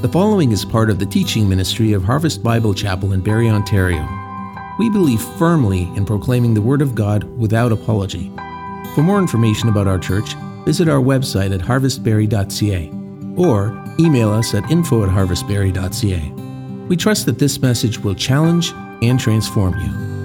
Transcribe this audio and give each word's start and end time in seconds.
The 0.00 0.10
following 0.10 0.52
is 0.52 0.62
part 0.62 0.90
of 0.90 0.98
the 0.98 1.06
teaching 1.06 1.48
ministry 1.48 1.94
of 1.94 2.04
Harvest 2.04 2.42
Bible 2.42 2.74
Chapel 2.74 3.14
in 3.14 3.22
Barrie, 3.22 3.48
Ontario. 3.48 4.06
We 4.78 4.90
believe 4.90 5.22
firmly 5.38 5.84
in 5.96 6.04
proclaiming 6.04 6.52
the 6.52 6.60
Word 6.60 6.82
of 6.82 6.94
God 6.94 7.24
without 7.38 7.72
apology. 7.72 8.30
For 8.94 9.00
more 9.00 9.18
information 9.18 9.70
about 9.70 9.86
our 9.86 9.98
church, 9.98 10.34
visit 10.66 10.86
our 10.86 11.00
website 11.00 11.54
at 11.54 11.62
harvestbarrie.ca 11.62 12.90
or 13.42 13.84
email 13.98 14.30
us 14.30 14.52
at 14.54 14.70
info 14.70 15.02
at 15.02 15.08
harvestbarrie.ca. 15.08 16.30
We 16.88 16.96
trust 16.98 17.24
that 17.24 17.38
this 17.38 17.62
message 17.62 17.98
will 17.98 18.14
challenge 18.14 18.72
and 19.00 19.18
transform 19.18 19.80
you. 19.80 20.15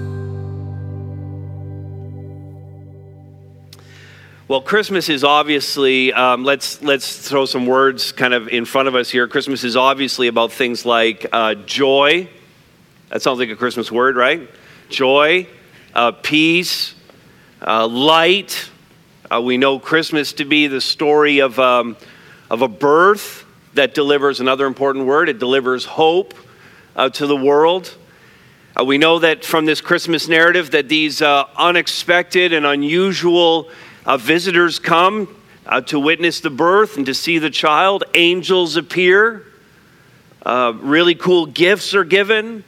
Well, 4.48 4.60
Christmas 4.60 5.08
is 5.08 5.22
obviously 5.22 6.12
um, 6.12 6.42
let's 6.42 6.82
let's 6.82 7.28
throw 7.28 7.44
some 7.44 7.64
words 7.64 8.10
kind 8.10 8.34
of 8.34 8.48
in 8.48 8.64
front 8.64 8.88
of 8.88 8.96
us 8.96 9.08
here. 9.08 9.28
Christmas 9.28 9.62
is 9.62 9.76
obviously 9.76 10.26
about 10.26 10.50
things 10.50 10.84
like 10.84 11.24
uh, 11.30 11.54
joy. 11.54 12.28
That 13.10 13.22
sounds 13.22 13.38
like 13.38 13.50
a 13.50 13.56
Christmas 13.56 13.92
word, 13.92 14.16
right? 14.16 14.50
Joy, 14.88 15.46
uh, 15.94 16.10
peace, 16.10 16.96
uh, 17.64 17.86
light. 17.86 18.68
Uh, 19.30 19.40
we 19.40 19.58
know 19.58 19.78
Christmas 19.78 20.32
to 20.34 20.44
be 20.44 20.66
the 20.66 20.80
story 20.80 21.38
of 21.38 21.56
um, 21.60 21.96
of 22.50 22.62
a 22.62 22.68
birth 22.68 23.46
that 23.74 23.94
delivers 23.94 24.40
another 24.40 24.66
important 24.66 25.06
word. 25.06 25.28
It 25.28 25.38
delivers 25.38 25.84
hope 25.84 26.34
uh, 26.96 27.10
to 27.10 27.28
the 27.28 27.36
world. 27.36 27.96
Uh, 28.76 28.84
we 28.84 28.98
know 28.98 29.20
that 29.20 29.44
from 29.44 29.66
this 29.66 29.80
Christmas 29.80 30.26
narrative 30.26 30.72
that 30.72 30.88
these 30.88 31.22
unexpected 31.22 32.52
and 32.52 32.66
unusual 32.66 33.70
uh, 34.04 34.16
visitors 34.16 34.78
come 34.78 35.28
uh, 35.66 35.80
to 35.82 35.98
witness 35.98 36.40
the 36.40 36.50
birth 36.50 36.96
and 36.96 37.06
to 37.06 37.14
see 37.14 37.38
the 37.38 37.50
child. 37.50 38.04
Angels 38.14 38.76
appear. 38.76 39.46
Uh, 40.44 40.72
really 40.80 41.14
cool 41.14 41.46
gifts 41.46 41.94
are 41.94 42.04
given. 42.04 42.64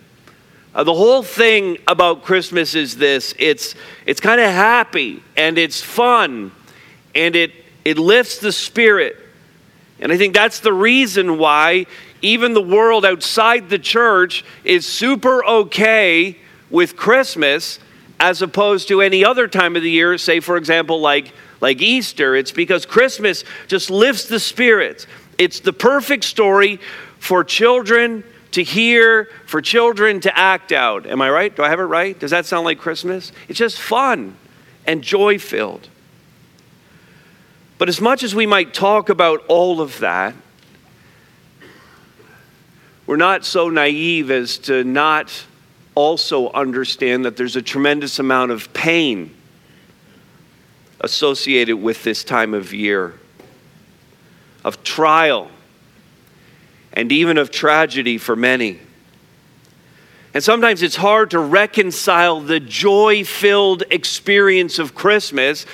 Uh, 0.75 0.85
the 0.85 0.95
whole 0.95 1.23
thing 1.23 1.79
about 1.87 2.23
Christmas 2.23 2.75
is 2.75 2.97
this 2.97 3.35
it's, 3.39 3.75
it's 4.07 4.21
kind 4.21 4.41
of 4.41 4.51
happy 4.51 5.23
and 5.37 5.59
it's 5.59 5.81
fun 5.81 6.53
and 7.15 7.37
it, 7.37 7.53
it 7.85 7.99
lifts 7.99 8.39
the 8.39 8.53
spirit. 8.53 9.17
And 10.01 10.11
I 10.13 10.17
think 10.17 10.35
that's 10.35 10.61
the 10.61 10.73
reason 10.73 11.39
why 11.39 11.87
even 12.23 12.55
the 12.55 12.63
world 12.63 13.05
outside 13.05 13.69
the 13.69 13.79
church 13.79 14.45
is 14.65 14.87
super 14.87 15.45
okay 15.45 16.37
with 16.71 16.97
Christmas 16.97 17.79
as 18.21 18.43
opposed 18.43 18.89
to 18.89 19.01
any 19.01 19.25
other 19.25 19.49
time 19.49 19.77
of 19.77 19.83
the 19.83 19.91
year, 19.91 20.17
say, 20.19 20.41
for 20.41 20.57
example, 20.57 21.01
like, 21.01 21.33
like 21.61 21.81
Easter. 21.81 22.35
It's 22.37 22.53
because 22.53 22.87
Christmas 22.87 23.45
just 23.67 23.91
lifts 23.91 24.25
the 24.25 24.41
spirits. 24.41 25.07
It's 25.39 25.61
the 25.61 25.73
perfect 25.73 26.25
story 26.25 26.79
for 27.19 27.45
children 27.45 28.25
to 28.53 28.63
hear, 28.63 29.31
for 29.47 29.61
children 29.61 30.21
to 30.21 30.39
act 30.39 30.71
out. 30.71 31.07
Am 31.07 31.21
I 31.21 31.29
right? 31.31 31.55
Do 31.55 31.63
I 31.63 31.69
have 31.69 31.81
it 31.81 31.85
right? 31.85 32.19
Does 32.19 32.31
that 32.31 32.47
sound 32.47 32.65
like 32.65 32.79
Christmas? 32.79 33.33
It's 33.49 33.59
just 33.59 33.81
fun 33.81 34.37
and 34.87 35.03
joy 35.03 35.39
filled. 35.39 35.89
But 37.79 37.89
as 37.89 38.01
much 38.01 38.23
as 38.23 38.35
we 38.35 38.47
might 38.47 38.73
talk 38.73 39.09
about 39.09 39.45
all 39.49 39.81
of 39.81 39.99
that, 39.99 40.35
we're 43.07 43.17
not 43.17 43.45
so 43.45 43.69
naive 43.69 44.31
as 44.31 44.57
to 44.59 44.85
not 44.85 45.45
also 45.95 46.51
understand 46.51 47.25
that 47.25 47.37
there's 47.37 47.57
a 47.57 47.63
tremendous 47.63 48.19
amount 48.19 48.51
of 48.51 48.73
pain 48.73 49.35
associated 51.01 51.77
with 51.77 52.03
this 52.03 52.25
time 52.25 52.55
of 52.55 52.73
year, 52.73 53.19
of 54.65 54.83
trial, 54.83 55.51
and 56.93 57.13
even 57.13 57.39
of 57.39 57.51
tragedy 57.51 58.19
for 58.19 58.35
many. 58.35 58.79
And 60.33 60.43
sometimes 60.43 60.83
it's 60.83 60.97
hard 60.97 61.31
to 61.31 61.39
reconcile 61.39 62.41
the 62.41 62.59
joy 62.59 63.25
filled 63.25 63.85
experience 63.91 64.79
of 64.79 64.95
Christmas 64.95 65.65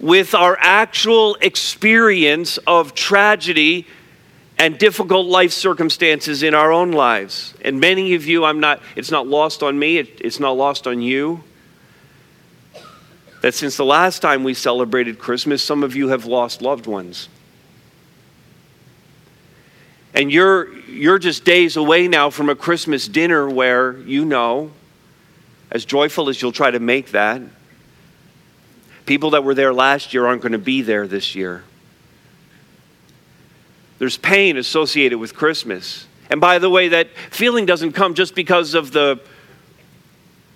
with 0.00 0.34
our 0.34 0.56
actual 0.60 1.36
experience 1.40 2.58
of 2.66 2.94
tragedy 2.94 3.86
and 4.58 4.78
difficult 4.78 5.26
life 5.26 5.52
circumstances 5.52 6.42
in 6.42 6.54
our 6.54 6.72
own 6.72 6.92
lives. 6.92 7.54
And 7.62 7.78
many 7.78 8.14
of 8.14 8.26
you, 8.26 8.44
I'm 8.44 8.60
not, 8.60 8.80
it's 8.94 9.10
not 9.10 9.26
lost 9.26 9.62
on 9.62 9.78
me, 9.78 9.98
it, 9.98 10.20
it's 10.20 10.40
not 10.40 10.52
lost 10.52 10.86
on 10.86 11.02
you. 11.02 11.44
That 13.42 13.52
since 13.52 13.76
the 13.76 13.84
last 13.84 14.22
time 14.22 14.44
we 14.44 14.54
celebrated 14.54 15.18
Christmas, 15.18 15.62
some 15.62 15.82
of 15.82 15.94
you 15.94 16.08
have 16.08 16.24
lost 16.24 16.62
loved 16.62 16.86
ones. 16.86 17.28
And 20.14 20.32
you're, 20.32 20.72
you're 20.88 21.18
just 21.18 21.44
days 21.44 21.76
away 21.76 22.08
now 22.08 22.30
from 22.30 22.48
a 22.48 22.54
Christmas 22.54 23.06
dinner 23.06 23.48
where 23.48 23.98
you 23.98 24.24
know, 24.24 24.70
as 25.70 25.84
joyful 25.84 26.30
as 26.30 26.40
you'll 26.40 26.52
try 26.52 26.70
to 26.70 26.80
make 26.80 27.10
that, 27.10 27.42
people 29.04 29.30
that 29.30 29.44
were 29.44 29.54
there 29.54 29.74
last 29.74 30.14
year 30.14 30.26
aren't 30.26 30.40
going 30.40 30.52
to 30.52 30.58
be 30.58 30.80
there 30.80 31.06
this 31.06 31.34
year. 31.34 31.62
There's 33.98 34.16
pain 34.16 34.56
associated 34.56 35.18
with 35.18 35.34
Christmas. 35.34 36.06
And 36.30 36.40
by 36.40 36.58
the 36.58 36.68
way, 36.68 36.88
that 36.88 37.08
feeling 37.30 37.66
doesn't 37.66 37.92
come 37.92 38.14
just 38.14 38.34
because 38.34 38.74
of 38.74 38.92
the 38.92 39.20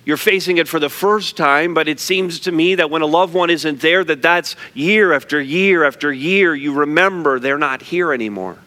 you're 0.05 0.17
facing 0.17 0.56
it 0.56 0.67
for 0.67 0.81
the 0.81 0.89
first 0.89 1.37
time, 1.37 1.75
but 1.75 1.87
it 1.87 2.00
seems 2.00 2.41
to 2.41 2.53
me 2.53 2.75
that 2.77 2.91
when 2.91 3.03
a 3.03 3.06
loved 3.06 3.34
one 3.34 3.50
isn't 3.50 3.81
there, 3.81 4.03
that 4.03 4.23
that's 4.23 4.56
year 4.75 5.12
after 5.12 5.41
year 5.41 5.84
after 5.84 6.12
year, 6.12 6.55
you 6.55 6.73
remember 6.73 7.39
they're 7.39 7.59
not 7.59 7.83
here 7.83 8.12
anymore. 8.12 8.59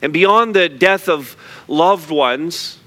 And 0.00 0.12
beyond 0.12 0.56
the 0.56 0.68
death 0.68 1.08
of 1.08 1.36
loved 1.68 2.10
ones, 2.10 2.78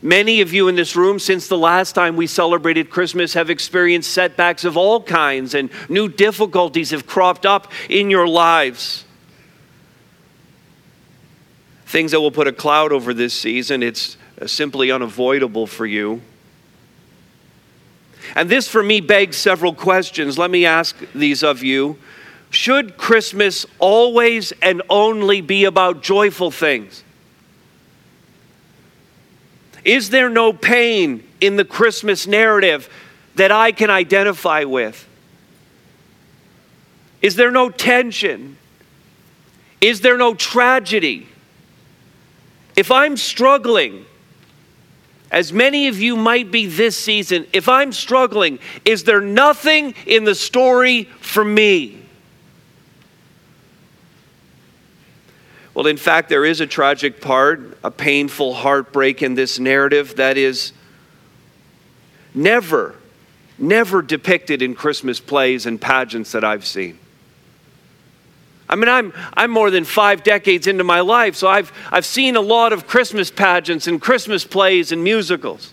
Many 0.00 0.40
of 0.40 0.52
you 0.52 0.68
in 0.68 0.76
this 0.76 0.94
room, 0.94 1.18
since 1.18 1.48
the 1.48 1.58
last 1.58 1.92
time 1.92 2.14
we 2.14 2.28
celebrated 2.28 2.88
Christmas, 2.88 3.34
have 3.34 3.50
experienced 3.50 4.12
setbacks 4.12 4.64
of 4.64 4.76
all 4.76 5.02
kinds, 5.02 5.54
and 5.54 5.70
new 5.88 6.08
difficulties 6.08 6.90
have 6.90 7.06
cropped 7.06 7.44
up 7.44 7.72
in 7.88 8.08
your 8.08 8.28
lives. 8.28 9.04
Things 11.86 12.12
that 12.12 12.20
will 12.20 12.30
put 12.30 12.46
a 12.46 12.52
cloud 12.52 12.92
over 12.92 13.12
this 13.12 13.34
season, 13.34 13.82
it's 13.82 14.16
uh, 14.40 14.46
simply 14.46 14.92
unavoidable 14.92 15.66
for 15.66 15.86
you. 15.86 16.22
And 18.36 18.48
this, 18.48 18.68
for 18.68 18.82
me, 18.82 19.00
begs 19.00 19.36
several 19.36 19.74
questions. 19.74 20.38
Let 20.38 20.50
me 20.50 20.64
ask 20.64 20.96
these 21.14 21.42
of 21.42 21.64
you. 21.64 21.98
Should 22.50 22.96
Christmas 22.96 23.66
always 23.78 24.52
and 24.62 24.82
only 24.88 25.40
be 25.40 25.64
about 25.64 26.02
joyful 26.02 26.50
things? 26.50 27.02
Is 29.88 30.10
there 30.10 30.28
no 30.28 30.52
pain 30.52 31.26
in 31.40 31.56
the 31.56 31.64
Christmas 31.64 32.26
narrative 32.26 32.90
that 33.36 33.50
I 33.50 33.72
can 33.72 33.88
identify 33.88 34.64
with? 34.64 35.08
Is 37.22 37.36
there 37.36 37.50
no 37.50 37.70
tension? 37.70 38.58
Is 39.80 40.02
there 40.02 40.18
no 40.18 40.34
tragedy? 40.34 41.26
If 42.76 42.92
I'm 42.92 43.16
struggling, 43.16 44.04
as 45.30 45.54
many 45.54 45.88
of 45.88 45.98
you 45.98 46.16
might 46.16 46.50
be 46.50 46.66
this 46.66 46.94
season, 46.94 47.46
if 47.54 47.66
I'm 47.66 47.94
struggling, 47.94 48.58
is 48.84 49.04
there 49.04 49.22
nothing 49.22 49.94
in 50.04 50.24
the 50.24 50.34
story 50.34 51.04
for 51.04 51.42
me? 51.42 51.97
Well, 55.78 55.86
in 55.86 55.96
fact, 55.96 56.28
there 56.28 56.44
is 56.44 56.60
a 56.60 56.66
tragic 56.66 57.20
part, 57.20 57.78
a 57.84 57.90
painful 57.92 58.52
heartbreak 58.52 59.22
in 59.22 59.34
this 59.34 59.60
narrative 59.60 60.16
that 60.16 60.36
is 60.36 60.72
never, 62.34 62.96
never 63.58 64.02
depicted 64.02 64.60
in 64.60 64.74
Christmas 64.74 65.20
plays 65.20 65.66
and 65.66 65.80
pageants 65.80 66.32
that 66.32 66.42
I've 66.42 66.66
seen. 66.66 66.98
I 68.68 68.74
mean, 68.74 68.88
I'm, 68.88 69.12
I'm 69.34 69.52
more 69.52 69.70
than 69.70 69.84
five 69.84 70.24
decades 70.24 70.66
into 70.66 70.82
my 70.82 70.98
life, 70.98 71.36
so 71.36 71.46
I've, 71.46 71.72
I've 71.92 72.04
seen 72.04 72.34
a 72.34 72.40
lot 72.40 72.72
of 72.72 72.88
Christmas 72.88 73.30
pageants 73.30 73.86
and 73.86 74.00
Christmas 74.00 74.44
plays 74.44 74.90
and 74.90 75.04
musicals. 75.04 75.72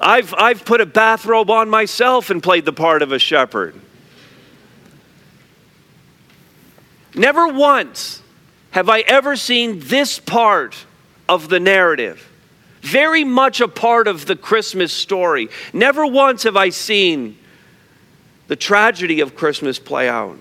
I've, 0.00 0.34
I've 0.34 0.64
put 0.64 0.80
a 0.80 0.86
bathrobe 0.86 1.48
on 1.48 1.70
myself 1.70 2.28
and 2.28 2.42
played 2.42 2.64
the 2.64 2.72
part 2.72 3.02
of 3.02 3.12
a 3.12 3.20
shepherd. 3.20 3.80
Never 7.14 7.46
once 7.46 8.22
have 8.70 8.88
I 8.88 9.00
ever 9.00 9.36
seen 9.36 9.80
this 9.80 10.18
part 10.18 10.76
of 11.28 11.48
the 11.48 11.60
narrative. 11.60 12.30
Very 12.80 13.24
much 13.24 13.60
a 13.60 13.68
part 13.68 14.06
of 14.06 14.26
the 14.26 14.36
Christmas 14.36 14.92
story. 14.92 15.48
Never 15.72 16.06
once 16.06 16.44
have 16.44 16.56
I 16.56 16.70
seen 16.70 17.36
the 18.46 18.56
tragedy 18.56 19.20
of 19.20 19.34
Christmas 19.34 19.78
play 19.78 20.08
out. 20.08 20.38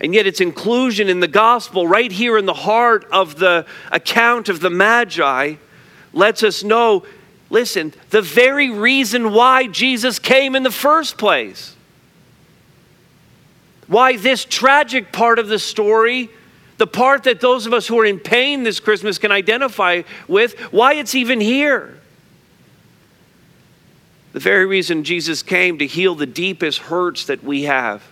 And 0.00 0.14
yet, 0.14 0.26
its 0.26 0.40
inclusion 0.40 1.08
in 1.08 1.20
the 1.20 1.28
gospel, 1.28 1.86
right 1.86 2.10
here 2.10 2.36
in 2.36 2.46
the 2.46 2.54
heart 2.54 3.06
of 3.10 3.36
the 3.38 3.66
account 3.90 4.48
of 4.48 4.60
the 4.60 4.70
Magi, 4.70 5.54
lets 6.12 6.42
us 6.42 6.62
know 6.62 7.04
listen, 7.50 7.92
the 8.10 8.22
very 8.22 8.70
reason 8.70 9.32
why 9.32 9.66
Jesus 9.66 10.18
came 10.18 10.56
in 10.56 10.62
the 10.62 10.70
first 10.70 11.16
place 11.16 11.73
Why 13.86 14.16
this 14.16 14.44
tragic 14.44 15.12
part 15.12 15.38
of 15.38 15.48
the 15.48 15.58
story, 15.58 16.30
the 16.78 16.86
part 16.86 17.24
that 17.24 17.40
those 17.40 17.66
of 17.66 17.72
us 17.72 17.86
who 17.86 17.98
are 18.00 18.04
in 18.04 18.18
pain 18.18 18.62
this 18.62 18.80
Christmas 18.80 19.18
can 19.18 19.32
identify 19.32 20.02
with, 20.28 20.58
why 20.72 20.94
it's 20.94 21.14
even 21.14 21.40
here. 21.40 21.98
The 24.32 24.40
very 24.40 24.66
reason 24.66 25.04
Jesus 25.04 25.42
came 25.42 25.78
to 25.78 25.86
heal 25.86 26.14
the 26.14 26.26
deepest 26.26 26.78
hurts 26.80 27.26
that 27.26 27.44
we 27.44 27.62
have 27.62 28.02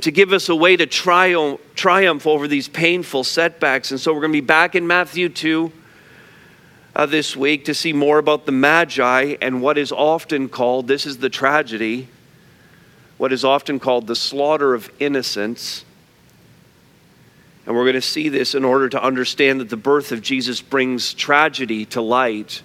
to 0.00 0.10
give 0.10 0.32
us 0.32 0.48
a 0.48 0.56
way 0.56 0.76
to 0.76 0.86
triumph, 0.86 1.60
triumph 1.74 2.26
over 2.26 2.48
these 2.48 2.68
painful 2.68 3.24
setbacks. 3.24 3.90
And 3.90 4.00
so 4.00 4.12
we're 4.12 4.20
going 4.20 4.32
to 4.32 4.40
be 4.40 4.46
back 4.46 4.74
in 4.74 4.86
Matthew 4.86 5.28
2 5.28 5.70
uh, 6.94 7.06
this 7.06 7.36
week 7.36 7.66
to 7.66 7.74
see 7.74 7.92
more 7.92 8.18
about 8.18 8.46
the 8.46 8.52
Magi 8.52 9.36
and 9.40 9.60
what 9.60 9.78
is 9.78 9.92
often 9.92 10.48
called 10.48 10.88
this 10.88 11.06
is 11.06 11.18
the 11.18 11.28
tragedy 11.28 12.08
what 13.22 13.32
is 13.32 13.44
often 13.44 13.78
called 13.78 14.08
the 14.08 14.16
slaughter 14.16 14.74
of 14.74 14.90
innocents. 14.98 15.84
And 17.64 17.76
we're 17.76 17.84
going 17.84 17.94
to 17.94 18.00
see 18.00 18.28
this 18.28 18.52
in 18.52 18.64
order 18.64 18.88
to 18.88 19.00
understand 19.00 19.60
that 19.60 19.68
the 19.68 19.76
birth 19.76 20.10
of 20.10 20.22
Jesus 20.22 20.60
brings 20.60 21.14
tragedy 21.14 21.84
to 21.84 22.02
light 22.02 22.62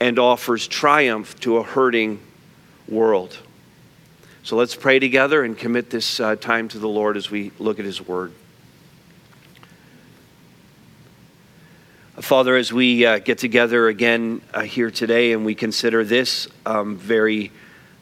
and 0.00 0.18
offers 0.18 0.66
triumph 0.66 1.38
to 1.38 1.58
a 1.58 1.62
hurting 1.62 2.18
world. 2.88 3.38
So 4.42 4.56
let's 4.56 4.74
pray 4.74 4.98
together 4.98 5.44
and 5.44 5.56
commit 5.56 5.90
this 5.90 6.18
uh, 6.18 6.34
time 6.34 6.66
to 6.70 6.80
the 6.80 6.88
Lord 6.88 7.16
as 7.16 7.30
we 7.30 7.52
look 7.60 7.78
at 7.78 7.84
His 7.84 8.04
Word. 8.04 8.32
Father, 12.16 12.56
as 12.56 12.72
we 12.72 13.06
uh, 13.06 13.20
get 13.20 13.38
together 13.38 13.86
again 13.86 14.40
uh, 14.52 14.62
here 14.62 14.90
today 14.90 15.32
and 15.32 15.44
we 15.44 15.54
consider 15.54 16.02
this 16.02 16.48
um, 16.66 16.96
very 16.96 17.52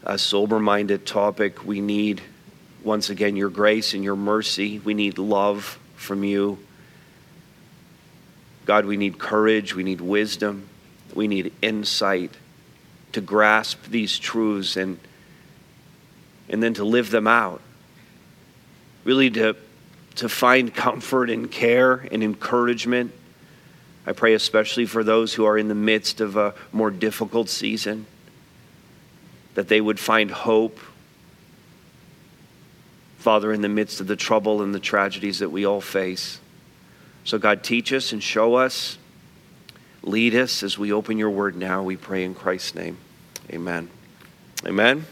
uh, 0.09 0.17
sober 0.17 0.59
minded 0.59 1.07
topic, 1.07 1.65
we 1.65 1.81
need 1.81 2.23
once 2.83 3.11
again 3.11 3.37
your 3.37 3.51
grace 3.51 3.93
and 3.95 4.03
your 4.03 4.17
mercy. 4.17 4.79
We 4.79 4.95
need 4.95 5.19
love 5.19 5.79
from 5.97 6.25
you. 6.25 6.59
God, 8.65 8.87
we 8.87 8.97
need 8.97 9.19
courage, 9.19 9.75
we 9.75 9.83
need 9.83 10.01
wisdom, 10.01 10.69
we 11.15 11.29
need 11.29 11.53
insight 11.63 12.33
to 13.13 13.21
grasp 13.21 13.85
these 13.87 14.19
truths 14.19 14.77
and 14.77 14.99
and 16.49 16.63
then 16.63 16.75
to 16.75 16.85
live 16.85 17.11
them 17.11 17.27
out. 17.27 17.61
Really 19.05 19.31
to, 19.31 19.57
to 20.17 20.29
find 20.29 20.75
comfort 20.75 21.31
and 21.31 21.51
care 21.51 22.07
and 22.11 22.23
encouragement. 22.23 23.13
I 24.07 24.13
pray 24.13 24.35
especially 24.35 24.87
for 24.87 25.05
those 25.05 25.35
who 25.35 25.45
are 25.45 25.59
in 25.59 25.69
the 25.69 25.75
midst 25.75 26.21
of 26.21 26.37
a 26.37 26.55
more 26.73 26.91
difficult 26.91 27.51
season, 27.51 28.07
that 29.59 29.67
they 29.67 29.81
would 29.81 29.99
find 29.99 30.31
hope. 30.31 30.79
Father, 33.19 33.53
in 33.53 33.61
the 33.61 33.69
midst 33.69 34.01
of 34.01 34.07
the 34.07 34.15
trouble 34.15 34.63
and 34.63 34.73
the 34.73 34.79
tragedies 34.79 35.41
that 35.41 35.51
we 35.51 35.67
all 35.67 35.81
face. 35.81 36.39
So, 37.25 37.39
God, 37.39 37.65
teach 37.65 37.93
us 37.93 38.13
and 38.13 38.23
show 38.23 38.55
us. 38.55 38.99
Lead 40.05 40.37
us 40.37 40.63
as 40.63 40.79
we 40.79 40.93
open 40.93 41.19
your 41.19 41.31
word 41.31 41.57
now. 41.57 41.83
We 41.83 41.97
pray 41.97 42.23
in 42.23 42.37
Christ's 42.37 42.77
name. 42.77 42.99
Amen. 43.51 43.91
Amen. 44.65 45.05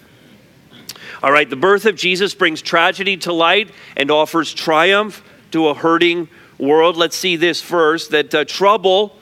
All 1.25 1.33
right, 1.33 1.51
the 1.51 1.57
birth 1.57 1.85
of 1.85 1.97
Jesus 1.97 2.33
brings 2.33 2.63
tragedy 2.63 3.17
to 3.17 3.33
light 3.33 3.71
and 3.97 4.13
offers 4.13 4.55
triumph 4.55 5.25
to 5.51 5.71
a 5.71 5.75
hurting 5.75 6.29
world. 6.57 6.97
Let's 6.97 7.17
see 7.17 7.35
this 7.35 7.61
first 7.61 8.13
that 8.13 8.33
uh, 8.33 8.45
trouble 8.45 9.17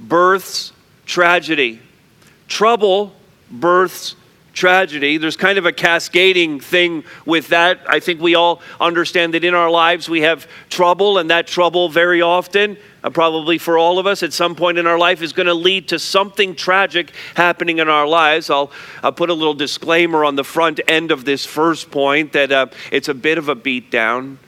births 0.00 0.72
tragedy. 1.04 1.80
Trouble 2.48 3.12
births 3.50 4.16
tragedy. 4.54 5.18
There's 5.18 5.36
kind 5.36 5.58
of 5.58 5.66
a 5.66 5.72
cascading 5.72 6.60
thing 6.60 7.04
with 7.26 7.48
that. 7.48 7.80
I 7.86 8.00
think 8.00 8.20
we 8.20 8.34
all 8.34 8.62
understand 8.80 9.34
that 9.34 9.44
in 9.44 9.54
our 9.54 9.70
lives 9.70 10.08
we 10.08 10.22
have 10.22 10.48
trouble, 10.70 11.18
and 11.18 11.30
that 11.30 11.46
trouble 11.46 11.88
very 11.88 12.22
often 12.22 12.78
probably 13.12 13.58
for 13.58 13.76
all 13.76 13.98
of 13.98 14.06
us 14.06 14.22
at 14.22 14.32
some 14.32 14.54
point 14.54 14.78
in 14.78 14.86
our 14.86 14.98
life 14.98 15.20
is 15.20 15.32
going 15.32 15.46
to 15.46 15.54
lead 15.54 15.88
to 15.88 15.98
something 15.98 16.54
tragic 16.54 17.12
happening 17.34 17.78
in 17.78 17.88
our 17.88 18.06
lives. 18.06 18.48
I'll, 18.48 18.70
I'll 19.02 19.12
put 19.12 19.28
a 19.28 19.34
little 19.34 19.54
disclaimer 19.54 20.24
on 20.24 20.36
the 20.36 20.44
front 20.44 20.80
end 20.88 21.10
of 21.10 21.24
this 21.24 21.44
first 21.44 21.90
point 21.90 22.32
that 22.32 22.50
uh, 22.50 22.66
it's 22.90 23.08
a 23.08 23.14
bit 23.14 23.36
of 23.36 23.48
a 23.48 23.56
beatdown. 23.56 24.38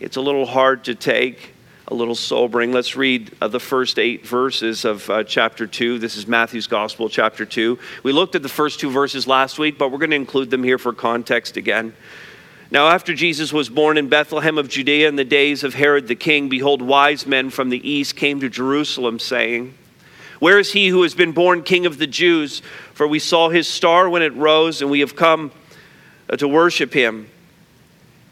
It's 0.00 0.16
a 0.16 0.20
little 0.20 0.44
hard 0.44 0.84
to 0.84 0.94
take, 0.94 1.53
a 1.88 1.94
little 1.94 2.14
sobering. 2.14 2.72
Let's 2.72 2.96
read 2.96 3.32
uh, 3.42 3.48
the 3.48 3.60
first 3.60 3.98
eight 3.98 4.26
verses 4.26 4.86
of 4.86 5.08
uh, 5.10 5.22
chapter 5.24 5.66
2. 5.66 5.98
This 5.98 6.16
is 6.16 6.26
Matthew's 6.26 6.66
Gospel, 6.66 7.10
chapter 7.10 7.44
2. 7.44 7.78
We 8.02 8.12
looked 8.12 8.34
at 8.34 8.42
the 8.42 8.48
first 8.48 8.80
two 8.80 8.90
verses 8.90 9.26
last 9.26 9.58
week, 9.58 9.76
but 9.76 9.92
we're 9.92 9.98
going 9.98 10.10
to 10.10 10.16
include 10.16 10.50
them 10.50 10.62
here 10.62 10.78
for 10.78 10.94
context 10.94 11.58
again. 11.58 11.94
Now, 12.70 12.88
after 12.88 13.12
Jesus 13.12 13.52
was 13.52 13.68
born 13.68 13.98
in 13.98 14.08
Bethlehem 14.08 14.56
of 14.56 14.68
Judea 14.68 15.08
in 15.08 15.16
the 15.16 15.24
days 15.24 15.62
of 15.62 15.74
Herod 15.74 16.08
the 16.08 16.14
king, 16.14 16.48
behold, 16.48 16.80
wise 16.80 17.26
men 17.26 17.50
from 17.50 17.68
the 17.68 17.88
east 17.88 18.16
came 18.16 18.40
to 18.40 18.48
Jerusalem, 18.48 19.18
saying, 19.18 19.74
Where 20.38 20.58
is 20.58 20.72
he 20.72 20.88
who 20.88 21.02
has 21.02 21.14
been 21.14 21.32
born 21.32 21.62
king 21.62 21.84
of 21.84 21.98
the 21.98 22.06
Jews? 22.06 22.62
For 22.94 23.06
we 23.06 23.18
saw 23.18 23.50
his 23.50 23.68
star 23.68 24.08
when 24.08 24.22
it 24.22 24.34
rose, 24.34 24.80
and 24.80 24.90
we 24.90 25.00
have 25.00 25.14
come 25.14 25.52
uh, 26.30 26.36
to 26.36 26.48
worship 26.48 26.94
him. 26.94 27.28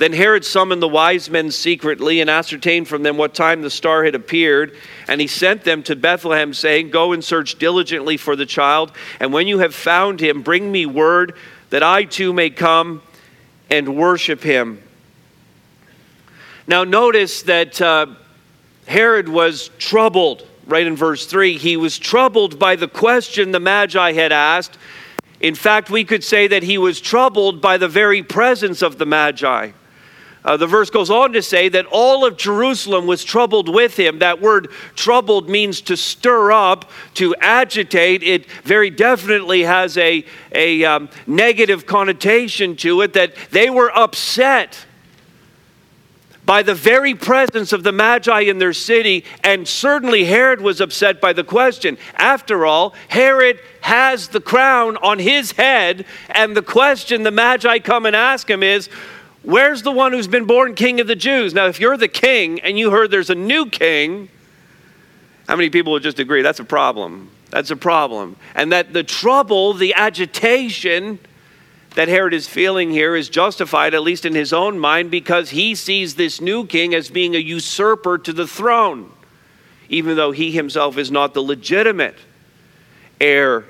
Then 0.00 0.14
Herod 0.14 0.46
summoned 0.46 0.80
the 0.80 0.88
wise 0.88 1.28
men 1.28 1.50
secretly 1.50 2.22
and 2.22 2.30
ascertained 2.30 2.88
from 2.88 3.02
them 3.02 3.18
what 3.18 3.34
time 3.34 3.60
the 3.60 3.68
star 3.68 4.02
had 4.02 4.14
appeared. 4.14 4.74
And 5.06 5.20
he 5.20 5.26
sent 5.26 5.62
them 5.62 5.82
to 5.82 5.94
Bethlehem, 5.94 6.54
saying, 6.54 6.88
Go 6.88 7.12
and 7.12 7.22
search 7.22 7.58
diligently 7.58 8.16
for 8.16 8.34
the 8.34 8.46
child, 8.46 8.92
and 9.20 9.30
when 9.30 9.46
you 9.46 9.58
have 9.58 9.74
found 9.74 10.18
him, 10.18 10.40
bring 10.40 10.72
me 10.72 10.86
word 10.86 11.34
that 11.68 11.82
I 11.82 12.04
too 12.04 12.32
may 12.32 12.48
come 12.48 13.02
and 13.70 13.94
worship 13.94 14.42
him. 14.42 14.82
Now, 16.66 16.82
notice 16.84 17.42
that 17.42 17.78
uh, 17.82 18.06
Herod 18.86 19.28
was 19.28 19.68
troubled, 19.78 20.48
right 20.66 20.86
in 20.86 20.96
verse 20.96 21.26
3. 21.26 21.58
He 21.58 21.76
was 21.76 21.98
troubled 21.98 22.58
by 22.58 22.74
the 22.74 22.88
question 22.88 23.50
the 23.50 23.60
Magi 23.60 24.12
had 24.12 24.32
asked. 24.32 24.78
In 25.40 25.54
fact, 25.54 25.90
we 25.90 26.04
could 26.04 26.24
say 26.24 26.46
that 26.46 26.62
he 26.62 26.78
was 26.78 27.02
troubled 27.02 27.60
by 27.60 27.76
the 27.76 27.88
very 27.88 28.22
presence 28.22 28.80
of 28.80 28.96
the 28.96 29.04
Magi. 29.04 29.72
Uh, 30.44 30.56
the 30.56 30.66
verse 30.66 30.88
goes 30.88 31.10
on 31.10 31.32
to 31.32 31.42
say 31.42 31.68
that 31.68 31.84
all 31.86 32.24
of 32.24 32.36
Jerusalem 32.36 33.06
was 33.06 33.24
troubled 33.24 33.68
with 33.68 33.98
him. 33.98 34.20
That 34.20 34.40
word 34.40 34.70
troubled 34.94 35.50
means 35.50 35.82
to 35.82 35.96
stir 35.96 36.50
up, 36.50 36.90
to 37.14 37.34
agitate. 37.40 38.22
It 38.22 38.50
very 38.62 38.88
definitely 38.88 39.62
has 39.62 39.98
a, 39.98 40.24
a 40.52 40.84
um, 40.84 41.10
negative 41.26 41.84
connotation 41.84 42.74
to 42.76 43.02
it 43.02 43.12
that 43.12 43.34
they 43.50 43.68
were 43.68 43.94
upset 43.96 44.86
by 46.46 46.62
the 46.62 46.74
very 46.74 47.14
presence 47.14 47.72
of 47.72 47.84
the 47.84 47.92
Magi 47.92 48.40
in 48.40 48.58
their 48.58 48.72
city, 48.72 49.24
and 49.44 49.68
certainly 49.68 50.24
Herod 50.24 50.60
was 50.60 50.80
upset 50.80 51.20
by 51.20 51.32
the 51.32 51.44
question. 51.44 51.96
After 52.16 52.66
all, 52.66 52.94
Herod 53.08 53.60
has 53.82 54.28
the 54.28 54.40
crown 54.40 54.96
on 54.96 55.18
his 55.20 55.52
head, 55.52 56.06
and 56.30 56.56
the 56.56 56.62
question 56.62 57.22
the 57.22 57.30
Magi 57.30 57.78
come 57.78 58.04
and 58.04 58.16
ask 58.16 58.50
him 58.50 58.64
is, 58.64 58.88
Where's 59.42 59.82
the 59.82 59.92
one 59.92 60.12
who's 60.12 60.28
been 60.28 60.44
born 60.44 60.74
king 60.74 61.00
of 61.00 61.06
the 61.06 61.16
Jews? 61.16 61.54
Now, 61.54 61.66
if 61.66 61.80
you're 61.80 61.96
the 61.96 62.08
king 62.08 62.60
and 62.60 62.78
you 62.78 62.90
heard 62.90 63.10
there's 63.10 63.30
a 63.30 63.34
new 63.34 63.66
king, 63.66 64.28
how 65.48 65.56
many 65.56 65.70
people 65.70 65.92
would 65.92 66.02
just 66.02 66.18
agree 66.18 66.42
that's 66.42 66.60
a 66.60 66.64
problem? 66.64 67.30
That's 67.50 67.70
a 67.70 67.76
problem. 67.76 68.36
And 68.54 68.72
that 68.72 68.92
the 68.92 69.02
trouble, 69.02 69.72
the 69.72 69.94
agitation, 69.94 71.18
that 71.96 72.08
Herod 72.08 72.34
is 72.34 72.46
feeling 72.46 72.90
here 72.90 73.16
is 73.16 73.28
justified, 73.28 73.94
at 73.94 74.02
least 74.02 74.24
in 74.24 74.34
his 74.34 74.52
own 74.52 74.78
mind, 74.78 75.10
because 75.10 75.50
he 75.50 75.74
sees 75.74 76.14
this 76.14 76.40
new 76.40 76.66
king 76.66 76.94
as 76.94 77.10
being 77.10 77.34
a 77.34 77.38
usurper 77.38 78.18
to 78.18 78.32
the 78.32 78.46
throne, 78.46 79.10
even 79.88 80.16
though 80.16 80.30
he 80.30 80.52
himself 80.52 80.96
is 80.98 81.10
not 81.10 81.34
the 81.34 81.42
legitimate 81.42 82.16
heir 83.20 83.64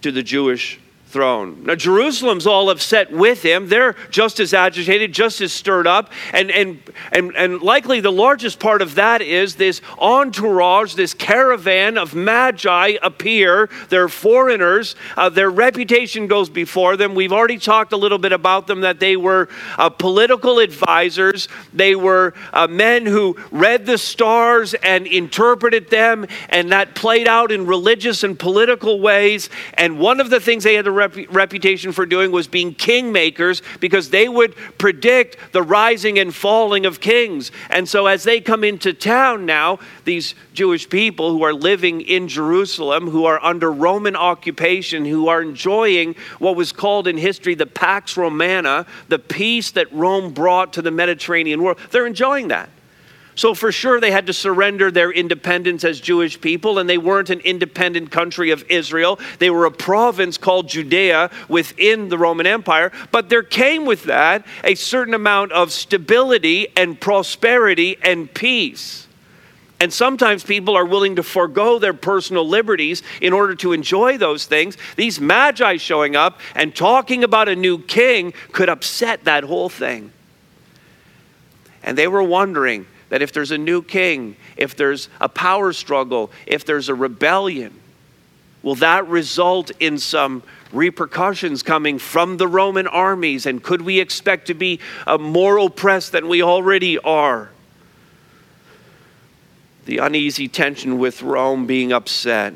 to 0.00 0.10
the 0.10 0.22
Jewish 0.22 0.80
throne. 1.12 1.64
Now, 1.64 1.74
Jerusalem's 1.74 2.46
all 2.46 2.70
upset 2.70 3.12
with 3.12 3.42
him. 3.42 3.68
They're 3.68 3.94
just 4.10 4.40
as 4.40 4.54
agitated, 4.54 5.12
just 5.12 5.42
as 5.42 5.52
stirred 5.52 5.86
up. 5.86 6.10
And, 6.32 6.50
and, 6.50 6.82
and, 7.12 7.36
and 7.36 7.60
likely 7.60 8.00
the 8.00 8.10
largest 8.10 8.58
part 8.58 8.80
of 8.80 8.94
that 8.94 9.20
is 9.20 9.56
this 9.56 9.82
entourage, 9.98 10.94
this 10.94 11.12
caravan 11.12 11.98
of 11.98 12.14
magi 12.14 12.96
appear. 13.02 13.68
They're 13.90 14.08
foreigners. 14.08 14.96
Uh, 15.14 15.28
their 15.28 15.50
reputation 15.50 16.28
goes 16.28 16.48
before 16.48 16.96
them. 16.96 17.14
We've 17.14 17.32
already 17.32 17.58
talked 17.58 17.92
a 17.92 17.98
little 17.98 18.18
bit 18.18 18.32
about 18.32 18.66
them 18.66 18.80
that 18.80 18.98
they 18.98 19.16
were 19.16 19.50
uh, 19.76 19.90
political 19.90 20.60
advisors, 20.60 21.48
they 21.74 21.94
were 21.94 22.32
uh, 22.54 22.66
men 22.66 23.04
who 23.04 23.36
read 23.50 23.84
the 23.84 23.98
stars 23.98 24.74
and 24.74 25.06
interpreted 25.06 25.90
them, 25.90 26.26
and 26.48 26.72
that 26.72 26.94
played 26.94 27.28
out 27.28 27.52
in 27.52 27.66
religious 27.66 28.24
and 28.24 28.38
political 28.38 28.98
ways. 28.98 29.50
And 29.74 29.98
one 29.98 30.20
of 30.20 30.30
the 30.30 30.40
things 30.40 30.64
they 30.64 30.74
had 30.74 30.86
to 30.86 31.01
rep- 31.08 31.34
reputation 31.34 31.92
for 31.92 32.06
doing 32.06 32.30
was 32.30 32.48
being 32.48 32.74
kingmakers 32.74 33.62
because 33.80 34.10
they 34.10 34.28
would 34.28 34.54
predict 34.78 35.36
the 35.52 35.62
rising 35.62 36.18
and 36.18 36.34
falling 36.34 36.86
of 36.86 37.00
kings. 37.00 37.50
And 37.70 37.88
so, 37.88 38.06
as 38.06 38.24
they 38.24 38.40
come 38.40 38.64
into 38.64 38.92
town 38.92 39.46
now, 39.46 39.78
these 40.04 40.34
Jewish 40.54 40.88
people 40.88 41.30
who 41.32 41.42
are 41.42 41.54
living 41.54 42.00
in 42.00 42.28
Jerusalem, 42.28 43.08
who 43.08 43.24
are 43.24 43.42
under 43.42 43.70
Roman 43.70 44.16
occupation, 44.16 45.04
who 45.04 45.28
are 45.28 45.42
enjoying 45.42 46.14
what 46.38 46.56
was 46.56 46.72
called 46.72 47.06
in 47.06 47.18
history 47.18 47.54
the 47.54 47.66
Pax 47.66 48.16
Romana, 48.16 48.86
the 49.08 49.18
peace 49.18 49.70
that 49.72 49.92
Rome 49.92 50.32
brought 50.32 50.72
to 50.74 50.82
the 50.82 50.90
Mediterranean 50.90 51.62
world, 51.62 51.78
they're 51.90 52.06
enjoying 52.06 52.48
that. 52.48 52.68
So, 53.34 53.54
for 53.54 53.72
sure, 53.72 53.98
they 53.98 54.10
had 54.10 54.26
to 54.26 54.34
surrender 54.34 54.90
their 54.90 55.10
independence 55.10 55.84
as 55.84 56.00
Jewish 56.00 56.38
people, 56.38 56.78
and 56.78 56.88
they 56.88 56.98
weren't 56.98 57.30
an 57.30 57.40
independent 57.40 58.10
country 58.10 58.50
of 58.50 58.62
Israel. 58.68 59.18
They 59.38 59.48
were 59.48 59.64
a 59.64 59.70
province 59.70 60.36
called 60.36 60.68
Judea 60.68 61.30
within 61.48 62.10
the 62.10 62.18
Roman 62.18 62.46
Empire. 62.46 62.92
But 63.10 63.30
there 63.30 63.42
came 63.42 63.86
with 63.86 64.04
that 64.04 64.46
a 64.64 64.74
certain 64.74 65.14
amount 65.14 65.52
of 65.52 65.72
stability 65.72 66.68
and 66.76 67.00
prosperity 67.00 67.96
and 68.02 68.32
peace. 68.32 69.08
And 69.80 69.92
sometimes 69.92 70.44
people 70.44 70.76
are 70.76 70.84
willing 70.84 71.16
to 71.16 71.22
forego 71.22 71.78
their 71.78 71.94
personal 71.94 72.46
liberties 72.46 73.02
in 73.20 73.32
order 73.32 73.54
to 73.56 73.72
enjoy 73.72 74.18
those 74.18 74.44
things. 74.44 74.76
These 74.94 75.20
magi 75.20 75.78
showing 75.78 76.14
up 76.14 76.38
and 76.54 76.72
talking 76.72 77.24
about 77.24 77.48
a 77.48 77.56
new 77.56 77.78
king 77.78 78.32
could 78.52 78.68
upset 78.68 79.24
that 79.24 79.42
whole 79.42 79.68
thing. 79.68 80.12
And 81.82 81.98
they 81.98 82.06
were 82.06 82.22
wondering 82.22 82.86
that 83.12 83.20
if 83.20 83.30
there's 83.30 83.50
a 83.50 83.58
new 83.58 83.82
king, 83.82 84.36
if 84.56 84.74
there's 84.74 85.10
a 85.20 85.28
power 85.28 85.74
struggle, 85.74 86.30
if 86.46 86.64
there's 86.64 86.88
a 86.88 86.94
rebellion, 86.94 87.78
will 88.62 88.76
that 88.76 89.06
result 89.06 89.70
in 89.80 89.98
some 89.98 90.42
repercussions 90.72 91.62
coming 91.62 91.98
from 91.98 92.38
the 92.38 92.48
Roman 92.48 92.86
armies? 92.86 93.44
And 93.44 93.62
could 93.62 93.82
we 93.82 94.00
expect 94.00 94.46
to 94.46 94.54
be 94.54 94.80
more 95.20 95.58
oppressed 95.58 96.12
than 96.12 96.26
we 96.26 96.42
already 96.42 96.98
are? 97.00 97.50
The 99.84 99.98
uneasy 99.98 100.48
tension 100.48 100.96
with 100.96 101.20
Rome 101.20 101.66
being 101.66 101.92
upset 101.92 102.54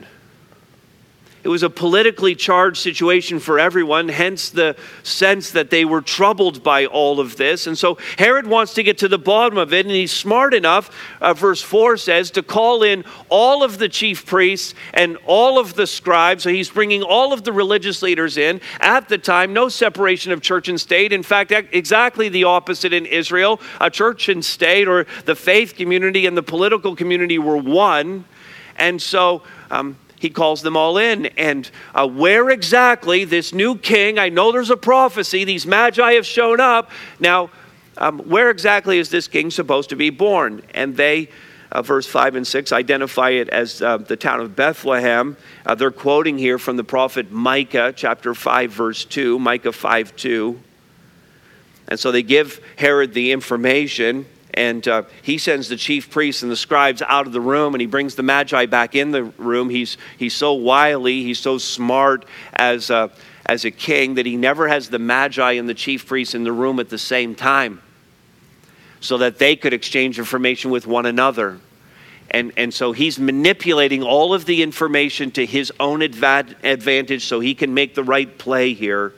it 1.46 1.48
was 1.48 1.62
a 1.62 1.70
politically 1.70 2.34
charged 2.34 2.78
situation 2.78 3.38
for 3.38 3.60
everyone, 3.60 4.08
hence 4.08 4.50
the 4.50 4.74
sense 5.04 5.52
that 5.52 5.70
they 5.70 5.84
were 5.84 6.00
troubled 6.00 6.64
by 6.64 6.86
all 6.86 7.20
of 7.20 7.36
this. 7.36 7.68
And 7.68 7.78
so 7.78 7.98
Herod 8.18 8.48
wants 8.48 8.74
to 8.74 8.82
get 8.82 8.98
to 8.98 9.06
the 9.06 9.16
bottom 9.16 9.56
of 9.56 9.72
it, 9.72 9.86
and 9.86 9.94
he's 9.94 10.10
smart 10.10 10.54
enough, 10.54 10.90
uh, 11.20 11.34
verse 11.34 11.62
4 11.62 11.98
says, 11.98 12.32
to 12.32 12.42
call 12.42 12.82
in 12.82 13.04
all 13.28 13.62
of 13.62 13.78
the 13.78 13.88
chief 13.88 14.26
priests 14.26 14.74
and 14.92 15.18
all 15.24 15.60
of 15.60 15.74
the 15.74 15.86
scribes. 15.86 16.42
So 16.42 16.50
he's 16.50 16.68
bringing 16.68 17.04
all 17.04 17.32
of 17.32 17.44
the 17.44 17.52
religious 17.52 18.02
leaders 18.02 18.36
in. 18.36 18.60
At 18.80 19.08
the 19.08 19.16
time, 19.16 19.52
no 19.52 19.68
separation 19.68 20.32
of 20.32 20.42
church 20.42 20.68
and 20.68 20.80
state. 20.80 21.12
In 21.12 21.22
fact, 21.22 21.52
exactly 21.52 22.28
the 22.28 22.42
opposite 22.42 22.92
in 22.92 23.06
Israel. 23.06 23.60
A 23.80 23.88
church 23.88 24.28
and 24.28 24.44
state, 24.44 24.88
or 24.88 25.06
the 25.26 25.36
faith 25.36 25.76
community 25.76 26.26
and 26.26 26.36
the 26.36 26.42
political 26.42 26.96
community, 26.96 27.38
were 27.38 27.56
one. 27.56 28.24
And 28.74 29.00
so, 29.00 29.42
um, 29.70 29.96
he 30.16 30.30
calls 30.30 30.62
them 30.62 30.76
all 30.76 30.98
in. 30.98 31.26
And 31.26 31.70
uh, 31.94 32.08
where 32.08 32.50
exactly 32.50 33.24
this 33.24 33.52
new 33.52 33.76
king, 33.76 34.18
I 34.18 34.28
know 34.28 34.52
there's 34.52 34.70
a 34.70 34.76
prophecy, 34.76 35.44
these 35.44 35.66
magi 35.66 36.12
have 36.14 36.26
shown 36.26 36.60
up. 36.60 36.90
Now, 37.20 37.50
um, 37.98 38.18
where 38.20 38.50
exactly 38.50 38.98
is 38.98 39.10
this 39.10 39.28
king 39.28 39.50
supposed 39.50 39.90
to 39.90 39.96
be 39.96 40.10
born? 40.10 40.62
And 40.74 40.96
they, 40.96 41.28
uh, 41.72 41.82
verse 41.82 42.06
5 42.06 42.36
and 42.36 42.46
6, 42.46 42.72
identify 42.72 43.30
it 43.30 43.48
as 43.48 43.80
uh, 43.80 43.98
the 43.98 44.16
town 44.16 44.40
of 44.40 44.54
Bethlehem. 44.54 45.36
Uh, 45.64 45.74
they're 45.74 45.90
quoting 45.90 46.38
here 46.38 46.58
from 46.58 46.76
the 46.76 46.84
prophet 46.84 47.30
Micah, 47.30 47.92
chapter 47.96 48.34
5, 48.34 48.70
verse 48.70 49.04
2, 49.04 49.38
Micah 49.38 49.72
5 49.72 50.16
2. 50.16 50.60
And 51.88 52.00
so 52.00 52.10
they 52.10 52.22
give 52.22 52.60
Herod 52.76 53.14
the 53.14 53.32
information 53.32 54.26
and 54.56 54.88
uh, 54.88 55.02
he 55.22 55.36
sends 55.36 55.68
the 55.68 55.76
chief 55.76 56.10
priests 56.10 56.42
and 56.42 56.50
the 56.50 56.56
scribes 56.56 57.02
out 57.02 57.26
of 57.26 57.32
the 57.32 57.40
room 57.40 57.74
and 57.74 57.80
he 57.80 57.86
brings 57.86 58.14
the 58.14 58.22
magi 58.22 58.66
back 58.66 58.94
in 58.94 59.10
the 59.10 59.24
room. 59.24 59.68
He's, 59.68 59.98
he's 60.16 60.34
so 60.34 60.54
wily 60.54 61.22
he's 61.22 61.38
so 61.38 61.58
smart 61.58 62.24
as 62.54 62.90
a, 62.90 63.10
as 63.44 63.64
a 63.64 63.70
king 63.70 64.14
that 64.14 64.26
he 64.26 64.36
never 64.36 64.66
has 64.66 64.88
the 64.88 64.98
magi 64.98 65.52
and 65.52 65.68
the 65.68 65.74
chief 65.74 66.06
priests 66.06 66.34
in 66.34 66.44
the 66.44 66.52
room 66.52 66.80
at 66.80 66.88
the 66.88 66.98
same 66.98 67.34
time 67.34 67.82
so 69.00 69.18
that 69.18 69.38
they 69.38 69.54
could 69.54 69.74
exchange 69.74 70.18
information 70.18 70.70
with 70.70 70.86
one 70.86 71.06
another. 71.06 71.60
And, 72.30 72.52
and 72.56 72.74
so 72.74 72.92
he's 72.92 73.20
manipulating 73.20 74.02
all 74.02 74.34
of 74.34 74.46
the 74.46 74.62
information 74.62 75.30
to 75.32 75.46
his 75.46 75.72
own 75.78 76.02
advantage 76.02 77.24
so 77.24 77.40
he 77.40 77.54
can 77.54 77.72
make 77.72 77.94
the 77.94 78.02
right 78.02 78.36
play 78.36 78.72
here. 78.72 79.12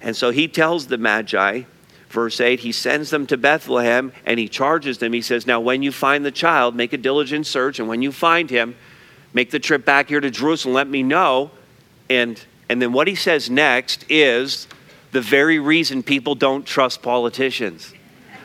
And 0.00 0.14
so 0.14 0.30
he 0.30 0.46
tells 0.46 0.86
the 0.86 0.98
magi 0.98 1.62
verse 2.10 2.40
8, 2.40 2.60
he 2.60 2.72
sends 2.72 3.10
them 3.10 3.26
to 3.28 3.36
Bethlehem 3.36 4.12
and 4.26 4.38
he 4.38 4.48
charges 4.48 4.98
them. 4.98 5.12
He 5.12 5.22
says, 5.22 5.46
Now, 5.46 5.60
when 5.60 5.82
you 5.82 5.92
find 5.92 6.24
the 6.24 6.30
child, 6.30 6.74
make 6.74 6.92
a 6.92 6.98
diligent 6.98 7.46
search, 7.46 7.78
and 7.78 7.88
when 7.88 8.02
you 8.02 8.12
find 8.12 8.50
him, 8.50 8.76
make 9.32 9.50
the 9.50 9.60
trip 9.60 9.84
back 9.84 10.08
here 10.08 10.20
to 10.20 10.30
Jerusalem, 10.30 10.74
let 10.74 10.88
me 10.88 11.02
know. 11.02 11.50
And, 12.08 12.42
and 12.68 12.82
then 12.82 12.92
what 12.92 13.06
he 13.06 13.14
says 13.14 13.48
next 13.48 14.04
is 14.08 14.66
the 15.12 15.20
very 15.20 15.58
reason 15.58 16.02
people 16.02 16.34
don't 16.34 16.66
trust 16.66 17.00
politicians. 17.02 17.94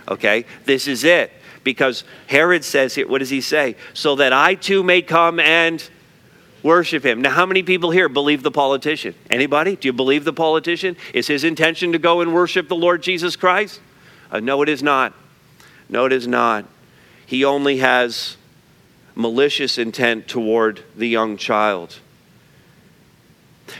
Okay? 0.07 0.45
This 0.65 0.87
is 0.87 1.03
it. 1.03 1.31
Because 1.63 2.03
Herod 2.27 2.63
says, 2.63 2.95
what 2.95 3.17
does 3.17 3.31
he 3.31 3.41
say? 3.41 3.75
So 3.95 4.15
that 4.17 4.31
I 4.31 4.53
too 4.53 4.83
may 4.83 5.01
come 5.01 5.39
and 5.39 5.87
worship 6.65 7.05
him. 7.05 7.21
Now, 7.21 7.29
how 7.29 7.45
many 7.45 7.61
people 7.61 7.91
here 7.91 8.09
believe 8.09 8.41
the 8.41 8.51
politician? 8.51 9.13
Anybody? 9.29 9.75
Do 9.75 9.87
you 9.87 9.93
believe 9.93 10.25
the 10.25 10.33
politician? 10.33 10.97
Is 11.13 11.27
his 11.27 11.43
intention 11.43 11.91
to 11.91 11.99
go 11.99 12.21
and 12.21 12.33
worship 12.33 12.67
the 12.67 12.75
Lord 12.75 13.03
Jesus 13.03 13.35
Christ? 13.35 13.79
Uh, 14.31 14.39
no, 14.39 14.63
it 14.63 14.67
is 14.67 14.81
not. 14.81 15.13
No, 15.87 16.05
it 16.05 16.11
is 16.11 16.27
not. 16.27 16.65
He 17.23 17.45
only 17.45 17.77
has 17.77 18.35
malicious 19.13 19.77
intent 19.77 20.27
toward 20.27 20.83
the 20.95 21.07
young 21.07 21.37
child. 21.37 21.99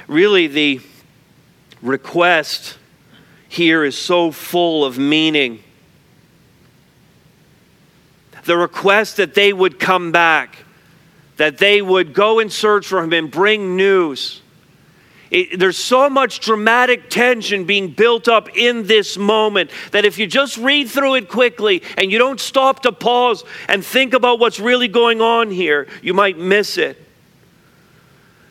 Really, 0.07 0.45
the 0.45 0.79
request 1.81 2.77
here 3.49 3.83
is 3.83 3.97
so 3.97 4.31
full 4.31 4.85
of 4.85 4.99
meaning. 4.99 5.63
The 8.43 8.57
request 8.57 9.17
that 9.17 9.33
they 9.33 9.51
would 9.51 9.79
come 9.79 10.11
back 10.11 10.64
that 11.37 11.57
they 11.57 11.81
would 11.81 12.13
go 12.13 12.39
and 12.39 12.51
search 12.51 12.87
for 12.87 13.03
him 13.03 13.13
and 13.13 13.29
bring 13.29 13.75
news. 13.75 14.41
It, 15.31 15.59
there's 15.59 15.77
so 15.77 16.09
much 16.09 16.39
dramatic 16.39 17.09
tension 17.09 17.65
being 17.65 17.91
built 17.91 18.27
up 18.27 18.55
in 18.55 18.85
this 18.87 19.17
moment 19.17 19.71
that 19.91 20.05
if 20.05 20.17
you 20.17 20.27
just 20.27 20.57
read 20.57 20.87
through 20.87 21.15
it 21.15 21.29
quickly 21.29 21.81
and 21.97 22.11
you 22.11 22.17
don't 22.17 22.39
stop 22.39 22.83
to 22.83 22.91
pause 22.91 23.43
and 23.67 23.83
think 23.83 24.13
about 24.13 24.39
what's 24.39 24.59
really 24.59 24.87
going 24.87 25.21
on 25.21 25.51
here, 25.51 25.87
you 26.01 26.13
might 26.13 26.37
miss 26.37 26.77
it. 26.77 27.01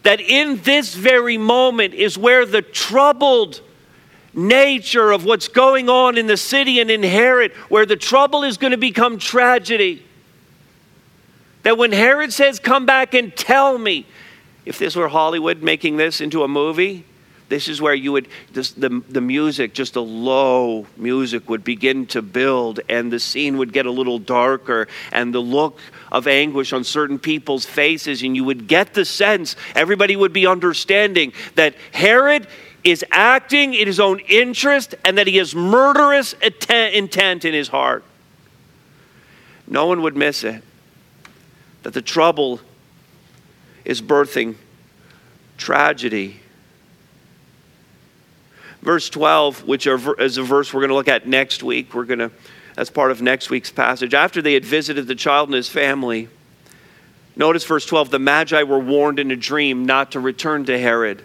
That 0.03 0.21
in 0.21 0.61
this 0.63 0.95
very 0.95 1.39
moment 1.39 1.95
is 1.95 2.19
where 2.19 2.45
the 2.45 2.61
troubled 2.61 3.63
nature 4.35 5.13
of 5.13 5.25
what's 5.25 5.49
going 5.49 5.89
on 5.89 6.19
in 6.19 6.27
the 6.27 6.37
city 6.37 6.81
and 6.81 6.91
in 6.91 7.03
Herod, 7.03 7.53
where 7.69 7.87
the 7.87 7.97
trouble 7.97 8.43
is 8.43 8.59
going 8.59 8.73
to 8.73 8.77
become 8.77 9.19
tragedy 9.19 10.05
that 11.65 11.77
when 11.77 11.93
Herod 11.93 12.33
says, 12.33 12.59
Come 12.61 12.87
back 12.87 13.15
and 13.15 13.35
tell 13.35 13.77
me, 13.77 14.07
if 14.65 14.79
this 14.79 14.95
were 14.95 15.09
Hollywood 15.09 15.63
making 15.63 15.97
this 15.97 16.21
into 16.21 16.45
a 16.45 16.49
movie, 16.49 17.05
this 17.49 17.69
is 17.69 17.81
where 17.81 17.95
you 17.95 18.13
would, 18.13 18.29
this, 18.53 18.73
the, 18.73 19.03
the 19.09 19.21
music, 19.21 19.75
just 19.75 19.97
a 19.97 20.01
low 20.01 20.87
music, 20.97 21.49
would 21.51 21.63
begin 21.63 22.07
to 22.07 22.23
build, 22.23 22.81
and 22.89 23.13
the 23.13 23.21
scene 23.21 23.59
would 23.59 23.73
get 23.73 23.85
a 23.85 23.91
little 23.91 24.19
darker, 24.19 24.89
and 25.13 25.35
the 25.35 25.41
look 25.41 25.79
of 26.11 26.27
anguish 26.27 26.73
on 26.73 26.85
certain 26.85 27.19
people's 27.19 27.67
faces, 27.67 28.23
and 28.23 28.35
you 28.35 28.45
would 28.45 28.67
get 28.67 28.95
the 28.95 29.05
sense, 29.05 29.57
everybody 29.75 30.17
would 30.17 30.33
be 30.33 30.47
understanding 30.47 31.33
that 31.55 31.75
Herod 31.93 32.47
is 32.83 33.05
acting 33.11 33.75
in 33.75 33.87
his 33.87 34.01
own 34.01 34.21
interest 34.21 34.95
and 35.05 35.17
that 35.17 35.27
he 35.27 35.37
has 35.39 35.55
murderous 35.55 36.35
intent 36.43 37.45
in 37.45 37.55
his 37.55 37.69
heart. 37.69 38.05
No 39.67 39.87
one 39.87 40.03
would 40.03 40.17
miss 40.17 40.45
it 40.45 40.63
that 41.85 41.93
the 41.93 42.03
trouble 42.03 42.61
is 43.85 44.03
birthing 44.03 44.57
tragedy. 45.57 46.41
Verse 48.83 49.09
12, 49.09 49.65
which 49.65 49.87
is 49.87 50.39
a 50.39 50.43
verse 50.43 50.75
we're 50.75 50.81
going 50.81 50.89
to 50.89 50.95
look 50.95 51.09
at 51.09 51.29
next 51.29 51.63
week. 51.63 51.95
We're 51.95 52.05
going 52.05 52.19
to, 52.19 52.31
that's 52.75 52.91
part 52.91 53.11
of 53.11 53.23
next 53.23 53.51
week's 53.51 53.71
passage. 53.71 54.15
After 54.15 54.43
they 54.43 54.55
had 54.55 54.65
visited 54.65 55.07
the 55.07 55.15
child 55.15 55.49
and 55.49 55.55
his 55.55 55.69
family, 55.69 56.29
notice 57.37 57.65
verse 57.65 57.87
12 57.87 58.11
the 58.11 58.19
Magi 58.19 58.63
were 58.63 58.79
warned 58.79 59.19
in 59.19 59.31
a 59.31 59.37
dream 59.37 59.85
not 59.85 60.13
to 60.13 60.21
return 60.21 60.65
to 60.65 60.79
Herod. 60.79 61.23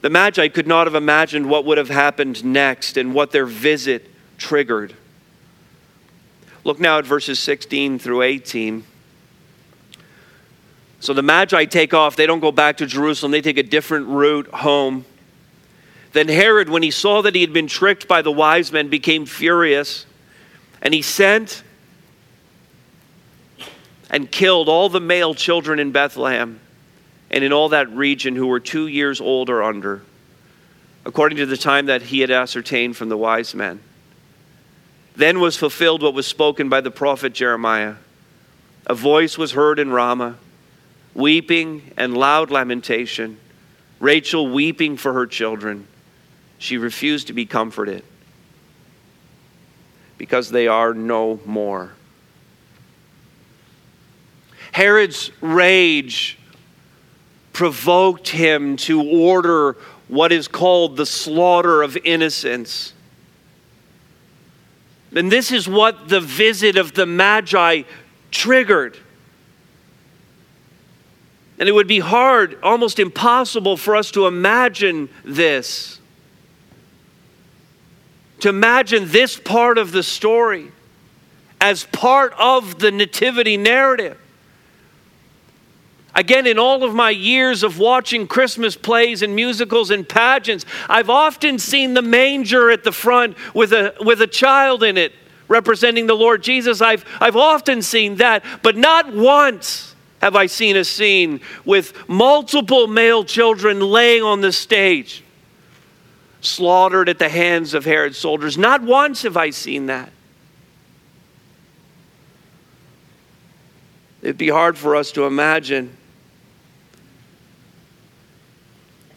The 0.00 0.10
Magi 0.10 0.46
could 0.48 0.68
not 0.68 0.86
have 0.86 0.94
imagined 0.94 1.50
what 1.50 1.64
would 1.64 1.78
have 1.78 1.88
happened 1.88 2.44
next 2.44 2.96
and 2.96 3.14
what 3.14 3.32
their 3.32 3.46
visit 3.46 4.08
triggered. 4.38 4.94
Look 6.66 6.80
now 6.80 6.98
at 6.98 7.06
verses 7.06 7.38
16 7.38 8.00
through 8.00 8.22
18. 8.22 8.82
So 10.98 11.14
the 11.14 11.22
Magi 11.22 11.64
take 11.66 11.94
off. 11.94 12.16
They 12.16 12.26
don't 12.26 12.40
go 12.40 12.50
back 12.50 12.78
to 12.78 12.86
Jerusalem, 12.86 13.30
they 13.30 13.40
take 13.40 13.56
a 13.56 13.62
different 13.62 14.08
route 14.08 14.48
home. 14.48 15.04
Then 16.12 16.26
Herod, 16.26 16.68
when 16.68 16.82
he 16.82 16.90
saw 16.90 17.22
that 17.22 17.36
he 17.36 17.40
had 17.42 17.52
been 17.52 17.68
tricked 17.68 18.08
by 18.08 18.20
the 18.20 18.32
wise 18.32 18.72
men, 18.72 18.88
became 18.88 19.26
furious, 19.26 20.06
and 20.82 20.92
he 20.92 21.02
sent 21.02 21.62
and 24.10 24.28
killed 24.28 24.68
all 24.68 24.88
the 24.88 24.98
male 24.98 25.34
children 25.34 25.78
in 25.78 25.92
Bethlehem 25.92 26.58
and 27.30 27.44
in 27.44 27.52
all 27.52 27.68
that 27.68 27.88
region 27.90 28.34
who 28.34 28.48
were 28.48 28.58
two 28.58 28.88
years 28.88 29.20
old 29.20 29.50
or 29.50 29.62
under, 29.62 30.02
according 31.04 31.38
to 31.38 31.46
the 31.46 31.56
time 31.56 31.86
that 31.86 32.02
he 32.02 32.18
had 32.18 32.32
ascertained 32.32 32.96
from 32.96 33.08
the 33.08 33.16
wise 33.16 33.54
men. 33.54 33.78
Then 35.16 35.40
was 35.40 35.56
fulfilled 35.56 36.02
what 36.02 36.14
was 36.14 36.26
spoken 36.26 36.68
by 36.68 36.82
the 36.82 36.90
prophet 36.90 37.32
Jeremiah. 37.32 37.94
A 38.86 38.94
voice 38.94 39.38
was 39.38 39.52
heard 39.52 39.78
in 39.78 39.90
Ramah, 39.90 40.36
weeping 41.14 41.92
and 41.96 42.16
loud 42.16 42.50
lamentation, 42.50 43.38
Rachel 43.98 44.48
weeping 44.48 44.98
for 44.98 45.14
her 45.14 45.26
children. 45.26 45.88
She 46.58 46.76
refused 46.76 47.26
to 47.28 47.32
be 47.32 47.46
comforted 47.46 48.04
because 50.18 50.50
they 50.50 50.68
are 50.68 50.94
no 50.94 51.40
more. 51.46 51.92
Herod's 54.72 55.30
rage 55.40 56.38
provoked 57.54 58.28
him 58.28 58.76
to 58.76 59.02
order 59.02 59.78
what 60.08 60.30
is 60.30 60.46
called 60.46 60.98
the 60.98 61.06
slaughter 61.06 61.82
of 61.82 61.96
innocents. 62.04 62.92
And 65.16 65.32
this 65.32 65.50
is 65.50 65.66
what 65.66 66.08
the 66.08 66.20
visit 66.20 66.76
of 66.76 66.92
the 66.92 67.06
Magi 67.06 67.82
triggered. 68.30 68.98
And 71.58 71.68
it 71.68 71.72
would 71.72 71.88
be 71.88 72.00
hard, 72.00 72.58
almost 72.62 72.98
impossible 72.98 73.78
for 73.78 73.96
us 73.96 74.10
to 74.10 74.26
imagine 74.26 75.08
this. 75.24 75.98
To 78.40 78.50
imagine 78.50 79.08
this 79.08 79.38
part 79.38 79.78
of 79.78 79.90
the 79.90 80.02
story 80.02 80.70
as 81.62 81.84
part 81.84 82.34
of 82.38 82.78
the 82.78 82.90
nativity 82.90 83.56
narrative. 83.56 84.20
Again, 86.16 86.46
in 86.46 86.58
all 86.58 86.82
of 86.82 86.94
my 86.94 87.10
years 87.10 87.62
of 87.62 87.78
watching 87.78 88.26
Christmas 88.26 88.74
plays 88.74 89.20
and 89.20 89.36
musicals 89.36 89.90
and 89.90 90.08
pageants, 90.08 90.64
I've 90.88 91.10
often 91.10 91.58
seen 91.58 91.92
the 91.92 92.00
manger 92.00 92.70
at 92.70 92.84
the 92.84 92.90
front 92.90 93.36
with 93.54 93.74
a, 93.74 93.94
with 94.00 94.22
a 94.22 94.26
child 94.26 94.82
in 94.82 94.96
it 94.96 95.12
representing 95.46 96.06
the 96.06 96.14
Lord 96.14 96.42
Jesus. 96.42 96.80
I've, 96.80 97.04
I've 97.20 97.36
often 97.36 97.82
seen 97.82 98.16
that, 98.16 98.42
but 98.62 98.78
not 98.78 99.12
once 99.12 99.94
have 100.22 100.34
I 100.34 100.46
seen 100.46 100.74
a 100.78 100.84
scene 100.84 101.42
with 101.66 102.08
multiple 102.08 102.86
male 102.86 103.22
children 103.22 103.80
laying 103.80 104.22
on 104.22 104.40
the 104.40 104.52
stage, 104.52 105.22
slaughtered 106.40 107.10
at 107.10 107.18
the 107.18 107.28
hands 107.28 107.74
of 107.74 107.84
Herod's 107.84 108.16
soldiers. 108.16 108.56
Not 108.56 108.82
once 108.82 109.22
have 109.24 109.36
I 109.36 109.50
seen 109.50 109.86
that. 109.86 110.10
It'd 114.22 114.38
be 114.38 114.48
hard 114.48 114.78
for 114.78 114.96
us 114.96 115.12
to 115.12 115.24
imagine 115.26 115.94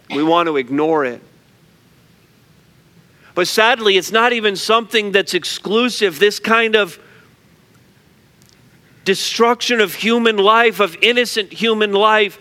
We 0.09 0.23
want 0.23 0.47
to 0.47 0.57
ignore 0.57 1.05
it. 1.05 1.21
But 3.35 3.47
sadly, 3.47 3.97
it's 3.97 4.11
not 4.11 4.33
even 4.33 4.55
something 4.55 5.11
that's 5.11 5.33
exclusive. 5.33 6.19
This 6.19 6.39
kind 6.39 6.75
of 6.75 6.99
destruction 9.05 9.79
of 9.79 9.93
human 9.93 10.37
life, 10.37 10.79
of 10.79 10.97
innocent 11.01 11.53
human 11.53 11.93
life, 11.93 12.39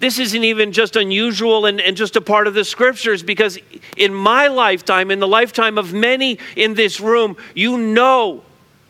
this 0.00 0.18
isn't 0.18 0.44
even 0.44 0.72
just 0.72 0.96
unusual 0.96 1.66
and, 1.66 1.80
and 1.80 1.96
just 1.96 2.14
a 2.16 2.20
part 2.20 2.46
of 2.46 2.54
the 2.54 2.64
scriptures 2.64 3.22
because 3.22 3.58
in 3.96 4.14
my 4.14 4.46
lifetime, 4.46 5.10
in 5.10 5.18
the 5.18 5.26
lifetime 5.26 5.76
of 5.76 5.92
many 5.92 6.38
in 6.54 6.74
this 6.74 7.00
room, 7.00 7.36
you 7.54 7.76
know 7.76 8.42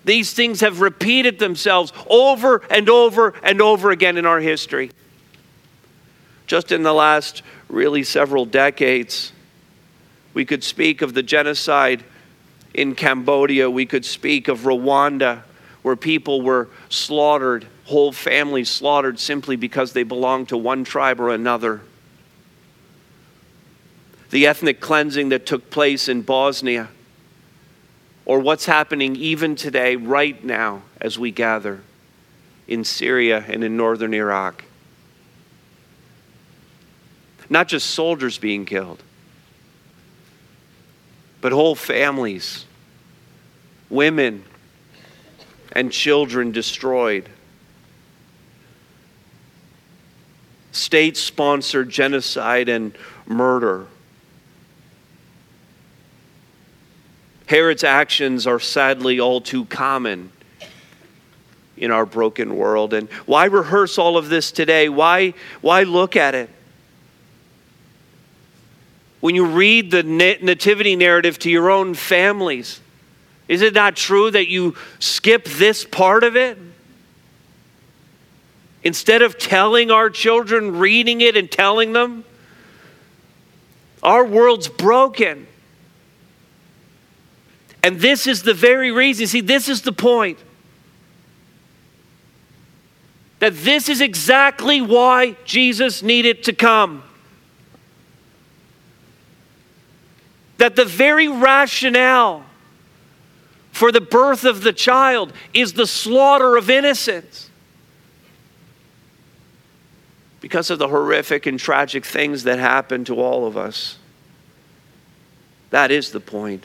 these 0.04 0.32
things 0.32 0.61
have 0.61 0.80
repeated 0.80 1.38
themselves 1.38 1.92
over 2.08 2.62
and 2.70 2.88
over 2.88 3.34
and 3.42 3.62
over 3.62 3.90
again 3.90 4.16
in 4.16 4.26
our 4.26 4.40
history. 4.40 4.90
Just 6.46 6.72
in 6.72 6.82
the 6.82 6.92
last 6.92 7.42
really 7.68 8.02
several 8.02 8.44
decades. 8.44 9.33
We 10.35 10.44
could 10.44 10.64
speak 10.64 11.02
of 11.02 11.14
the 11.14 11.22
genocide 11.22 12.04
in 12.74 12.94
Cambodia. 12.94 13.70
We 13.70 13.87
could 13.87 14.04
speak 14.04 14.48
of 14.48 14.61
Rwanda, 14.61 15.42
where 15.83 15.96
people 15.96 16.42
were 16.42 16.68
slaughtered, 16.88 17.66
whole 17.85 18.12
families 18.12 18.70
slaughtered 18.70 19.18
simply 19.18 19.57
because 19.57 19.92
they 19.92 20.02
belonged 20.02 20.48
to 20.50 20.57
one 20.57 20.85
tribe 20.85 21.20
or 21.20 21.31
another. 21.31 21.83
The 24.31 24.46
ethnic 24.46 24.81
cleansing 24.81 25.31
that 25.31 25.46
took 25.46 25.70
place 25.70 26.09
in 26.09 26.22
Bosnia, 26.22 26.88
or 28.26 28.40
what's 28.40 28.66
happening 28.66 29.16
even 29.16 29.57
today, 29.57 29.96
right 29.96 30.44
now, 30.44 30.83
as 31.00 31.18
we 31.18 31.31
gather 31.31 31.81
in 32.66 32.85
Syria 32.85 33.42
and 33.48 33.64
in 33.64 33.76
northern 33.78 34.12
Iraq. 34.12 34.64
Not 37.50 37.68
just 37.68 37.90
soldiers 37.90 38.38
being 38.38 38.66
killed, 38.66 39.02
but 41.40 41.52
whole 41.52 41.74
families, 41.74 42.66
women, 43.88 44.44
and 45.72 45.90
children 45.90 46.52
destroyed. 46.52 47.28
State 50.72 51.16
sponsored 51.16 51.88
genocide 51.88 52.68
and 52.68 52.96
murder. 53.26 53.87
Herod's 57.46 57.82
actions 57.82 58.46
are 58.46 58.61
sadly 58.61 59.18
all 59.20 59.40
too 59.40 59.64
common 59.64 60.30
in 61.78 61.90
our 61.90 62.04
broken 62.04 62.56
world. 62.56 62.92
And 62.92 63.08
why 63.24 63.46
rehearse 63.46 63.96
all 63.96 64.18
of 64.18 64.28
this 64.28 64.52
today? 64.52 64.90
Why, 64.90 65.32
why 65.62 65.84
look 65.84 66.14
at 66.14 66.34
it? 66.34 66.50
When 69.20 69.35
you 69.35 69.44
read 69.44 69.90
the 69.90 70.02
nativity 70.02 70.96
narrative 70.96 71.38
to 71.40 71.50
your 71.50 71.70
own 71.70 71.94
families? 71.94 72.81
Is 73.48 73.62
it 73.62 73.74
not 73.74 73.96
true 73.96 74.31
that 74.31 74.48
you 74.48 74.76
skip 74.98 75.44
this 75.44 75.85
part 75.85 76.22
of 76.22 76.37
it? 76.37 76.59
Instead 78.85 79.22
of 79.22 79.38
telling 79.38 79.90
our 79.90 80.09
children, 80.11 80.78
reading 80.78 81.20
it 81.20 81.37
and 81.37 81.50
telling 81.50 81.92
them, 81.92 82.24
our 84.02 84.24
world's 84.24 84.68
broken. 84.68 85.46
And 87.83 88.00
this 88.00 88.26
is 88.26 88.42
the 88.42 88.54
very 88.54 88.90
reason. 88.92 89.26
See, 89.26 89.40
this 89.40 89.68
is 89.68 89.83
the 89.83 89.92
point. 89.92 90.38
That 93.40 93.57
this 93.57 93.88
is 93.88 94.00
exactly 94.00 94.81
why 94.81 95.37
Jesus 95.44 96.02
needed 96.02 96.44
to 96.44 96.52
come. 96.52 97.02
That 100.58 100.76
the 100.76 100.84
very 100.84 101.28
rationale 101.28 102.44
for 103.72 103.90
the 103.90 104.00
birth 104.00 104.44
of 104.44 104.62
the 104.62 104.72
child 104.72 105.32
is 105.54 105.72
the 105.72 105.86
slaughter 105.86 106.56
of 106.56 106.68
innocents 106.68 107.48
because 110.40 110.70
of 110.70 110.78
the 110.78 110.88
horrific 110.88 111.46
and 111.46 111.58
tragic 111.58 112.04
things 112.04 112.44
that 112.44 112.58
happen 112.58 113.04
to 113.04 113.20
all 113.20 113.46
of 113.46 113.56
us. 113.56 113.98
That 115.70 115.90
is 115.90 116.10
the 116.10 116.20
point. 116.20 116.64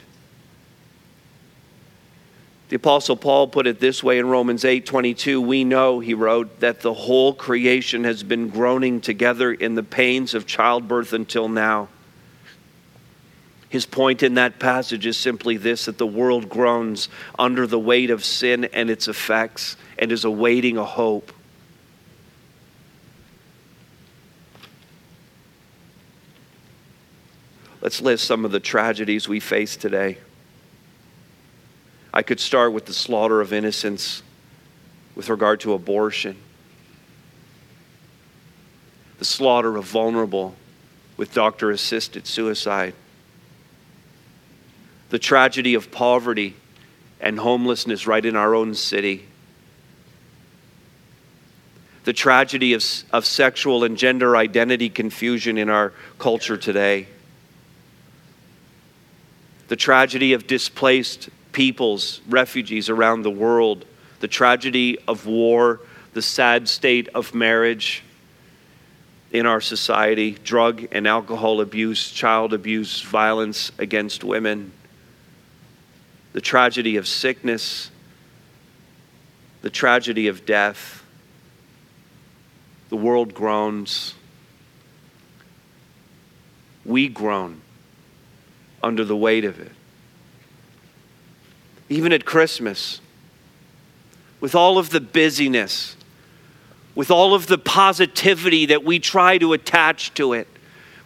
The 2.68 2.76
apostle 2.76 3.16
Paul 3.16 3.48
put 3.48 3.66
it 3.66 3.78
this 3.78 4.02
way 4.02 4.18
in 4.18 4.26
Romans 4.26 4.64
8:22, 4.64 5.40
we 5.40 5.64
know 5.64 6.00
he 6.00 6.14
wrote 6.14 6.60
that 6.60 6.80
the 6.80 6.94
whole 6.94 7.34
creation 7.34 8.04
has 8.04 8.22
been 8.22 8.48
groaning 8.48 9.00
together 9.00 9.52
in 9.52 9.74
the 9.74 9.82
pains 9.82 10.34
of 10.34 10.46
childbirth 10.46 11.12
until 11.12 11.48
now. 11.48 11.88
His 13.74 13.86
point 13.86 14.22
in 14.22 14.34
that 14.34 14.60
passage 14.60 15.04
is 15.04 15.16
simply 15.16 15.56
this 15.56 15.86
that 15.86 15.98
the 15.98 16.06
world 16.06 16.48
groans 16.48 17.08
under 17.36 17.66
the 17.66 17.76
weight 17.76 18.08
of 18.08 18.24
sin 18.24 18.66
and 18.66 18.88
its 18.88 19.08
effects 19.08 19.76
and 19.98 20.12
is 20.12 20.24
awaiting 20.24 20.76
a 20.76 20.84
hope. 20.84 21.32
Let's 27.80 28.00
list 28.00 28.26
some 28.26 28.44
of 28.44 28.52
the 28.52 28.60
tragedies 28.60 29.28
we 29.28 29.40
face 29.40 29.76
today. 29.76 30.18
I 32.12 32.22
could 32.22 32.38
start 32.38 32.72
with 32.72 32.86
the 32.86 32.94
slaughter 32.94 33.40
of 33.40 33.52
innocents 33.52 34.22
with 35.16 35.28
regard 35.28 35.58
to 35.62 35.72
abortion, 35.72 36.36
the 39.18 39.24
slaughter 39.24 39.76
of 39.76 39.84
vulnerable 39.84 40.54
with 41.16 41.34
doctor 41.34 41.72
assisted 41.72 42.28
suicide, 42.28 42.94
the 45.10 45.18
tragedy 45.18 45.74
of 45.74 45.90
poverty 45.90 46.54
and 47.20 47.38
homelessness 47.38 48.06
right 48.06 48.24
in 48.24 48.36
our 48.36 48.54
own 48.54 48.74
city, 48.74 49.26
the 52.04 52.12
tragedy 52.12 52.74
of, 52.74 52.84
of 53.12 53.24
sexual 53.24 53.84
and 53.84 53.96
gender 53.96 54.36
identity 54.36 54.90
confusion 54.90 55.56
in 55.56 55.70
our 55.70 55.92
culture 56.18 56.56
today, 56.56 57.08
the 59.68 59.76
tragedy 59.76 60.34
of 60.34 60.46
displaced 60.46 61.30
peoples, 61.52 62.20
refugees 62.28 62.90
around 62.90 63.22
the 63.22 63.30
world, 63.30 63.86
the 64.20 64.28
tragedy 64.28 64.98
of 65.08 65.26
war, 65.26 65.80
the 66.12 66.22
sad 66.22 66.68
state 66.68 67.08
of 67.14 67.34
marriage 67.34 68.02
in 69.32 69.46
our 69.46 69.60
society, 69.60 70.32
drug 70.44 70.86
and 70.92 71.08
alcohol 71.08 71.60
abuse, 71.60 72.10
child 72.10 72.52
abuse, 72.52 73.00
violence 73.02 73.72
against 73.78 74.22
women, 74.22 74.70
the 76.34 76.42
tragedy 76.42 76.96
of 76.96 77.08
sickness, 77.08 77.90
the 79.62 79.70
tragedy 79.70 80.28
of 80.28 80.44
death. 80.44 81.02
The 82.90 82.96
world 82.96 83.32
groans. 83.32 84.14
We 86.84 87.08
groan 87.08 87.62
under 88.82 89.04
the 89.04 89.16
weight 89.16 89.46
of 89.46 89.58
it 89.58 89.72
even 91.88 92.12
at 92.12 92.24
Christmas, 92.24 93.00
with 94.40 94.54
all 94.54 94.78
of 94.78 94.90
the 94.90 95.00
busyness, 95.00 95.96
with 96.94 97.10
all 97.10 97.34
of 97.34 97.46
the 97.46 97.58
positivity 97.58 98.66
that 98.66 98.84
we 98.84 98.98
try 98.98 99.38
to 99.38 99.52
attach 99.52 100.14
to 100.14 100.32
it, 100.32 100.48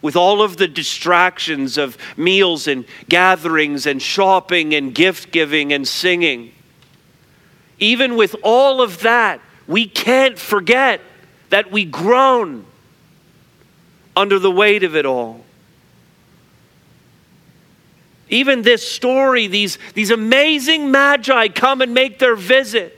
with 0.01 0.17
all 0.17 0.43
of 0.43 0.57
the 0.57 0.69
distractions 0.69 1.77
of 1.77 1.99
meals 2.17 2.67
and 2.69 2.85
gatherings 3.09 3.87
and 3.87 4.01
shopping 4.01 4.75
and 4.75 4.95
gift 4.95 5.33
giving 5.33 5.73
and 5.73 5.87
singing, 5.87 6.53
even 7.79 8.17
with 8.17 8.35
all 8.43 8.81
of 8.81 9.01
that, 9.01 9.41
we 9.67 9.87
can't 9.87 10.39
forget 10.39 11.01
that 11.51 11.71
we 11.71 11.85
groan 11.85 12.65
under 14.17 14.39
the 14.39 14.51
weight 14.51 14.83
of 14.83 14.97
it 14.97 15.07
all. 15.07 15.45
Even 18.31 18.63
this 18.63 18.87
story, 18.87 19.47
these, 19.47 19.79
these 19.95 20.11
amazing 20.11 20.91
magi 20.91 21.49
come 21.49 21.81
and 21.81 21.95
make 21.95 22.19
their 22.19 22.37
visit. 22.37 22.98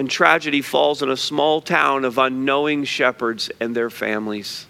And 0.00 0.08
tragedy 0.08 0.62
falls 0.62 1.02
on 1.02 1.10
a 1.10 1.16
small 1.16 1.60
town 1.60 2.06
of 2.06 2.16
unknowing 2.16 2.84
shepherds 2.84 3.50
and 3.60 3.76
their 3.76 3.90
families 3.90 4.64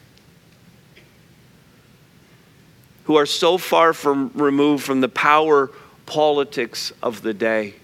who 3.04 3.14
are 3.14 3.26
so 3.26 3.56
far 3.56 3.92
from 3.92 4.32
removed 4.34 4.82
from 4.82 5.00
the 5.00 5.08
power 5.08 5.70
politics 6.04 6.92
of 7.00 7.22
the 7.22 7.32
day. 7.32 7.74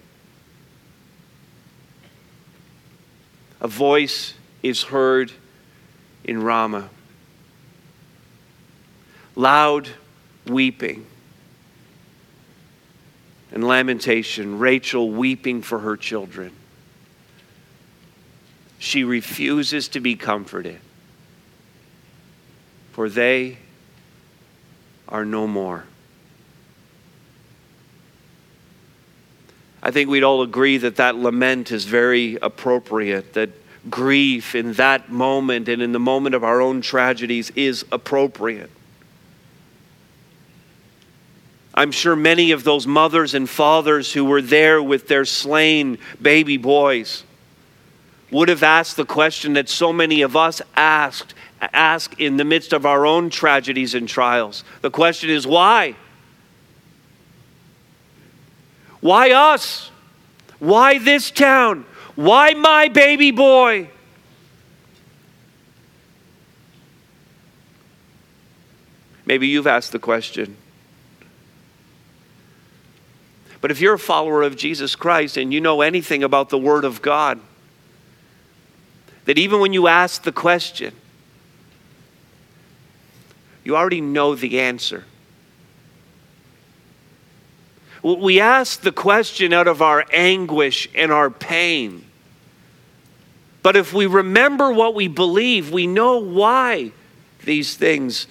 A 3.61 3.69
voice 3.69 4.33
is 4.61 4.83
heard 4.83 5.31
in 6.25 6.43
Ramah 6.43 6.89
loud 9.37 9.87
weeping 10.47 11.05
and 13.53 13.65
lamentation, 13.65 14.59
Rachel 14.59 15.11
weeping 15.11 15.61
for 15.61 15.79
her 15.79 15.95
children. 15.95 16.51
She 18.79 19.03
refuses 19.03 19.87
to 19.89 19.99
be 19.99 20.15
comforted, 20.15 20.79
for 22.91 23.09
they 23.09 23.57
are 25.09 25.25
no 25.25 25.47
more. 25.47 25.85
I 29.81 29.91
think 29.91 30.09
we'd 30.09 30.23
all 30.23 30.41
agree 30.41 30.77
that 30.77 30.97
that 30.97 31.15
lament 31.15 31.71
is 31.71 31.85
very 31.85 32.37
appropriate, 32.41 33.33
that 33.33 33.49
grief 33.89 34.53
in 34.53 34.73
that 34.73 35.09
moment 35.09 35.69
and 35.69 35.81
in 35.81 35.91
the 35.91 35.99
moment 35.99 36.35
of 36.35 36.43
our 36.43 36.59
own 36.59 36.81
tragedies 36.81 37.51
is 37.55 37.85
appropriate. 37.91 38.69
I'm 41.73 41.91
sure 41.91 42.15
many 42.15 42.51
of 42.51 42.63
those 42.63 42.87
mothers 42.87 43.33
and 43.33 43.49
fathers 43.49 44.11
who 44.11 44.25
were 44.25 44.41
there 44.41 44.81
with 44.81 45.07
their 45.07 45.25
slain 45.25 45.99
baby 46.21 46.57
boys 46.57 47.23
would 48.31 48.49
have 48.49 48.63
asked 48.63 48.97
the 48.97 49.05
question 49.05 49.53
that 49.53 49.69
so 49.69 49.93
many 49.93 50.21
of 50.21 50.35
us 50.35 50.61
asked 50.75 51.33
ask 51.59 52.19
in 52.19 52.37
the 52.37 52.45
midst 52.45 52.73
of 52.73 52.85
our 52.85 53.05
own 53.05 53.29
tragedies 53.29 53.95
and 53.95 54.07
trials. 54.07 54.63
The 54.81 54.91
question 54.91 55.29
is 55.29 55.47
why? 55.47 55.95
Why 58.99 59.31
us? 59.31 59.91
Why 60.59 60.97
this 60.97 61.31
town? 61.31 61.85
Why 62.15 62.53
my 62.53 62.89
baby 62.89 63.31
boy? 63.31 63.89
Maybe 69.25 69.47
you've 69.47 69.67
asked 69.67 69.91
the 69.91 69.99
question. 69.99 70.55
But 73.59 73.71
if 73.71 73.81
you're 73.81 73.95
a 73.95 73.99
follower 73.99 74.43
of 74.43 74.55
Jesus 74.55 74.95
Christ 74.95 75.35
and 75.35 75.53
you 75.53 75.59
know 75.59 75.81
anything 75.81 76.23
about 76.23 76.49
the 76.49 76.57
Word 76.57 76.85
of 76.85 77.01
God, 77.01 77.39
that 79.27 79.37
even 79.37 79.59
when 79.59 79.73
you 79.73 79.87
ask 79.87 80.23
the 80.23 80.31
question, 80.31 80.93
you 83.65 83.75
already 83.75 83.99
know 83.99 84.35
the 84.35 84.61
answer. 84.61 85.03
We 88.01 88.39
ask 88.39 88.79
the 88.79 88.93
question 88.93 89.51
out 89.51 89.67
of 89.67 89.81
our 89.81 90.05
anguish 90.13 90.87
and 90.95 91.11
our 91.11 91.29
pain. 91.29 92.05
But 93.61 93.75
if 93.75 93.91
we 93.91 94.05
remember 94.05 94.71
what 94.71 94.95
we 94.95 95.09
believe, 95.09 95.71
we 95.71 95.87
know 95.87 96.19
why 96.19 96.93
these 97.43 97.75
things 97.75 98.27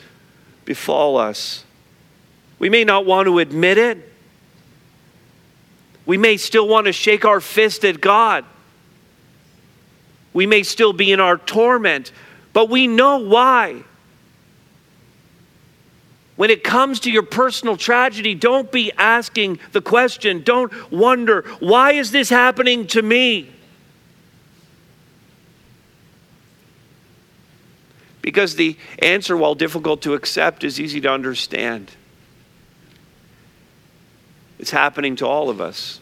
befall 0.65 1.19
us. 1.19 1.67
We 2.59 2.71
may 2.71 2.85
not 2.85 3.05
want 3.05 3.27
to 3.27 3.39
admit 3.39 3.77
it. 3.77 4.13
We 6.07 6.17
may 6.17 6.39
still 6.39 6.67
want 6.67 6.87
to 6.87 6.93
shake 6.95 7.27
our 7.27 7.43
fist 7.43 7.85
at 7.85 8.01
God. 8.01 8.47
We 10.37 10.44
may 10.44 10.64
still 10.64 10.92
be 10.92 11.12
in 11.12 11.18
our 11.18 11.38
torment, 11.38 12.12
but 12.53 12.68
we 12.68 12.87
know 12.87 13.16
why. 13.16 13.85
When 16.37 16.51
it 16.51 16.62
comes 16.62 17.01
to 17.01 17.11
your 17.11 17.22
personal 17.22 17.79
tragedy, 17.79 18.35
don't 18.35 18.70
be 18.70 18.92
asking 18.99 19.61
the 19.72 19.81
question. 19.81 20.42
Don't 20.42 20.92
wonder, 20.92 21.46
why 21.59 21.92
is 21.92 22.11
this 22.11 22.29
happening 22.29 22.87
to 22.88 23.01
me? 23.01 23.49
Because 28.20 28.57
the 28.57 28.77
answer, 28.99 29.38
while 29.38 29.55
difficult 29.55 30.03
to 30.03 30.12
accept, 30.12 30.64
is 30.64 30.79
easy 30.79 31.01
to 31.01 31.11
understand. 31.11 31.92
It's 34.59 34.70
happening 34.70 35.16
to 35.16 35.27
all 35.27 35.49
of 35.49 35.62
us. 35.62 35.99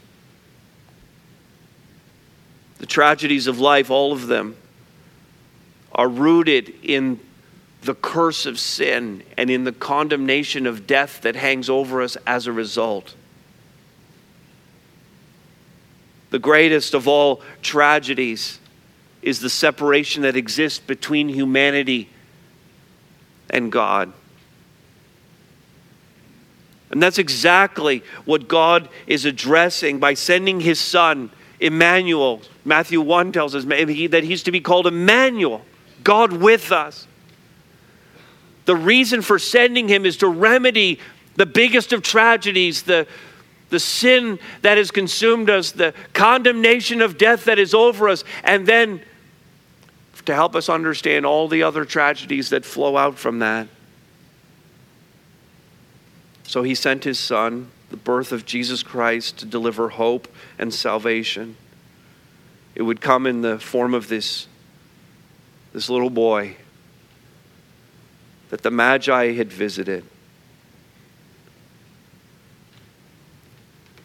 The 2.84 2.88
tragedies 2.88 3.46
of 3.46 3.58
life, 3.58 3.90
all 3.90 4.12
of 4.12 4.26
them, 4.26 4.56
are 5.92 6.06
rooted 6.06 6.74
in 6.82 7.18
the 7.80 7.94
curse 7.94 8.44
of 8.44 8.60
sin 8.60 9.22
and 9.38 9.48
in 9.48 9.64
the 9.64 9.72
condemnation 9.72 10.66
of 10.66 10.86
death 10.86 11.22
that 11.22 11.34
hangs 11.34 11.70
over 11.70 12.02
us 12.02 12.18
as 12.26 12.46
a 12.46 12.52
result. 12.52 13.14
The 16.28 16.38
greatest 16.38 16.92
of 16.92 17.08
all 17.08 17.40
tragedies 17.62 18.60
is 19.22 19.40
the 19.40 19.48
separation 19.48 20.20
that 20.20 20.36
exists 20.36 20.78
between 20.78 21.30
humanity 21.30 22.10
and 23.48 23.72
God. 23.72 24.12
And 26.90 27.02
that's 27.02 27.16
exactly 27.16 28.02
what 28.26 28.46
God 28.46 28.90
is 29.06 29.24
addressing 29.24 30.00
by 30.00 30.12
sending 30.12 30.60
his 30.60 30.78
son, 30.78 31.30
Emmanuel. 31.60 32.42
Matthew 32.64 33.00
1 33.00 33.32
tells 33.32 33.54
us 33.54 33.64
that 33.64 34.24
he's 34.24 34.42
to 34.44 34.52
be 34.52 34.60
called 34.60 34.86
Emmanuel, 34.86 35.62
God 36.02 36.32
with 36.32 36.72
us. 36.72 37.06
The 38.64 38.76
reason 38.76 39.20
for 39.20 39.38
sending 39.38 39.88
him 39.88 40.06
is 40.06 40.16
to 40.18 40.28
remedy 40.28 40.98
the 41.36 41.46
biggest 41.46 41.92
of 41.92 42.02
tragedies, 42.02 42.82
the, 42.84 43.06
the 43.68 43.80
sin 43.80 44.38
that 44.62 44.78
has 44.78 44.90
consumed 44.90 45.50
us, 45.50 45.72
the 45.72 45.92
condemnation 46.14 47.02
of 47.02 47.18
death 47.18 47.44
that 47.44 47.58
is 47.58 47.74
over 47.74 48.08
us, 48.08 48.24
and 48.42 48.66
then 48.66 49.02
to 50.24 50.34
help 50.34 50.56
us 50.56 50.70
understand 50.70 51.26
all 51.26 51.48
the 51.48 51.62
other 51.62 51.84
tragedies 51.84 52.48
that 52.50 52.64
flow 52.64 52.96
out 52.96 53.18
from 53.18 53.40
that. 53.40 53.68
So 56.44 56.62
he 56.62 56.74
sent 56.74 57.04
his 57.04 57.18
son, 57.18 57.70
the 57.90 57.96
birth 57.96 58.32
of 58.32 58.46
Jesus 58.46 58.82
Christ, 58.82 59.38
to 59.38 59.46
deliver 59.46 59.90
hope 59.90 60.28
and 60.58 60.72
salvation. 60.72 61.56
It 62.74 62.82
would 62.82 63.00
come 63.00 63.26
in 63.26 63.42
the 63.42 63.58
form 63.58 63.94
of 63.94 64.08
this, 64.08 64.46
this 65.72 65.88
little 65.88 66.10
boy 66.10 66.56
that 68.50 68.62
the 68.62 68.70
Magi 68.70 69.32
had 69.32 69.52
visited. 69.52 70.04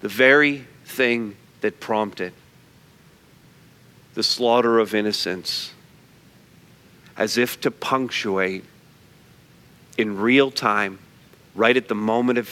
The 0.01 0.07
very 0.07 0.65
thing 0.85 1.35
that 1.61 1.79
prompted 1.79 2.33
the 4.13 4.23
slaughter 4.23 4.79
of 4.79 4.93
innocents, 4.93 5.71
as 7.15 7.37
if 7.37 7.61
to 7.61 7.71
punctuate 7.71 8.65
in 9.97 10.17
real 10.17 10.51
time, 10.51 10.99
right 11.55 11.77
at 11.77 11.87
the 11.87 11.95
moment 11.95 12.37
of, 12.39 12.49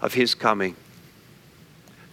of 0.00 0.14
his 0.14 0.34
coming, 0.34 0.74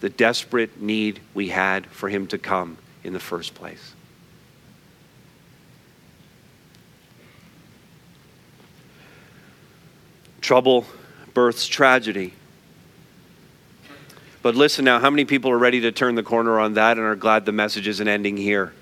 the 0.00 0.08
desperate 0.08 0.80
need 0.80 1.20
we 1.34 1.48
had 1.48 1.86
for 1.86 2.08
him 2.08 2.26
to 2.28 2.38
come 2.38 2.76
in 3.02 3.12
the 3.12 3.20
first 3.20 3.54
place. 3.54 3.94
Trouble 10.40 10.86
births 11.32 11.66
tragedy. 11.66 12.34
But 14.42 14.54
listen 14.54 14.84
now, 14.84 14.98
how 14.98 15.08
many 15.08 15.24
people 15.24 15.50
are 15.50 15.58
ready 15.58 15.80
to 15.80 15.92
turn 15.92 16.16
the 16.16 16.22
corner 16.22 16.60
on 16.60 16.74
that 16.74 16.98
and 16.98 17.06
are 17.06 17.16
glad 17.16 17.46
the 17.46 17.52
message 17.52 17.88
isn't 17.88 18.06
ending 18.06 18.36
here? 18.36 18.74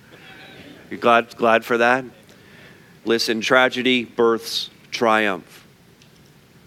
You're 0.91 0.99
glad, 0.99 1.37
glad 1.37 1.65
for 1.65 1.79
that? 1.79 2.05
Listen, 3.05 3.41
tragedy 3.41 4.05
births 4.05 4.71
triumph. 4.91 5.65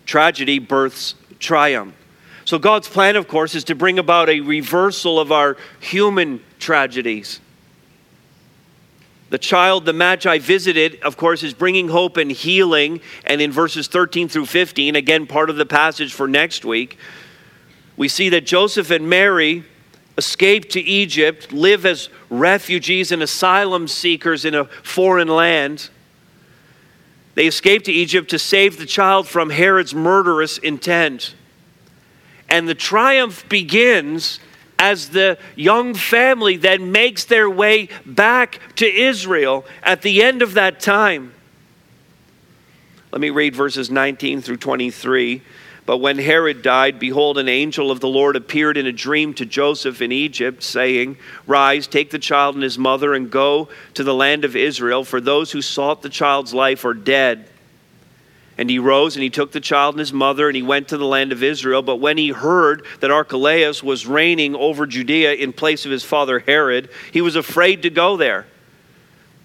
Tragedy 0.05 0.59
births 0.59 1.15
triumph. 1.39 1.93
So, 2.45 2.59
God's 2.59 2.87
plan, 2.87 3.15
of 3.15 3.27
course, 3.27 3.55
is 3.55 3.63
to 3.65 3.75
bring 3.75 3.97
about 3.97 4.29
a 4.29 4.39
reversal 4.39 5.19
of 5.19 5.31
our 5.31 5.57
human 5.79 6.41
tragedies. 6.59 7.39
The 9.31 9.39
child 9.39 9.85
the 9.85 9.93
Magi 9.93 10.37
visited, 10.37 11.01
of 11.01 11.17
course, 11.17 11.41
is 11.41 11.53
bringing 11.55 11.89
hope 11.89 12.17
and 12.17 12.31
healing. 12.31 13.01
And 13.25 13.41
in 13.41 13.51
verses 13.51 13.87
13 13.87 14.29
through 14.29 14.45
15, 14.45 14.95
again, 14.95 15.25
part 15.25 15.49
of 15.49 15.55
the 15.55 15.65
passage 15.65 16.13
for 16.13 16.27
next 16.27 16.63
week, 16.63 16.97
we 17.97 18.07
see 18.07 18.29
that 18.29 18.45
Joseph 18.45 18.91
and 18.91 19.09
Mary 19.09 19.63
escape 20.17 20.69
to 20.69 20.79
Egypt, 20.79 21.51
live 21.51 21.85
as 21.85 22.09
refugees 22.29 23.11
and 23.11 23.23
asylum 23.23 23.87
seekers 23.87 24.45
in 24.45 24.53
a 24.53 24.65
foreign 24.65 25.27
land. 25.27 25.89
They 27.33 27.47
escape 27.47 27.83
to 27.85 27.91
Egypt 27.91 28.29
to 28.29 28.39
save 28.39 28.77
the 28.77 28.85
child 28.85 29.27
from 29.27 29.49
Herod's 29.49 29.93
murderous 29.93 30.57
intent. 30.59 31.33
And 32.49 32.67
the 32.67 32.75
triumph 32.75 33.47
begins 33.49 34.39
as 34.77 35.09
the 35.09 35.37
young 35.55 35.93
family 35.93 36.57
then 36.57 36.91
makes 36.91 37.25
their 37.25 37.49
way 37.49 37.89
back 38.05 38.59
to 38.75 38.85
Israel 38.85 39.65
at 39.81 40.01
the 40.01 40.21
end 40.21 40.41
of 40.41 40.53
that 40.55 40.79
time. 40.79 41.33
Let 43.11 43.21
me 43.21 43.29
read 43.29 43.55
verses 43.55 43.89
19 43.89 44.41
through 44.41 44.57
23. 44.57 45.41
But 45.85 45.97
when 45.97 46.17
Herod 46.17 46.63
died, 46.63 46.99
behold, 46.99 47.37
an 47.37 47.47
angel 47.47 47.91
of 47.91 47.99
the 47.99 48.07
Lord 48.07 48.35
appeared 48.35 48.75
in 48.75 48.87
a 48.87 48.91
dream 48.91 49.33
to 49.35 49.45
Joseph 49.45 50.01
in 50.01 50.11
Egypt, 50.11 50.63
saying, 50.63 51.17
Rise, 51.45 51.85
take 51.85 52.09
the 52.09 52.19
child 52.19 52.55
and 52.55 52.63
his 52.63 52.77
mother, 52.77 53.13
and 53.13 53.29
go 53.29 53.69
to 53.93 54.03
the 54.03 54.13
land 54.13 54.43
of 54.45 54.55
Israel, 54.55 55.03
for 55.03 55.21
those 55.21 55.51
who 55.51 55.61
sought 55.61 56.01
the 56.01 56.09
child's 56.09 56.55
life 56.55 56.83
are 56.85 56.95
dead. 56.95 57.47
And 58.57 58.69
he 58.69 58.79
rose 58.79 59.15
and 59.15 59.23
he 59.23 59.29
took 59.29 59.51
the 59.51 59.59
child 59.59 59.95
and 59.95 59.99
his 59.99 60.13
mother, 60.13 60.47
and 60.47 60.55
he 60.55 60.63
went 60.63 60.87
to 60.89 60.97
the 60.97 61.05
land 61.05 61.31
of 61.31 61.43
Israel. 61.43 61.81
But 61.81 61.97
when 61.97 62.17
he 62.17 62.29
heard 62.29 62.85
that 63.01 63.11
Archelaus 63.11 63.83
was 63.83 64.07
reigning 64.07 64.55
over 64.55 64.85
Judea 64.85 65.33
in 65.33 65.51
place 65.51 65.85
of 65.85 65.91
his 65.91 66.05
father 66.05 66.39
Herod, 66.39 66.89
he 67.11 67.21
was 67.21 67.35
afraid 67.35 67.81
to 67.81 67.89
go 67.89 68.15
there. 68.15 68.47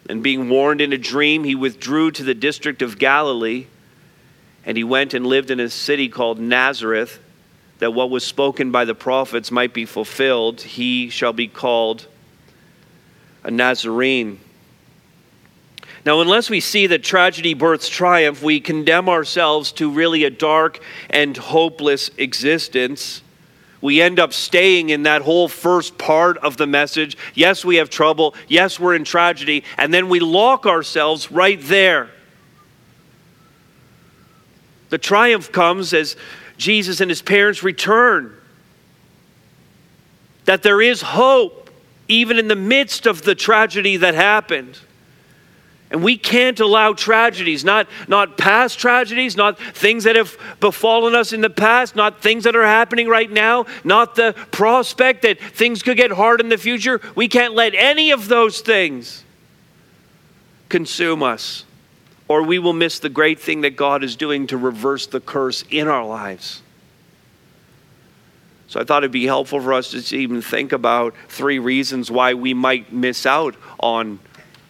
And 0.09 0.23
being 0.23 0.49
warned 0.49 0.81
in 0.81 0.93
a 0.93 0.99
dream, 0.99 1.45
he 1.45 1.55
withdrew 1.55 2.13
to 2.13 2.23
the 2.23 2.35
district 2.35 2.83
of 2.83 2.99
Galilee. 2.99 3.67
And 4.65 4.77
he 4.77 4.85
went 4.85 5.15
and 5.15 5.27
lived 5.27 5.51
in 5.51 5.59
a 5.59 5.71
city 5.71 6.09
called 6.09 6.39
Nazareth, 6.39 7.19
that 7.79 7.95
what 7.95 8.11
was 8.11 8.25
spoken 8.25 8.71
by 8.71 8.85
the 8.85 8.95
prophets 8.95 9.51
might 9.51 9.73
be 9.73 9.87
fulfilled. 9.87 10.61
He 10.61 11.09
shall 11.09 11.33
be 11.33 11.49
called 11.49 12.07
a 13.43 13.51
Nazarene. 13.51 14.39
Now, 16.07 16.21
unless 16.21 16.49
we 16.49 16.61
see 16.61 16.87
that 16.87 17.05
tragedy 17.05 17.53
births 17.53 17.89
triumph, 17.89 18.43
we 18.43 18.61
condemn 18.61 19.09
ourselves 19.09 19.71
to 19.73 19.91
really 19.91 20.25
a 20.25 20.31
dark 20.31 20.81
and 21.11 21.37
hopeless 21.37 22.11
existence. 22.17 23.23
We 23.83 24.01
end 24.01 24.19
up 24.19 24.33
staying 24.33 24.91
in 24.91 25.03
that 25.03 25.23
whole 25.23 25.49
first 25.49 25.99
part 25.99 26.39
of 26.39 26.57
the 26.57 26.67
message. 26.67 27.17
Yes, 27.35 27.65
we 27.65 27.77
have 27.77 27.91
trouble. 27.91 28.35
Yes, 28.49 28.81
we're 28.81 28.95
in 28.95 29.05
tragedy. 29.05 29.65
And 29.77 29.93
then 29.93 30.09
we 30.09 30.21
lock 30.21 30.67
ourselves 30.67 31.31
right 31.31 31.61
there. 31.61 32.11
The 34.89 34.99
triumph 34.99 35.53
comes 35.53 35.93
as 35.93 36.17
Jesus 36.57 37.01
and 37.01 37.11
his 37.11 37.23
parents 37.23 37.63
return. 37.63 38.35
That 40.47 40.63
there 40.63 40.81
is 40.81 41.03
hope 41.03 41.71
even 42.09 42.39
in 42.39 42.49
the 42.49 42.57
midst 42.57 43.07
of 43.07 43.23
the 43.23 43.35
tragedy 43.35 43.99
that 43.99 44.15
happened. 44.15 44.79
And 45.91 46.05
we 46.05 46.17
can't 46.17 46.61
allow 46.61 46.93
tragedies, 46.93 47.65
not, 47.65 47.89
not 48.07 48.39
past 48.39 48.79
tragedies, 48.79 49.37
not 49.37 49.59
things 49.59 50.05
that 50.05 50.15
have 50.15 50.37
befallen 50.61 51.17
us 51.17 51.33
in 51.33 51.41
the 51.41 51.51
past, 51.51 51.97
not 51.97 52.23
things 52.23 52.45
that 52.45 52.55
are 52.55 52.65
happening 52.65 53.09
right 53.09 53.31
now, 53.31 53.67
not 53.83 54.15
the 54.15 54.35
prospect 54.53 55.23
that 55.23 55.41
things 55.41 55.83
could 55.83 55.97
get 55.97 56.13
hard 56.13 56.41
in 56.41 56.49
the 56.49 56.59
future. 56.59 57.01
We 57.17 57.27
can't 57.27 57.55
let 57.55 57.75
any 57.75 58.13
of 58.13 58.29
those 58.29 58.61
things 58.61 59.25
consume 60.69 61.25
us 61.25 61.65
or 62.31 62.45
we 62.45 62.61
will 62.61 62.73
miss 62.73 63.01
the 63.01 63.09
great 63.09 63.41
thing 63.41 63.63
that 63.63 63.71
God 63.71 64.05
is 64.05 64.15
doing 64.15 64.47
to 64.47 64.57
reverse 64.57 65.09
the 65.09 65.19
curse 65.19 65.65
in 65.69 65.89
our 65.89 66.07
lives. 66.07 66.63
So 68.69 68.79
I 68.79 68.85
thought 68.85 69.03
it'd 69.03 69.11
be 69.11 69.27
helpful 69.27 69.61
for 69.61 69.73
us 69.73 69.91
to 69.91 70.17
even 70.17 70.41
think 70.41 70.71
about 70.71 71.17
three 71.29 71.59
reasons 71.59 72.09
why 72.09 72.35
we 72.35 72.55
might 72.55 72.93
miss 72.93 73.27
out 73.27 73.57
on 73.81 74.21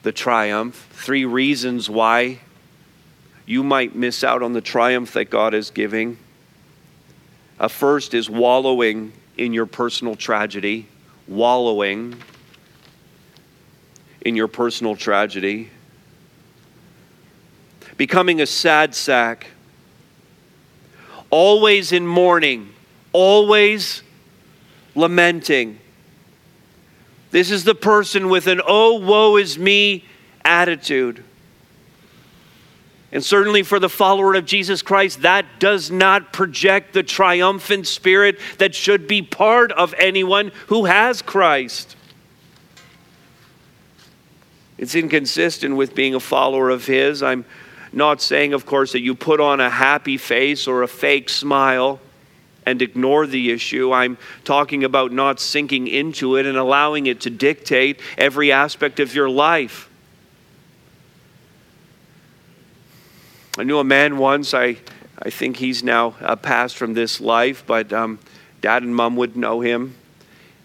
the 0.02 0.12
triumph, 0.12 0.88
three 0.92 1.24
reasons 1.24 1.90
why 1.90 2.40
you 3.46 3.62
might 3.62 3.94
miss 3.94 4.22
out 4.24 4.42
on 4.42 4.52
the 4.52 4.60
triumph 4.60 5.12
that 5.12 5.30
God 5.30 5.54
is 5.54 5.70
giving. 5.70 6.18
A 7.58 7.68
first 7.68 8.14
is 8.14 8.30
wallowing 8.30 9.12
in 9.36 9.52
your 9.52 9.66
personal 9.66 10.14
tragedy, 10.14 10.86
wallowing 11.26 12.16
in 14.22 14.36
your 14.36 14.48
personal 14.48 14.96
tragedy 14.96 15.70
becoming 18.00 18.40
a 18.40 18.46
sad 18.46 18.94
sack, 18.94 19.48
always 21.28 21.92
in 21.92 22.06
mourning, 22.06 22.72
always 23.12 24.02
lamenting. 24.94 25.78
This 27.30 27.50
is 27.50 27.64
the 27.64 27.74
person 27.74 28.28
with 28.28 28.46
an 28.46 28.60
oh, 28.66 28.98
woe 28.98 29.36
is 29.36 29.58
me 29.58 30.04
attitude. 30.44 31.22
And 33.12 33.24
certainly 33.24 33.62
for 33.62 33.78
the 33.78 33.88
follower 33.88 34.34
of 34.34 34.44
Jesus 34.44 34.82
Christ, 34.82 35.22
that 35.22 35.44
does 35.58 35.90
not 35.90 36.32
project 36.32 36.92
the 36.92 37.02
triumphant 37.02 37.86
spirit 37.86 38.38
that 38.58 38.74
should 38.74 39.08
be 39.08 39.22
part 39.22 39.72
of 39.72 39.94
anyone 39.98 40.52
who 40.68 40.84
has 40.84 41.20
Christ. 41.20 41.96
It's 44.78 44.94
inconsistent 44.94 45.76
with 45.76 45.94
being 45.94 46.14
a 46.14 46.20
follower 46.20 46.70
of 46.70 46.86
His. 46.86 47.22
I'm 47.22 47.44
not 47.92 48.22
saying, 48.22 48.54
of 48.54 48.64
course, 48.64 48.92
that 48.92 49.00
you 49.00 49.14
put 49.14 49.40
on 49.40 49.60
a 49.60 49.68
happy 49.68 50.16
face 50.16 50.68
or 50.68 50.82
a 50.82 50.88
fake 50.88 51.28
smile 51.28 52.00
and 52.70 52.82
ignore 52.82 53.26
the 53.26 53.50
issue. 53.50 53.92
I'm 53.92 54.16
talking 54.44 54.84
about 54.84 55.12
not 55.12 55.40
sinking 55.40 55.88
into 55.88 56.36
it 56.36 56.46
and 56.46 56.56
allowing 56.56 57.06
it 57.06 57.20
to 57.22 57.30
dictate 57.30 58.00
every 58.16 58.52
aspect 58.52 59.00
of 59.00 59.14
your 59.14 59.28
life. 59.28 59.88
I 63.58 63.64
knew 63.64 63.78
a 63.78 63.84
man 63.84 64.16
once, 64.18 64.54
I, 64.54 64.76
I 65.18 65.30
think 65.30 65.56
he's 65.56 65.82
now 65.82 66.14
uh, 66.20 66.36
passed 66.36 66.76
from 66.76 66.94
this 66.94 67.20
life, 67.20 67.64
but 67.66 67.92
um, 67.92 68.18
dad 68.60 68.82
and 68.82 68.94
mom 68.94 69.16
would 69.16 69.36
know 69.36 69.60
him. 69.60 69.94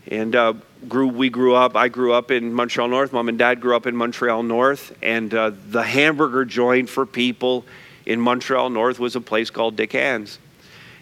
And 0.08 0.36
uh, 0.36 0.54
grew 0.88 1.08
we 1.08 1.30
grew 1.30 1.56
up 1.56 1.76
i 1.76 1.88
grew 1.88 2.14
up 2.14 2.30
in 2.30 2.54
montreal 2.54 2.88
north 2.88 3.12
mom 3.12 3.28
and 3.28 3.40
dad 3.40 3.60
grew 3.60 3.76
up 3.76 3.88
in 3.88 3.96
montreal 3.96 4.44
north 4.44 4.96
and 5.02 5.34
uh, 5.34 5.52
the 5.70 5.82
hamburger 5.82 6.46
joint 6.46 6.88
for 6.88 7.08
people 7.08 7.66
in 8.06 8.22
montreal 8.22 8.70
north 8.70 9.00
was 9.00 9.16
a 9.16 9.22
place 9.22 9.50
called 9.50 9.76
Dic 9.76 9.96
Ann's. 9.96 10.40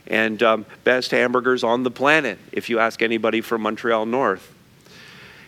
And 0.07 0.43
um, 0.43 0.65
best 0.83 1.11
hamburgers 1.11 1.63
on 1.63 1.83
the 1.83 1.91
planet 1.91 2.37
if 2.51 2.69
you 2.69 2.79
ask 2.79 3.01
anybody 3.01 3.41
from 3.41 3.61
montreal 3.61 4.05
north 4.05 4.51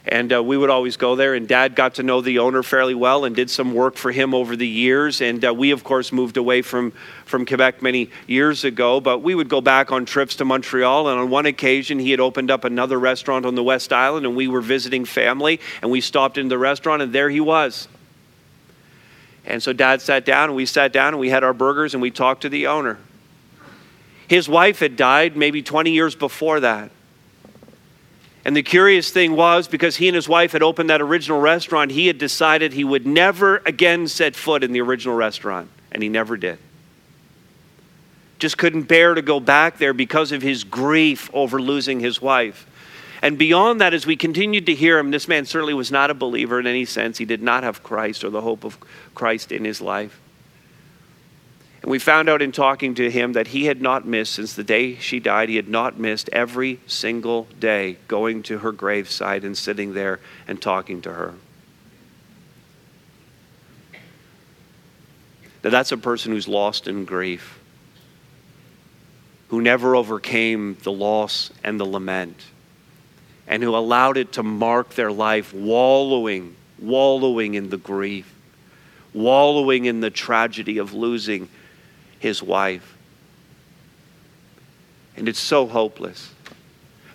And 0.08 0.32
uh, 0.32 0.44
we 0.44 0.56
would 0.56 0.70
always 0.70 0.98
go 0.98 1.16
there, 1.16 1.34
and 1.34 1.48
dad 1.48 1.76
got 1.76 1.96
to 1.96 2.04
know 2.04 2.22
the 2.22 2.38
owner 2.38 2.62
fairly 2.62 2.94
well 2.94 3.26
and 3.26 3.36
did 3.36 3.50
some 3.50 3.74
work 3.74 3.96
for 3.98 4.12
him 4.12 4.36
over 4.36 4.56
the 4.56 4.68
years. 4.68 5.20
And 5.20 5.44
uh, 5.44 5.52
we, 5.52 5.72
of 5.72 5.84
course, 5.84 6.12
moved 6.12 6.38
away 6.38 6.62
from, 6.62 6.92
from 7.26 7.44
Quebec 7.44 7.82
many 7.82 8.12
years 8.28 8.64
ago, 8.64 9.02
but 9.02 9.24
we 9.24 9.34
would 9.34 9.50
go 9.50 9.62
back 9.62 9.92
on 9.92 10.06
trips 10.06 10.36
to 10.36 10.46
Montreal. 10.46 11.08
And 11.10 11.20
on 11.20 11.32
one 11.32 11.48
occasion, 11.48 11.98
he 11.98 12.12
had 12.12 12.20
opened 12.20 12.52
up 12.52 12.66
another 12.66 13.00
restaurant 13.00 13.48
on 13.48 13.56
the 13.56 13.64
West 13.64 13.92
Island, 13.92 14.28
and 14.28 14.36
we 14.36 14.48
were 14.48 14.62
visiting 14.62 15.06
family, 15.06 15.60
and 15.82 15.90
we 15.90 16.02
stopped 16.02 16.38
in 16.38 16.50
the 16.50 16.58
restaurant, 16.58 17.02
and 17.02 17.12
there 17.12 17.32
he 17.32 17.40
was. 17.40 17.88
And 19.44 19.62
so 19.62 19.74
dad 19.74 20.04
sat 20.04 20.24
down, 20.24 20.50
and 20.50 20.56
we 20.56 20.68
sat 20.68 20.94
down, 20.94 21.16
and 21.16 21.20
we 21.20 21.32
had 21.32 21.44
our 21.44 21.54
burgers, 21.54 21.96
and 21.96 22.02
we 22.02 22.12
talked 22.12 22.42
to 22.44 22.50
the 22.50 22.68
owner. 22.68 23.00
His 24.28 24.50
wife 24.50 24.80
had 24.80 24.96
died 24.96 25.38
maybe 25.38 25.62
20 25.62 25.92
years 25.92 26.16
before 26.16 26.60
that. 26.62 26.92
And 28.44 28.56
the 28.56 28.64
curious 28.64 29.12
thing 29.12 29.36
was, 29.36 29.68
because 29.68 29.96
he 29.96 30.08
and 30.08 30.16
his 30.16 30.30
wife 30.30 30.52
had 30.52 30.62
opened 30.62 30.92
that 30.92 31.02
original 31.02 31.40
restaurant, 31.42 31.92
he 31.92 32.08
had 32.08 32.20
decided 32.20 32.74
he 32.74 32.84
would 32.84 33.08
never 33.08 33.58
again 33.66 34.08
set 34.08 34.36
foot 34.36 34.64
in 34.64 34.72
the 34.72 34.82
original 34.82 35.16
restaurant. 35.16 35.70
And 35.92 36.04
he 36.04 36.10
never 36.10 36.38
did. 36.38 36.60
Just 38.38 38.58
couldn't 38.58 38.84
bear 38.84 39.16
to 39.16 39.22
go 39.22 39.40
back 39.40 39.78
there 39.78 39.94
because 39.94 40.32
of 40.32 40.42
his 40.42 40.64
grief 40.64 41.30
over 41.34 41.60
losing 41.60 42.00
his 42.00 42.22
wife. 42.22 42.68
And 43.22 43.38
beyond 43.40 43.82
that, 43.82 43.94
as 43.94 44.06
we 44.06 44.16
continued 44.16 44.68
to 44.68 44.76
hear 44.76 45.00
him, 45.00 45.10
this 45.10 45.28
man 45.28 45.46
certainly 45.46 45.74
was 45.74 45.90
not 45.90 46.12
a 46.12 46.14
believer 46.14 46.60
in 46.60 46.68
any 46.68 46.86
sense. 46.86 47.18
He 47.18 47.26
did 47.26 47.42
not 47.42 47.64
have 47.64 47.82
Christ 47.82 48.24
or 48.24 48.30
the 48.30 48.42
hope 48.42 48.64
of 48.64 48.78
Christ 49.16 49.52
in 49.52 49.66
his 49.66 49.82
life. 49.82 50.20
And 51.86 51.92
we 51.92 52.00
found 52.00 52.30
out 52.30 52.42
in 52.42 52.52
talking 52.52 52.96
to 52.96 53.12
him 53.12 53.34
that 53.34 53.50
he 53.50 53.66
had 53.66 53.80
not 53.80 54.08
missed, 54.08 54.34
since 54.34 54.56
the 54.56 54.64
day 54.64 54.96
she 54.96 55.20
died, 55.20 55.50
he 55.50 55.56
had 55.56 55.70
not 55.70 56.00
missed 56.00 56.30
every 56.34 56.80
single 56.88 57.44
day 57.60 57.98
going 58.08 58.42
to 58.44 58.58
her 58.58 58.72
graveside 58.72 59.44
and 59.44 59.56
sitting 59.56 59.94
there 59.94 60.20
and 60.48 60.60
talking 60.60 61.04
to 61.04 61.14
her. 61.14 61.36
Now, 65.64 65.70
that's 65.70 65.92
a 65.92 65.98
person 65.98 66.32
who's 66.32 66.48
lost 66.48 66.88
in 66.88 67.06
grief, 67.06 67.60
who 69.50 69.62
never 69.62 69.96
overcame 69.96 70.78
the 70.82 70.92
loss 70.92 71.52
and 71.64 71.80
the 71.80 71.86
lament, 71.86 72.46
and 73.48 73.62
who 73.62 73.76
allowed 73.76 74.18
it 74.18 74.32
to 74.32 74.42
mark 74.42 74.96
their 74.96 75.12
life, 75.12 75.54
wallowing, 75.54 76.56
wallowing 76.80 77.54
in 77.54 77.70
the 77.70 77.78
grief, 77.78 78.34
wallowing 79.14 79.86
in 79.86 80.00
the 80.00 80.10
tragedy 80.10 80.80
of 80.80 80.92
losing 80.92 81.48
his 82.26 82.42
wife. 82.42 82.98
And 85.16 85.30
it's 85.30 85.40
so 85.40 85.68
hopeless. 85.68 86.34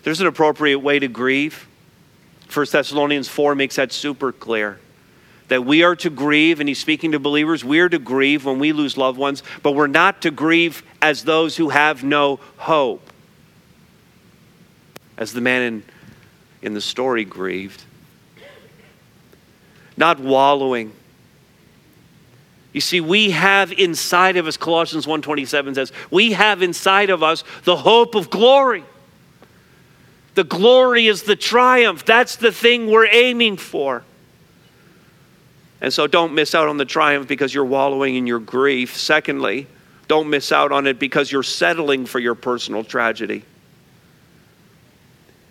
There's 0.04 0.20
an 0.20 0.28
appropriate 0.28 0.78
way 0.78 1.00
to 1.00 1.08
grieve. 1.08 1.66
1 2.52 2.66
Thessalonians 2.70 3.28
4 3.28 3.56
makes 3.56 3.74
that 3.74 3.92
super 3.92 4.30
clear. 4.30 4.78
That 5.48 5.64
we 5.64 5.82
are 5.82 5.96
to 5.96 6.10
grieve, 6.10 6.60
and 6.60 6.68
he's 6.68 6.78
speaking 6.78 7.10
to 7.10 7.18
believers, 7.18 7.64
we're 7.64 7.88
to 7.88 7.98
grieve 7.98 8.44
when 8.44 8.60
we 8.60 8.72
lose 8.72 8.96
loved 8.96 9.18
ones, 9.18 9.42
but 9.64 9.72
we're 9.72 9.88
not 9.88 10.22
to 10.22 10.30
grieve 10.30 10.84
as 11.02 11.24
those 11.24 11.56
who 11.56 11.70
have 11.70 12.04
no 12.04 12.38
hope. 12.56 13.12
As 15.18 15.32
the 15.32 15.40
man 15.40 15.62
in, 15.62 15.82
in 16.62 16.74
the 16.74 16.80
story 16.80 17.24
grieved. 17.24 17.82
Not 19.96 20.20
wallowing 20.20 20.92
you 22.72 22.80
see, 22.80 23.00
we 23.00 23.30
have 23.30 23.72
inside 23.72 24.36
of 24.36 24.46
us, 24.46 24.56
Colossians 24.56 25.06
1.27 25.06 25.74
says, 25.74 25.92
we 26.10 26.32
have 26.32 26.62
inside 26.62 27.10
of 27.10 27.22
us 27.22 27.42
the 27.64 27.76
hope 27.76 28.14
of 28.14 28.30
glory. 28.30 28.84
The 30.34 30.44
glory 30.44 31.08
is 31.08 31.24
the 31.24 31.34
triumph. 31.34 32.04
That's 32.04 32.36
the 32.36 32.52
thing 32.52 32.88
we're 32.88 33.08
aiming 33.08 33.56
for. 33.56 34.04
And 35.80 35.92
so 35.92 36.06
don't 36.06 36.34
miss 36.34 36.54
out 36.54 36.68
on 36.68 36.76
the 36.76 36.84
triumph 36.84 37.26
because 37.26 37.52
you're 37.52 37.64
wallowing 37.64 38.14
in 38.14 38.26
your 38.26 38.38
grief. 38.38 38.96
Secondly, 38.96 39.66
don't 40.06 40.30
miss 40.30 40.52
out 40.52 40.70
on 40.70 40.86
it 40.86 40.98
because 40.98 41.32
you're 41.32 41.42
settling 41.42 42.06
for 42.06 42.18
your 42.18 42.34
personal 42.34 42.84
tragedy. 42.84 43.42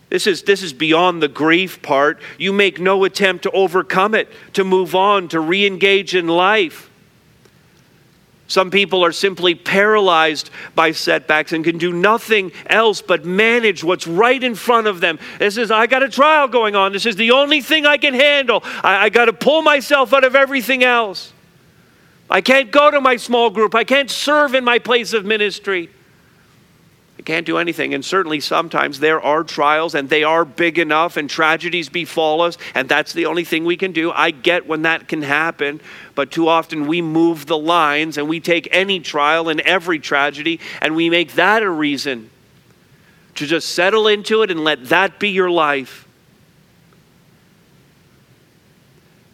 This 0.09 0.25
is, 0.25 0.43
this 0.43 0.63
is 0.63 0.73
beyond 0.73 1.21
the 1.21 1.27
grief 1.27 1.81
part. 1.81 2.19
You 2.37 2.53
make 2.53 2.79
no 2.79 3.03
attempt 3.03 3.43
to 3.43 3.51
overcome 3.51 4.15
it, 4.15 4.29
to 4.53 4.63
move 4.63 4.95
on, 4.95 5.27
to 5.29 5.39
re 5.39 5.67
engage 5.67 6.15
in 6.15 6.27
life. 6.27 6.88
Some 8.49 8.71
people 8.71 9.05
are 9.05 9.11
simply 9.11 9.53
paralyzed 9.53 10.49
by 10.73 10.91
setbacks 10.91 11.53
and 11.53 11.63
can 11.63 11.77
do 11.77 11.93
nothing 11.93 12.51
else 12.65 12.99
but 12.99 13.23
manage 13.23 13.83
what's 13.83 14.07
right 14.07 14.43
in 14.43 14.55
front 14.55 14.87
of 14.87 15.01
them. 15.01 15.19
This 15.37 15.55
is, 15.55 15.69
I 15.69 15.85
got 15.85 16.01
a 16.01 16.09
trial 16.09 16.47
going 16.47 16.75
on. 16.75 16.91
This 16.91 17.05
is 17.05 17.15
the 17.15 17.29
only 17.29 17.61
thing 17.61 17.85
I 17.85 17.97
can 17.97 18.15
handle. 18.15 18.61
I, 18.83 19.05
I 19.05 19.09
got 19.09 19.25
to 19.25 19.33
pull 19.33 19.61
myself 19.61 20.13
out 20.13 20.23
of 20.23 20.35
everything 20.35 20.83
else. 20.83 21.31
I 22.27 22.41
can't 22.41 22.71
go 22.71 22.89
to 22.89 22.99
my 22.99 23.17
small 23.17 23.51
group. 23.51 23.75
I 23.75 23.83
can't 23.83 24.09
serve 24.09 24.55
in 24.55 24.63
my 24.63 24.79
place 24.79 25.13
of 25.13 25.25
ministry. 25.25 25.91
I 27.19 27.21
can't 27.21 27.45
do 27.45 27.57
anything. 27.57 27.93
And 27.93 28.03
certainly 28.03 28.39
sometimes 28.39 29.01
there 29.01 29.21
are 29.21 29.43
trials 29.43 29.93
and 29.93 30.09
they 30.09 30.23
are 30.23 30.45
big 30.45 30.79
enough 30.79 31.17
and 31.17 31.29
tragedies 31.29 31.89
befall 31.89 32.39
us, 32.41 32.57
and 32.73 32.87
that's 32.87 33.11
the 33.11 33.25
only 33.25 33.43
thing 33.43 33.65
we 33.65 33.75
can 33.75 33.91
do. 33.91 34.09
I 34.09 34.31
get 34.31 34.67
when 34.67 34.83
that 34.83 35.09
can 35.09 35.21
happen, 35.21 35.81
but 36.15 36.31
too 36.31 36.47
often 36.47 36.87
we 36.87 37.01
move 37.01 37.45
the 37.45 37.57
lines 37.57 38.17
and 38.17 38.29
we 38.29 38.39
take 38.39 38.69
any 38.71 39.01
trial 39.01 39.49
and 39.49 39.59
every 39.59 39.99
tragedy 39.99 40.61
and 40.81 40.95
we 40.95 41.09
make 41.09 41.33
that 41.33 41.61
a 41.61 41.69
reason 41.69 42.29
to 43.35 43.45
just 43.45 43.75
settle 43.75 44.07
into 44.07 44.41
it 44.41 44.49
and 44.49 44.63
let 44.63 44.85
that 44.85 45.19
be 45.19 45.29
your 45.29 45.51
life. 45.51 46.07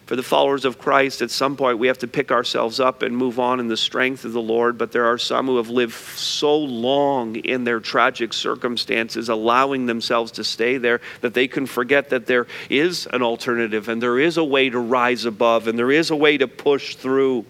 For 0.06 0.14
the 0.14 0.22
followers 0.22 0.64
of 0.64 0.78
Christ, 0.78 1.20
at 1.20 1.32
some 1.32 1.56
point 1.56 1.80
we 1.80 1.88
have 1.88 1.98
to 1.98 2.06
pick 2.06 2.30
ourselves 2.30 2.78
up 2.78 3.02
and 3.02 3.16
move 3.16 3.40
on 3.40 3.58
in 3.58 3.66
the 3.66 3.76
strength 3.76 4.24
of 4.24 4.32
the 4.32 4.40
Lord. 4.40 4.78
But 4.78 4.92
there 4.92 5.06
are 5.06 5.18
some 5.18 5.46
who 5.46 5.56
have 5.56 5.68
lived 5.68 5.94
so 5.94 6.56
long 6.56 7.34
in 7.34 7.64
their 7.64 7.80
tragic 7.80 8.32
circumstances, 8.32 9.28
allowing 9.28 9.86
themselves 9.86 10.30
to 10.32 10.44
stay 10.44 10.78
there, 10.78 11.00
that 11.22 11.34
they 11.34 11.48
can 11.48 11.66
forget 11.66 12.10
that 12.10 12.26
there 12.26 12.46
is 12.70 13.08
an 13.12 13.20
alternative 13.20 13.88
and 13.88 14.00
there 14.00 14.20
is 14.20 14.36
a 14.36 14.44
way 14.44 14.70
to 14.70 14.78
rise 14.78 15.24
above 15.24 15.66
and 15.66 15.76
there 15.76 15.90
is 15.90 16.12
a 16.12 16.16
way 16.16 16.38
to 16.38 16.46
push 16.46 16.94
through 16.94 17.44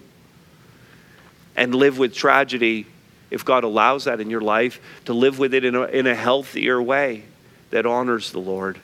and 1.55 1.75
live 1.75 1.99
with 1.99 2.15
tragedy, 2.15 2.87
if 3.29 3.45
God 3.45 3.65
allows 3.65 4.05
that 4.05 4.19
in 4.19 4.31
your 4.31 4.41
life, 4.41 4.81
to 5.05 5.13
live 5.13 5.37
with 5.37 5.53
it 5.53 5.63
in 5.63 5.75
a, 5.75 5.83
in 5.83 6.07
a 6.07 6.15
healthier 6.15 6.81
way 6.81 7.23
that 7.69 7.85
honors 7.85 8.31
the 8.31 8.39
Lord. 8.39 8.79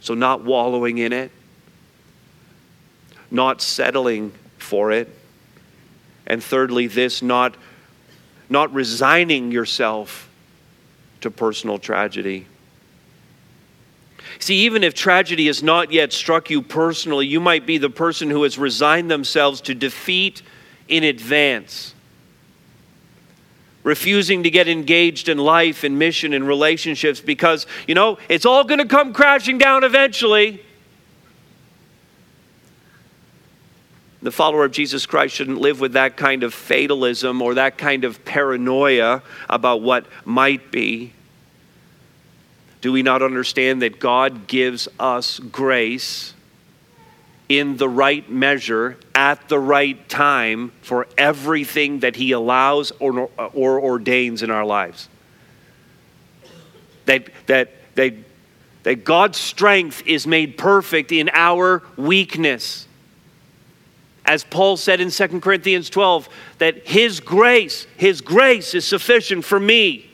So, 0.00 0.14
not 0.14 0.44
wallowing 0.44 0.98
in 0.98 1.12
it 1.12 1.32
not 3.32 3.62
settling 3.62 4.32
for 4.58 4.92
it. 4.92 5.08
And 6.26 6.42
thirdly, 6.42 6.86
this 6.86 7.22
not, 7.22 7.56
not 8.48 8.72
resigning 8.72 9.50
yourself 9.50 10.28
to 11.22 11.30
personal 11.30 11.78
tragedy. 11.78 12.46
See, 14.38 14.60
even 14.60 14.84
if 14.84 14.94
tragedy 14.94 15.46
has 15.46 15.62
not 15.62 15.92
yet 15.92 16.12
struck 16.12 16.50
you 16.50 16.62
personally, 16.62 17.26
you 17.26 17.40
might 17.40 17.66
be 17.66 17.78
the 17.78 17.90
person 17.90 18.30
who 18.30 18.42
has 18.42 18.58
resigned 18.58 19.10
themselves 19.10 19.60
to 19.62 19.74
defeat 19.74 20.42
in 20.88 21.04
advance. 21.04 21.94
Refusing 23.82 24.42
to 24.44 24.50
get 24.50 24.68
engaged 24.68 25.28
in 25.28 25.38
life 25.38 25.84
and 25.84 25.98
mission 25.98 26.32
and 26.34 26.46
relationships 26.46 27.20
because, 27.20 27.66
you 27.86 27.94
know, 27.94 28.18
it's 28.28 28.46
all 28.46 28.64
going 28.64 28.78
to 28.78 28.86
come 28.86 29.12
crashing 29.12 29.58
down 29.58 29.84
eventually. 29.84 30.62
The 34.22 34.30
follower 34.30 34.64
of 34.64 34.70
Jesus 34.70 35.04
Christ 35.04 35.34
shouldn't 35.34 35.60
live 35.60 35.80
with 35.80 35.94
that 35.94 36.16
kind 36.16 36.44
of 36.44 36.54
fatalism 36.54 37.42
or 37.42 37.54
that 37.54 37.76
kind 37.76 38.04
of 38.04 38.24
paranoia 38.24 39.20
about 39.50 39.82
what 39.82 40.06
might 40.24 40.70
be. 40.70 41.12
Do 42.80 42.92
we 42.92 43.02
not 43.02 43.22
understand 43.22 43.82
that 43.82 43.98
God 43.98 44.46
gives 44.46 44.88
us 44.98 45.40
grace 45.40 46.34
in 47.48 47.76
the 47.76 47.88
right 47.88 48.28
measure 48.30 48.96
at 49.12 49.48
the 49.48 49.58
right 49.58 50.08
time 50.08 50.72
for 50.82 51.08
everything 51.18 52.00
that 52.00 52.14
He 52.14 52.30
allows 52.30 52.92
or, 53.00 53.28
or 53.36 53.80
ordains 53.80 54.42
in 54.44 54.52
our 54.52 54.64
lives? 54.64 55.08
That, 57.06 57.28
that, 57.46 57.72
that, 57.96 58.14
that 58.84 59.04
God's 59.04 59.38
strength 59.38 60.04
is 60.06 60.28
made 60.28 60.56
perfect 60.56 61.10
in 61.10 61.28
our 61.32 61.82
weakness 61.96 62.86
as 64.24 64.44
Paul 64.44 64.76
said 64.76 65.00
in 65.00 65.10
2 65.10 65.40
Corinthians 65.40 65.90
12, 65.90 66.28
that 66.58 66.86
his 66.86 67.20
grace, 67.20 67.86
his 67.96 68.20
grace 68.20 68.74
is 68.74 68.86
sufficient 68.86 69.44
for 69.44 69.58
me. 69.58 70.08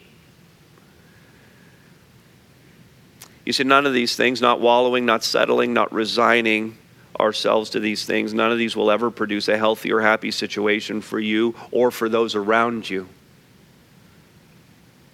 You 3.45 3.53
see, 3.53 3.65
none 3.65 3.87
of 3.87 3.93
these 3.93 4.17
things, 4.17 4.41
not 4.41 4.61
wallowing, 4.61 5.07
not 5.07 5.25
settling, 5.25 5.73
not 5.73 5.93
resigning 5.93 6.77
ourselves 7.19 7.71
to 7.71 7.81
these 7.81 8.05
things, 8.05 8.33
none 8.33 8.53
of 8.53 8.59
these 8.59 8.77
will 8.77 8.91
ever 8.91 9.11
produce 9.11 9.49
a 9.49 9.59
healthy 9.59 9.93
or 9.93 10.01
happy 10.01 10.31
situation 10.31 11.01
for 11.01 11.19
you 11.19 11.55
or 11.71 11.91
for 11.91 12.09
those 12.09 12.35
around 12.35 12.89
you. 12.89 13.09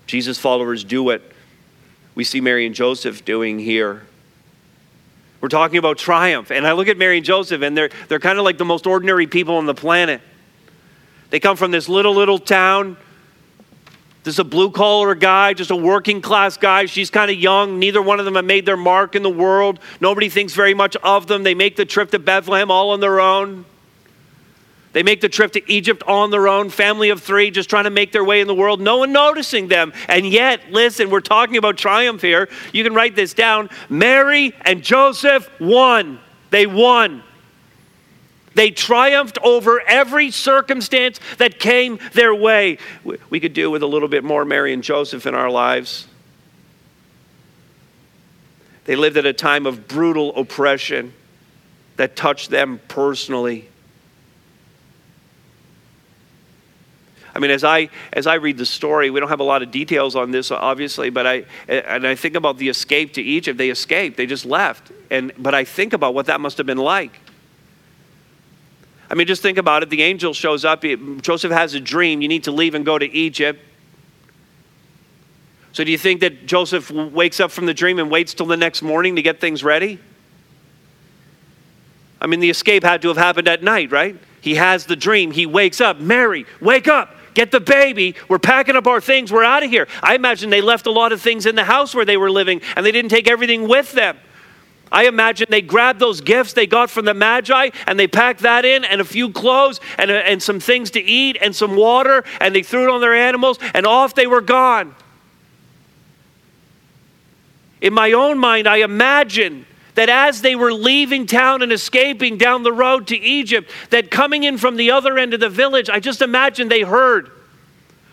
Jesus' 0.07 0.39
followers 0.39 0.85
do 0.85 1.03
what 1.03 1.23
we 2.15 2.25
see 2.25 2.41
Mary 2.41 2.67
and 2.67 2.75
Joseph 2.75 3.25
doing 3.25 3.59
here 3.59 4.07
We're 5.45 5.49
talking 5.49 5.77
about 5.77 5.99
triumph. 5.99 6.51
And 6.51 6.67
I 6.67 6.73
look 6.73 6.89
at 6.89 6.97
Mary 6.97 7.19
and 7.19 7.27
Joseph, 7.27 7.61
and 7.61 7.77
they're, 7.77 7.91
they're 8.09 8.19
kind 8.19 8.39
of 8.39 8.47
like 8.47 8.57
the 8.57 8.65
most 8.65 8.87
ordinary 8.87 9.27
people 9.27 9.57
on 9.57 9.67
the 9.67 9.75
planet. 9.75 10.23
They 11.29 11.39
come 11.39 11.59
from 11.59 11.71
this 11.71 11.87
little, 11.87 12.15
little 12.15 12.39
town. 12.39 12.97
This 14.23 14.37
is 14.37 14.39
a 14.39 14.45
blue 14.45 14.71
collar 14.71 15.15
guy, 15.15 15.53
just 15.53 15.71
a 15.71 15.77
working 15.77 16.23
class 16.23 16.57
guy. 16.57 16.87
She's 16.87 17.11
kind 17.11 17.31
of 17.31 17.37
young. 17.37 17.79
Neither 17.79 18.01
one 18.01 18.21
of 18.21 18.25
them 18.25 18.37
have 18.37 18.47
made 18.47 18.65
their 18.65 18.79
mark 18.79 19.15
in 19.17 19.23
the 19.23 19.29
world. 19.29 19.81
Nobody 20.01 20.31
thinks 20.31 20.55
very 20.55 20.73
much 20.73 20.97
of 20.97 21.27
them. 21.27 21.43
They 21.43 21.55
make 21.55 21.77
the 21.77 21.85
trip 21.85 22.13
to 22.13 22.19
Bethlehem 22.19 22.71
all 22.71 22.93
on 22.93 23.01
their 23.01 23.21
own. 23.21 23.67
They 24.95 25.03
make 25.03 25.21
the 25.21 25.29
trip 25.29 25.53
to 25.55 25.71
Egypt 25.73 26.05
on 26.07 26.31
their 26.31 26.47
own, 26.47 26.71
family 26.71 27.11
of 27.11 27.21
three, 27.21 27.51
just 27.51 27.69
trying 27.69 27.85
to 27.85 27.91
make 27.91 28.13
their 28.13 28.23
way 28.23 28.41
in 28.41 28.47
the 28.47 28.55
world, 28.55 28.81
no 28.81 28.99
one 28.99 29.13
noticing 29.13 29.67
them. 29.67 29.93
And 30.09 30.25
yet, 30.25 30.71
listen, 30.71 31.11
we're 31.11 31.21
talking 31.21 31.57
about 31.57 31.77
triumph 31.77 32.23
here. 32.23 32.49
You 32.73 32.85
can 32.85 32.95
write 32.95 33.17
this 33.17 33.35
down. 33.35 33.71
Mary 33.89 34.55
and 34.61 34.85
Joseph 34.85 35.51
won. 35.61 36.21
They 36.51 36.67
won. 36.67 37.25
They 38.55 38.71
triumphed 38.71 39.37
over 39.43 39.81
every 39.81 40.31
circumstance 40.31 41.19
that 41.39 41.59
came 41.59 41.99
their 42.13 42.33
way. 42.33 42.79
We 43.31 43.41
could 43.41 43.53
do 43.53 43.73
with 43.73 43.83
a 43.83 43.89
little 43.89 44.07
bit 44.07 44.23
more 44.23 44.45
Mary 44.45 44.73
and 44.73 44.85
Joseph 44.85 45.27
in 45.27 45.35
our 45.35 45.51
lives. 45.51 46.07
They 48.85 48.95
lived 48.95 49.17
at 49.17 49.27
a 49.27 49.33
time 49.33 49.67
of 49.67 49.89
brutal 49.89 50.37
oppression 50.37 51.15
that 51.97 52.15
touched 52.15 52.51
them 52.51 52.81
personally. 52.87 53.71
I 57.35 57.41
mean, 57.41 57.51
as 57.51 57.65
I 57.65 57.89
as 58.13 58.27
I 58.27 58.35
read 58.35 58.59
the 58.59 58.67
story, 58.67 59.11
we 59.11 59.19
don't 59.19 59.29
have 59.29 59.41
a 59.41 59.45
lot 59.45 59.63
of 59.63 59.71
details 59.71 60.15
on 60.15 60.31
this, 60.31 60.51
obviously, 60.51 61.11
but 61.11 61.27
I 61.27 61.45
and 61.67 62.07
I 62.07 62.15
think 62.15 62.37
about 62.37 62.59
the 62.59 62.69
escape 62.69 63.15
to 63.15 63.23
Egypt. 63.23 63.59
They 63.59 63.71
escaped; 63.71 64.17
they 64.17 64.27
just 64.27 64.47
left. 64.47 64.93
And 65.11 65.33
but 65.39 65.55
I 65.55 65.65
think 65.65 65.93
about 65.93 66.15
what 66.15 66.27
that 66.27 66.41
must 66.41 66.59
have 66.59 66.67
been 66.67 66.79
like. 66.79 67.21
I 69.11 69.15
mean, 69.15 69.27
just 69.27 69.43
think 69.43 69.59
about 69.59 69.83
it. 69.83 69.91
The 69.91 70.03
angel 70.03 70.33
shows 70.33 70.65
up. 70.65 70.85
Joseph 71.21 71.53
has 71.53 71.75
a 71.75 71.81
dream. 71.81 72.23
You 72.23 72.29
need 72.29 72.45
to 72.45 72.53
leave 72.53 72.75
and 72.75 72.85
go 72.85 72.99
to 72.99 73.13
Egypt. 73.13 73.61
So, 75.73 75.83
do 75.83 75.91
you 75.91 75.99
think 75.99 76.21
that 76.21 76.47
Joseph 76.47 76.91
wakes 76.91 77.41
up 77.41 77.51
from 77.51 77.67
the 77.67 77.75
dream 77.75 77.99
and 77.99 78.11
waits 78.11 78.33
till 78.33 78.47
the 78.47 78.57
next 78.57 78.81
morning 78.81 79.17
to 79.17 79.23
get 79.23 79.41
things 79.41 79.65
ready? 79.65 79.99
I 82.21 82.27
mean, 82.27 82.39
the 82.39 82.49
escape 82.49 82.85
had 82.85 83.03
to 83.03 83.09
have 83.09 83.17
happened 83.17 83.49
at 83.49 83.63
night, 83.63 83.91
right? 83.91 84.17
He 84.41 84.55
has 84.55 84.87
the 84.87 84.95
dream. 84.95 85.33
He 85.33 85.47
wakes 85.47 85.81
up. 85.81 85.99
Mary, 85.99 86.47
wake 86.61 86.87
up. 86.87 87.15
Get 87.35 87.51
the 87.51 87.61
baby. 87.61 88.15
We're 88.29 88.39
packing 88.39 88.77
up 88.77 88.87
our 88.87 89.01
things. 89.01 89.33
We're 89.33 89.45
out 89.45 89.63
of 89.63 89.71
here. 89.71 89.89
I 90.03 90.15
imagine 90.15 90.51
they 90.51 90.61
left 90.61 90.87
a 90.87 90.91
lot 90.91 91.13
of 91.13 91.21
things 91.21 91.47
in 91.47 91.57
the 91.57 91.65
house 91.65 91.95
where 91.95 92.05
they 92.05 92.17
were 92.17 92.31
living 92.31 92.63
and 92.77 92.87
they 92.87 92.93
didn't 92.93 93.11
take 93.11 93.29
everything 93.29 93.69
with 93.69 93.93
them. 93.93 94.17
I 94.93 95.07
imagine 95.07 95.49
they 95.51 95.63
grabbed 95.63 95.99
those 95.99 96.21
gifts 96.21 96.53
they 96.53 96.69
got 96.69 96.89
from 96.89 97.05
the 97.05 97.15
Magi 97.15 97.71
and 97.89 97.99
they 97.99 98.07
packed 98.07 98.41
that 98.41 98.65
in 98.65 98.85
and 98.85 99.01
a 99.01 99.05
few 99.05 99.33
clothes 99.33 99.81
and, 99.99 100.09
uh, 100.09 100.15
and 100.15 100.41
some 100.41 100.61
things 100.61 100.93
to 100.93 101.01
eat 101.01 101.37
and 101.41 101.55
some 101.55 101.75
water 101.75 102.23
and 102.41 102.55
they 102.55 102.63
threw 102.63 102.85
it 102.85 102.91
on 102.91 103.01
their 103.01 103.15
animals 103.15 103.59
and 103.75 103.87
off 103.87 104.15
they 104.15 104.29
were 104.29 104.41
gone. 104.41 104.95
In 107.81 107.93
my 107.93 108.13
own 108.13 108.39
mind, 108.39 108.69
I 108.69 108.79
imagine 108.79 109.67
that 109.95 110.09
as 110.09 110.43
they 110.43 110.55
were 110.55 110.73
leaving 110.73 111.27
town 111.27 111.63
and 111.63 111.73
escaping 111.73 112.37
down 112.37 112.63
the 112.63 112.73
road 112.73 113.07
to 113.09 113.17
Egypt, 113.17 113.71
that 113.91 114.11
coming 114.11 114.45
in 114.45 114.59
from 114.59 114.77
the 114.77 114.91
other 114.91 115.19
end 115.19 115.35
of 115.35 115.41
the 115.41 115.49
village, 115.49 115.89
I 115.89 116.01
just 116.01 116.23
imagine 116.23 116.69
they 116.69 116.83
heard 116.83 117.31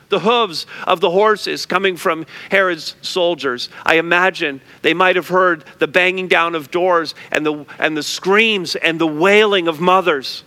the 0.10 0.20
hooves 0.20 0.68
of 0.86 1.00
the 1.00 1.10
horses 1.10 1.66
coming 1.66 1.96
from 1.96 2.26
Herod's 2.52 2.96
soldiers. 3.02 3.70
I 3.86 3.96
imagine 3.96 4.62
they 4.82 4.94
might 4.94 5.16
have 5.16 5.30
heard 5.30 5.64
the 5.80 5.88
banging 5.88 6.28
down 6.28 6.54
of 6.54 6.70
doors 6.70 7.16
and 7.32 7.46
the, 7.46 7.66
and 7.80 7.98
the 7.98 8.04
screams 8.04 8.76
and 8.76 9.00
the 9.00 9.08
wailing 9.08 9.68
of 9.68 9.80
mothers. 9.80 10.44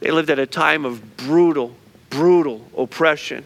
They 0.00 0.10
lived 0.10 0.30
at 0.30 0.38
a 0.38 0.46
time 0.46 0.84
of 0.84 1.16
brutal, 1.16 1.74
brutal 2.08 2.66
oppression. 2.76 3.44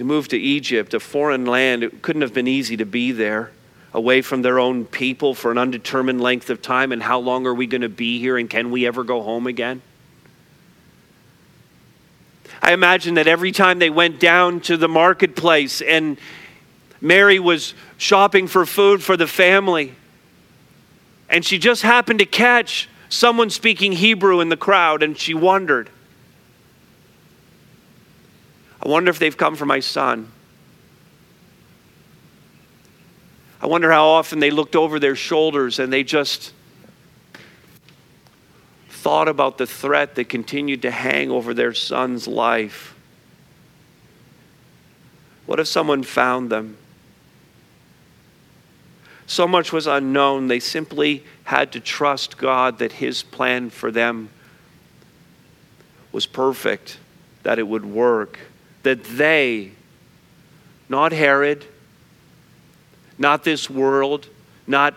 They 0.00 0.04
moved 0.04 0.30
to 0.30 0.38
Egypt, 0.38 0.94
a 0.94 0.98
foreign 0.98 1.44
land. 1.44 1.82
It 1.82 2.00
couldn't 2.00 2.22
have 2.22 2.32
been 2.32 2.48
easy 2.48 2.74
to 2.78 2.86
be 2.86 3.12
there, 3.12 3.50
away 3.92 4.22
from 4.22 4.40
their 4.40 4.58
own 4.58 4.86
people 4.86 5.34
for 5.34 5.50
an 5.50 5.58
undetermined 5.58 6.22
length 6.22 6.48
of 6.48 6.62
time. 6.62 6.90
And 6.90 7.02
how 7.02 7.18
long 7.18 7.46
are 7.46 7.52
we 7.52 7.66
going 7.66 7.82
to 7.82 7.90
be 7.90 8.18
here? 8.18 8.38
And 8.38 8.48
can 8.48 8.70
we 8.70 8.86
ever 8.86 9.04
go 9.04 9.20
home 9.20 9.46
again? 9.46 9.82
I 12.62 12.72
imagine 12.72 13.16
that 13.16 13.26
every 13.26 13.52
time 13.52 13.78
they 13.78 13.90
went 13.90 14.18
down 14.18 14.60
to 14.60 14.78
the 14.78 14.88
marketplace 14.88 15.82
and 15.82 16.16
Mary 17.02 17.38
was 17.38 17.74
shopping 17.98 18.46
for 18.46 18.64
food 18.64 19.02
for 19.02 19.18
the 19.18 19.26
family, 19.26 19.94
and 21.28 21.44
she 21.44 21.58
just 21.58 21.82
happened 21.82 22.20
to 22.20 22.26
catch 22.26 22.88
someone 23.10 23.50
speaking 23.50 23.92
Hebrew 23.92 24.40
in 24.40 24.48
the 24.48 24.56
crowd, 24.56 25.02
and 25.02 25.18
she 25.18 25.34
wondered 25.34 25.90
I 28.82 28.88
wonder 28.88 29.10
if 29.10 29.18
they've 29.18 29.36
come 29.36 29.56
for 29.56 29.66
my 29.66 29.80
son. 29.80 30.30
I 33.60 33.66
wonder 33.66 33.90
how 33.90 34.06
often 34.06 34.38
they 34.38 34.50
looked 34.50 34.74
over 34.74 34.98
their 34.98 35.16
shoulders 35.16 35.78
and 35.78 35.92
they 35.92 36.02
just 36.02 36.54
thought 38.88 39.28
about 39.28 39.58
the 39.58 39.66
threat 39.66 40.14
that 40.14 40.28
continued 40.30 40.82
to 40.82 40.90
hang 40.90 41.30
over 41.30 41.52
their 41.52 41.74
son's 41.74 42.26
life. 42.26 42.94
What 45.44 45.60
if 45.60 45.66
someone 45.66 46.02
found 46.02 46.50
them? 46.50 46.76
So 49.26 49.46
much 49.46 49.72
was 49.72 49.86
unknown, 49.86 50.48
they 50.48 50.58
simply 50.58 51.24
had 51.44 51.72
to 51.72 51.80
trust 51.80 52.38
God 52.38 52.78
that 52.78 52.92
His 52.92 53.22
plan 53.22 53.70
for 53.70 53.90
them 53.90 54.30
was 56.12 56.26
perfect, 56.26 56.98
that 57.42 57.58
it 57.58 57.68
would 57.68 57.84
work 57.84 58.38
that 58.82 59.04
they, 59.04 59.72
not 60.88 61.12
Herod, 61.12 61.64
not 63.18 63.44
this 63.44 63.68
world, 63.68 64.26
not, 64.66 64.94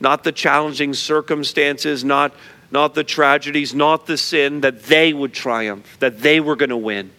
not 0.00 0.24
the 0.24 0.32
challenging 0.32 0.94
circumstances, 0.94 2.02
not, 2.02 2.32
not 2.70 2.94
the 2.94 3.04
tragedies, 3.04 3.74
not 3.74 4.06
the 4.06 4.16
sin, 4.16 4.62
that 4.62 4.84
they 4.84 5.12
would 5.12 5.34
triumph, 5.34 5.96
that 6.00 6.20
they 6.20 6.40
were 6.40 6.56
going 6.56 6.70
to 6.70 6.76
win. 6.76 7.10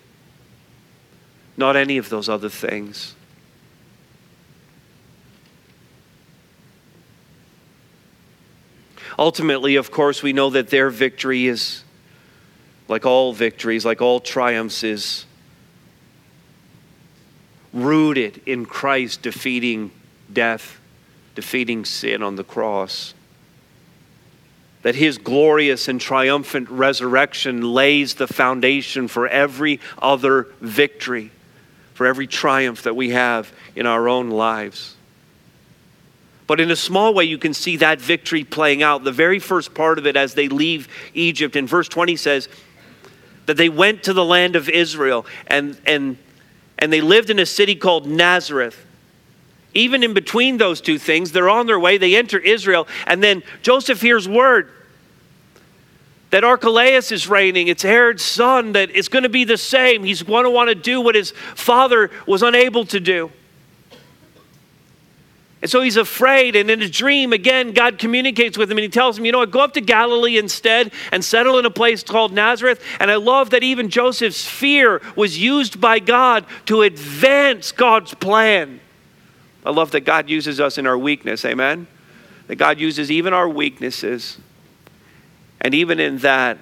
Not 1.55 1.75
any 1.75 1.97
of 1.97 2.09
those 2.09 2.27
other 2.27 2.49
things. 2.49 3.15
Ultimately, 9.19 9.75
of 9.75 9.89
course, 9.91 10.21
we 10.21 10.33
know 10.33 10.49
that 10.51 10.69
their 10.69 10.89
victory 10.89 11.47
is, 11.47 11.83
like 12.87 13.05
all 13.05 13.33
victories, 13.33 13.85
like 13.85 14.01
all 14.01 14.19
triumphs, 14.19 14.83
is 14.83 15.26
rooted 17.73 18.41
in 18.45 18.65
Christ 18.65 19.21
defeating 19.21 19.91
death, 20.31 20.79
defeating 21.35 21.85
sin 21.85 22.23
on 22.23 22.35
the 22.35 22.43
cross. 22.43 23.13
That 24.83 24.95
his 24.95 25.17
glorious 25.17 25.87
and 25.87 25.99
triumphant 25.99 26.69
resurrection 26.69 27.61
lays 27.73 28.15
the 28.15 28.27
foundation 28.27 29.07
for 29.07 29.27
every 29.27 29.79
other 30.01 30.47
victory, 30.61 31.31
for 31.93 32.05
every 32.05 32.27
triumph 32.27 32.83
that 32.83 32.95
we 32.95 33.09
have 33.09 33.51
in 33.75 33.85
our 33.85 34.07
own 34.07 34.29
lives. 34.29 34.95
But 36.47 36.61
in 36.61 36.71
a 36.71 36.75
small 36.77 37.13
way, 37.13 37.25
you 37.25 37.37
can 37.37 37.53
see 37.53 37.75
that 37.77 37.99
victory 37.99 38.45
playing 38.45 38.81
out. 38.81 39.03
The 39.03 39.11
very 39.11 39.39
first 39.39 39.73
part 39.73 39.99
of 39.99 40.07
it 40.07 40.15
as 40.15 40.33
they 40.33 40.47
leave 40.47 40.87
Egypt, 41.13 41.57
in 41.57 41.67
verse 41.67 41.89
20 41.89 42.15
says 42.15 42.47
that 43.47 43.57
they 43.57 43.67
went 43.67 44.03
to 44.03 44.13
the 44.13 44.23
land 44.23 44.55
of 44.55 44.69
Israel 44.69 45.25
and, 45.47 45.79
and 45.85 46.17
and 46.79 46.91
they 46.91 47.01
lived 47.01 47.29
in 47.29 47.39
a 47.39 47.45
city 47.45 47.75
called 47.75 48.05
Nazareth. 48.05 48.85
Even 49.73 50.03
in 50.03 50.13
between 50.13 50.57
those 50.57 50.81
two 50.81 50.97
things, 50.97 51.31
they're 51.31 51.49
on 51.49 51.67
their 51.67 51.79
way, 51.79 51.97
they 51.97 52.15
enter 52.15 52.39
Israel, 52.39 52.87
and 53.05 53.23
then 53.23 53.43
Joseph 53.61 54.01
hears 54.01 54.27
word 54.27 54.71
that 56.29 56.43
Archelaus 56.43 57.11
is 57.11 57.27
reigning. 57.27 57.67
It's 57.67 57.83
Herod's 57.83 58.23
son, 58.23 58.73
that 58.73 58.89
it's 58.93 59.07
going 59.07 59.23
to 59.23 59.29
be 59.29 59.43
the 59.43 59.57
same. 59.57 60.03
He's 60.03 60.23
going 60.23 60.43
to 60.43 60.49
want 60.49 60.69
to 60.69 60.75
do 60.75 60.99
what 60.99 61.15
his 61.15 61.31
father 61.55 62.11
was 62.25 62.43
unable 62.43 62.85
to 62.87 62.99
do. 62.99 63.31
And 65.61 65.71
so 65.71 65.81
he's 65.81 65.97
afraid. 65.97 66.55
And 66.55 66.69
in 66.69 66.81
a 66.81 66.89
dream, 66.89 67.33
again, 67.33 67.73
God 67.73 67.97
communicates 67.97 68.57
with 68.57 68.71
him 68.71 68.77
and 68.77 68.83
he 68.83 68.89
tells 68.89 69.17
him, 69.17 69.25
you 69.25 69.31
know 69.31 69.39
what, 69.39 69.51
go 69.51 69.61
up 69.61 69.73
to 69.73 69.81
Galilee 69.81 70.37
instead 70.37 70.91
and 71.11 71.25
settle 71.25 71.57
in 71.57 71.65
a 71.65 71.71
place 71.71 72.03
called 72.03 72.31
Nazareth. 72.31 72.83
And 72.99 73.09
I 73.09 73.15
love 73.15 73.49
that 73.49 73.63
even 73.63 73.89
Joseph's 73.89 74.45
fear 74.45 75.01
was 75.15 75.37
used 75.39 75.81
by 75.81 75.99
God 75.99 76.45
to 76.67 76.83
advance 76.83 77.71
God's 77.71 78.13
plan. 78.13 78.79
I 79.65 79.71
love 79.71 79.91
that 79.91 80.01
God 80.01 80.29
uses 80.29 80.59
us 80.59 80.77
in 80.77 80.85
our 80.85 80.97
weakness. 80.97 81.43
Amen? 81.43 81.87
That 82.47 82.57
God 82.57 82.79
uses 82.79 83.09
even 83.09 83.33
our 83.33 83.49
weaknesses 83.49 84.37
And 85.61 85.73
even 85.73 85.99
in 85.99 86.19
that, 86.19 86.57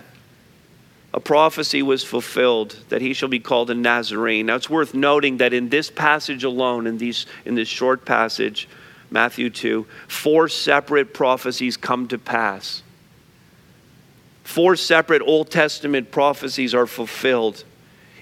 a 1.13 1.19
prophecy 1.19 1.81
was 1.81 2.03
fulfilled 2.03 2.77
that 2.89 3.01
he 3.01 3.13
shall 3.13 3.29
be 3.29 3.39
called 3.39 3.69
a 3.69 3.73
Nazarene. 3.73 4.47
Now 4.47 4.55
it's 4.55 4.69
worth 4.69 4.93
noting 4.93 5.37
that 5.37 5.53
in 5.53 5.69
this 5.69 5.89
passage 5.89 6.43
alone, 6.43 6.87
in, 6.87 6.97
these, 6.97 7.25
in 7.45 7.55
this 7.55 7.67
short 7.67 8.05
passage, 8.05 8.67
Matthew 9.15 9.49
2, 9.49 9.87
four 10.09 10.49
separate 10.49 11.13
prophecies 11.13 11.77
come 11.77 12.09
to 12.09 12.17
pass. 12.17 12.83
Four 14.43 14.75
separate 14.75 15.21
Old 15.21 15.49
Testament 15.49 16.11
prophecies 16.11 16.75
are 16.75 16.85
fulfilled. 16.85 17.63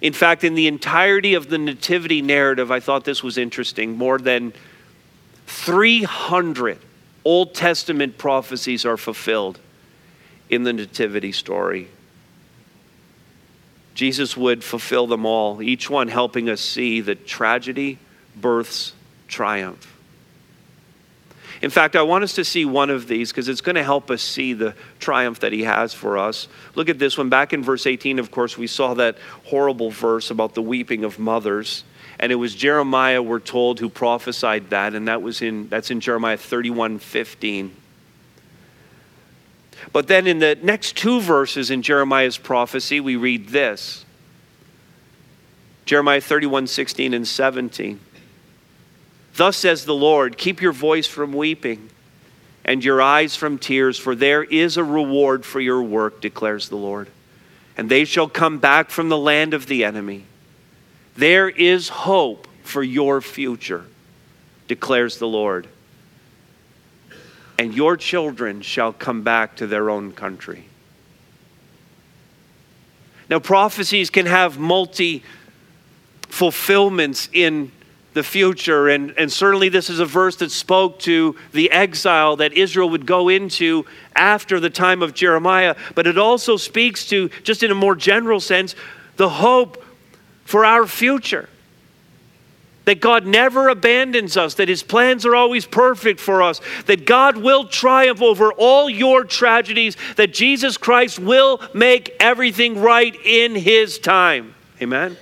In 0.02 0.14
fact, 0.14 0.44
in 0.44 0.54
the 0.54 0.68
entirety 0.68 1.34
of 1.34 1.50
the 1.50 1.58
Nativity 1.58 2.22
narrative, 2.22 2.70
I 2.70 2.80
thought 2.80 3.06
this 3.06 3.24
was 3.24 3.40
interesting. 3.40 3.98
More 3.98 4.20
than 4.20 4.54
300 5.48 6.78
Old 7.26 7.56
Testament 7.56 8.20
prophecies 8.20 8.86
are 8.86 8.96
fulfilled 8.96 9.60
in 10.48 10.62
the 10.62 10.74
Nativity 10.74 11.32
story. 11.32 11.88
Jesus 13.96 14.38
would 14.38 14.64
fulfill 14.64 15.08
them 15.08 15.26
all, 15.26 15.60
each 15.60 15.90
one 15.90 16.10
helping 16.10 16.52
us 16.52 16.62
see 16.62 17.02
that 17.02 17.26
tragedy 17.26 17.98
births 18.36 18.94
triumph. 19.28 19.93
In 21.64 21.70
fact, 21.70 21.96
I 21.96 22.02
want 22.02 22.26
us 22.26 22.34
to 22.34 22.44
see 22.44 22.66
one 22.66 22.90
of 22.90 23.08
these 23.08 23.32
because 23.32 23.48
it's 23.48 23.62
going 23.62 23.78
to 23.78 23.86
help 23.86 24.12
us 24.12 24.22
see 24.22 24.52
the 24.52 24.76
triumph 25.00 25.40
that 25.40 25.54
he 25.54 25.64
has 25.64 25.94
for 25.94 26.18
us. 26.18 26.50
Look 26.76 26.90
at 26.90 27.00
this 27.00 27.18
one. 27.18 27.30
Back 27.30 27.54
in 27.54 27.64
verse 27.64 27.88
18, 27.88 28.20
of 28.20 28.32
course, 28.32 28.58
we 28.58 28.68
saw 28.68 28.94
that 28.96 29.18
horrible 29.46 29.90
verse 29.90 30.30
about 30.30 30.56
the 30.56 30.62
weeping 30.62 31.06
of 31.06 31.20
mothers. 31.20 31.86
And 32.20 32.34
it 32.34 32.36
was 32.36 32.54
Jeremiah, 32.54 33.22
we're 33.22 33.40
told, 33.40 33.80
who 33.80 33.88
prophesied 33.88 34.72
that, 34.72 34.94
and 34.94 35.08
that 35.08 35.22
was 35.22 35.42
in 35.42 35.70
that's 35.70 35.90
in 35.90 36.02
Jeremiah 36.02 36.36
31 36.36 37.00
15. 37.00 37.74
But 39.94 40.08
then 40.08 40.28
in 40.28 40.40
the 40.40 40.58
next 40.62 40.98
two 40.98 41.22
verses 41.22 41.72
in 41.72 41.82
Jeremiah's 41.82 42.38
prophecy, 42.38 43.00
we 43.00 43.16
read 43.16 43.48
this 43.48 44.04
Jeremiah 45.86 46.20
31 46.20 46.68
16 46.68 47.14
and 47.14 47.26
17. 47.26 48.02
Thus 49.36 49.58
says 49.58 49.86
the 49.86 49.96
Lord, 49.96 50.38
keep 50.38 50.62
your 50.62 50.72
voice 50.72 51.08
from 51.08 51.34
weeping 51.34 51.90
and 52.66 52.84
your 52.84 53.02
eyes 53.02 53.36
from 53.36 53.58
tears, 53.58 53.98
for 53.98 54.16
there 54.16 54.44
is 54.44 54.78
a 54.78 54.84
reward 54.84 55.46
for 55.46 55.60
your 55.60 55.84
work, 55.84 56.22
declares 56.22 56.70
the 56.70 56.78
Lord. 56.78 57.10
And 57.76 57.90
they 57.90 58.06
shall 58.06 58.30
come 58.30 58.60
back 58.60 58.90
from 58.90 59.10
the 59.10 59.18
land 59.18 59.54
of 59.54 59.66
the 59.66 59.84
enemy. 59.84 60.24
There 61.16 61.50
is 61.50 61.90
hope 61.90 62.48
for 62.64 62.84
your 62.84 63.22
future, 63.22 63.86
declares 64.68 65.18
the 65.18 65.28
Lord 65.28 65.68
and 67.58 67.74
your 67.74 67.98
children 67.98 68.62
shall 68.62 68.92
come 68.92 69.22
back 69.22 69.56
to 69.58 69.68
their 69.68 69.90
own 69.90 70.12
country. 70.12 70.66
Now, 73.30 73.40
prophecies 73.40 74.10
can 74.10 74.26
have 74.26 74.58
multi 74.58 75.24
fulfillments 76.28 77.30
in 77.32 77.72
the 78.14 78.24
future, 78.24 78.90
and, 78.90 79.12
and 79.18 79.32
certainly 79.32 79.70
this 79.70 79.90
is 79.90 80.00
a 80.00 80.06
verse 80.06 80.36
that 80.38 80.52
spoke 80.52 81.00
to 81.00 81.36
the 81.52 81.72
exile 81.72 82.36
that 82.38 82.54
Israel 82.54 82.90
would 82.90 83.06
go 83.06 83.30
into 83.30 83.86
after 84.16 84.60
the 84.60 84.70
time 84.70 85.02
of 85.02 85.14
Jeremiah, 85.14 85.76
but 85.96 86.08
it 86.08 86.18
also 86.18 86.58
speaks 86.58 87.08
to, 87.08 87.30
just 87.44 87.64
in 87.64 87.72
a 87.72 87.76
more 87.76 87.96
general 87.96 88.40
sense, 88.40 88.76
the 89.18 89.30
hope 89.30 89.84
for 90.46 90.66
our 90.66 90.86
future 90.86 91.50
that 92.86 93.00
God 93.00 93.26
never 93.26 93.70
abandons 93.70 94.36
us, 94.36 94.56
that 94.56 94.68
His 94.68 94.84
plans 94.84 95.26
are 95.26 95.36
always 95.36 95.66
perfect 95.66 96.20
for 96.20 96.42
us, 96.42 96.60
that 96.86 97.06
God 97.06 97.38
will 97.38 97.66
triumph 97.66 98.22
over 98.22 98.52
all 98.54 98.90
your 98.90 99.24
tragedies, 99.24 99.96
that 100.18 100.34
Jesus 100.34 100.78
Christ 100.78 101.20
will 101.20 101.62
make 101.74 102.16
everything 102.20 102.82
right 102.82 103.16
in 103.24 103.56
His 103.56 104.00
time. 104.00 104.54
Amen? 104.82 105.18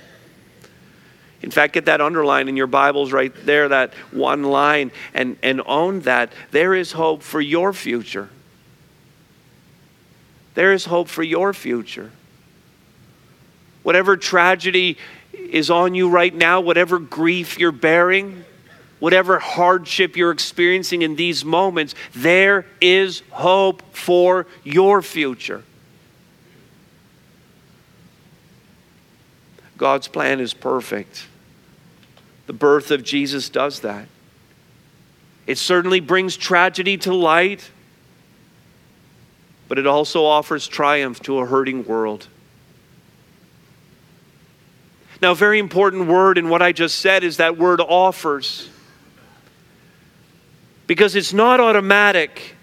In 1.42 1.50
fact, 1.50 1.74
get 1.74 1.86
that 1.86 2.00
underlined 2.00 2.48
in 2.48 2.56
your 2.56 2.68
Bibles 2.68 3.12
right 3.12 3.32
there, 3.44 3.68
that 3.68 3.94
one 4.12 4.44
line, 4.44 4.92
and, 5.12 5.36
and 5.42 5.60
own 5.66 6.00
that. 6.00 6.32
There 6.52 6.74
is 6.74 6.92
hope 6.92 7.22
for 7.22 7.40
your 7.40 7.72
future. 7.72 8.28
There 10.54 10.72
is 10.72 10.84
hope 10.84 11.08
for 11.08 11.22
your 11.22 11.52
future. 11.52 12.10
Whatever 13.82 14.16
tragedy 14.16 14.98
is 15.32 15.70
on 15.70 15.94
you 15.94 16.08
right 16.08 16.32
now, 16.32 16.60
whatever 16.60 17.00
grief 17.00 17.58
you're 17.58 17.72
bearing, 17.72 18.44
whatever 19.00 19.40
hardship 19.40 20.16
you're 20.16 20.30
experiencing 20.30 21.02
in 21.02 21.16
these 21.16 21.44
moments, 21.44 21.96
there 22.14 22.66
is 22.80 23.22
hope 23.30 23.82
for 23.92 24.46
your 24.62 25.02
future. 25.02 25.64
God's 29.76 30.06
plan 30.06 30.38
is 30.38 30.54
perfect. 30.54 31.26
The 32.46 32.52
birth 32.52 32.90
of 32.90 33.02
Jesus 33.02 33.48
does 33.48 33.80
that. 33.80 34.06
It 35.46 35.58
certainly 35.58 36.00
brings 36.00 36.36
tragedy 36.36 36.96
to 36.98 37.14
light, 37.14 37.70
but 39.68 39.78
it 39.78 39.86
also 39.86 40.24
offers 40.24 40.68
triumph 40.68 41.20
to 41.22 41.38
a 41.38 41.46
hurting 41.46 41.84
world. 41.84 42.28
Now, 45.20 45.32
a 45.32 45.36
very 45.36 45.60
important 45.60 46.08
word 46.08 46.36
in 46.36 46.48
what 46.48 46.62
I 46.62 46.72
just 46.72 46.98
said 46.98 47.22
is 47.22 47.36
that 47.36 47.56
word 47.56 47.80
offers. 47.80 48.68
Because 50.88 51.14
it's 51.14 51.32
not 51.32 51.60
automatic 51.60 52.56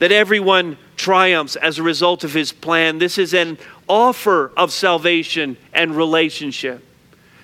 that 0.00 0.10
everyone 0.10 0.76
triumphs 0.96 1.54
as 1.54 1.78
a 1.78 1.82
result 1.84 2.24
of 2.24 2.32
his 2.34 2.50
plan. 2.50 2.98
This 2.98 3.16
is 3.16 3.32
an 3.32 3.58
offer 3.88 4.50
of 4.56 4.72
salvation 4.72 5.56
and 5.72 5.96
relationship. 5.96 6.84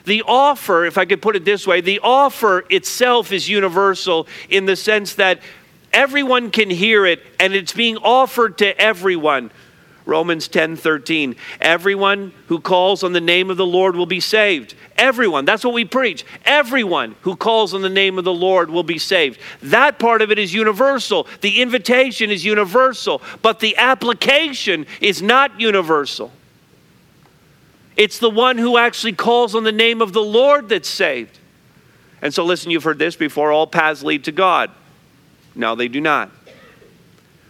The 0.04 0.22
offer, 0.26 0.84
if 0.84 0.98
I 0.98 1.04
could 1.04 1.22
put 1.22 1.36
it 1.36 1.44
this 1.44 1.66
way, 1.66 1.80
the 1.80 2.00
offer 2.02 2.64
itself 2.70 3.32
is 3.32 3.48
universal 3.48 4.26
in 4.48 4.66
the 4.66 4.76
sense 4.76 5.14
that 5.16 5.40
everyone 5.92 6.50
can 6.50 6.70
hear 6.70 7.06
it 7.06 7.22
and 7.40 7.54
it's 7.54 7.72
being 7.72 7.96
offered 7.98 8.58
to 8.58 8.78
everyone. 8.80 9.50
Romans 10.08 10.48
10 10.48 10.76
13. 10.76 11.36
Everyone 11.60 12.32
who 12.46 12.60
calls 12.60 13.04
on 13.04 13.12
the 13.12 13.20
name 13.20 13.50
of 13.50 13.58
the 13.58 13.66
Lord 13.66 13.94
will 13.94 14.06
be 14.06 14.20
saved. 14.20 14.74
Everyone. 14.96 15.44
That's 15.44 15.62
what 15.62 15.74
we 15.74 15.84
preach. 15.84 16.24
Everyone 16.46 17.14
who 17.20 17.36
calls 17.36 17.74
on 17.74 17.82
the 17.82 17.90
name 17.90 18.16
of 18.18 18.24
the 18.24 18.32
Lord 18.32 18.70
will 18.70 18.82
be 18.82 18.98
saved. 18.98 19.38
That 19.60 19.98
part 19.98 20.22
of 20.22 20.30
it 20.30 20.38
is 20.38 20.54
universal. 20.54 21.26
The 21.42 21.60
invitation 21.60 22.30
is 22.30 22.42
universal, 22.42 23.20
but 23.42 23.60
the 23.60 23.76
application 23.76 24.86
is 25.02 25.20
not 25.20 25.60
universal. 25.60 26.32
It's 27.98 28.20
the 28.20 28.30
one 28.30 28.58
who 28.58 28.78
actually 28.78 29.12
calls 29.12 29.56
on 29.56 29.64
the 29.64 29.72
name 29.72 30.00
of 30.00 30.12
the 30.12 30.22
Lord 30.22 30.68
that's 30.68 30.88
saved. 30.88 31.36
And 32.22 32.32
so, 32.32 32.44
listen, 32.44 32.70
you've 32.70 32.84
heard 32.84 32.98
this 32.98 33.16
before 33.16 33.50
all 33.50 33.66
paths 33.66 34.04
lead 34.04 34.24
to 34.24 34.32
God. 34.32 34.70
No, 35.56 35.74
they 35.74 35.88
do 35.88 36.00
not. 36.00 36.30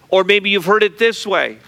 Or 0.09 0.25
maybe 0.25 0.49
you've 0.49 0.65
heard 0.65 0.83
it 0.83 0.99
this 0.99 1.27
way 1.27 1.59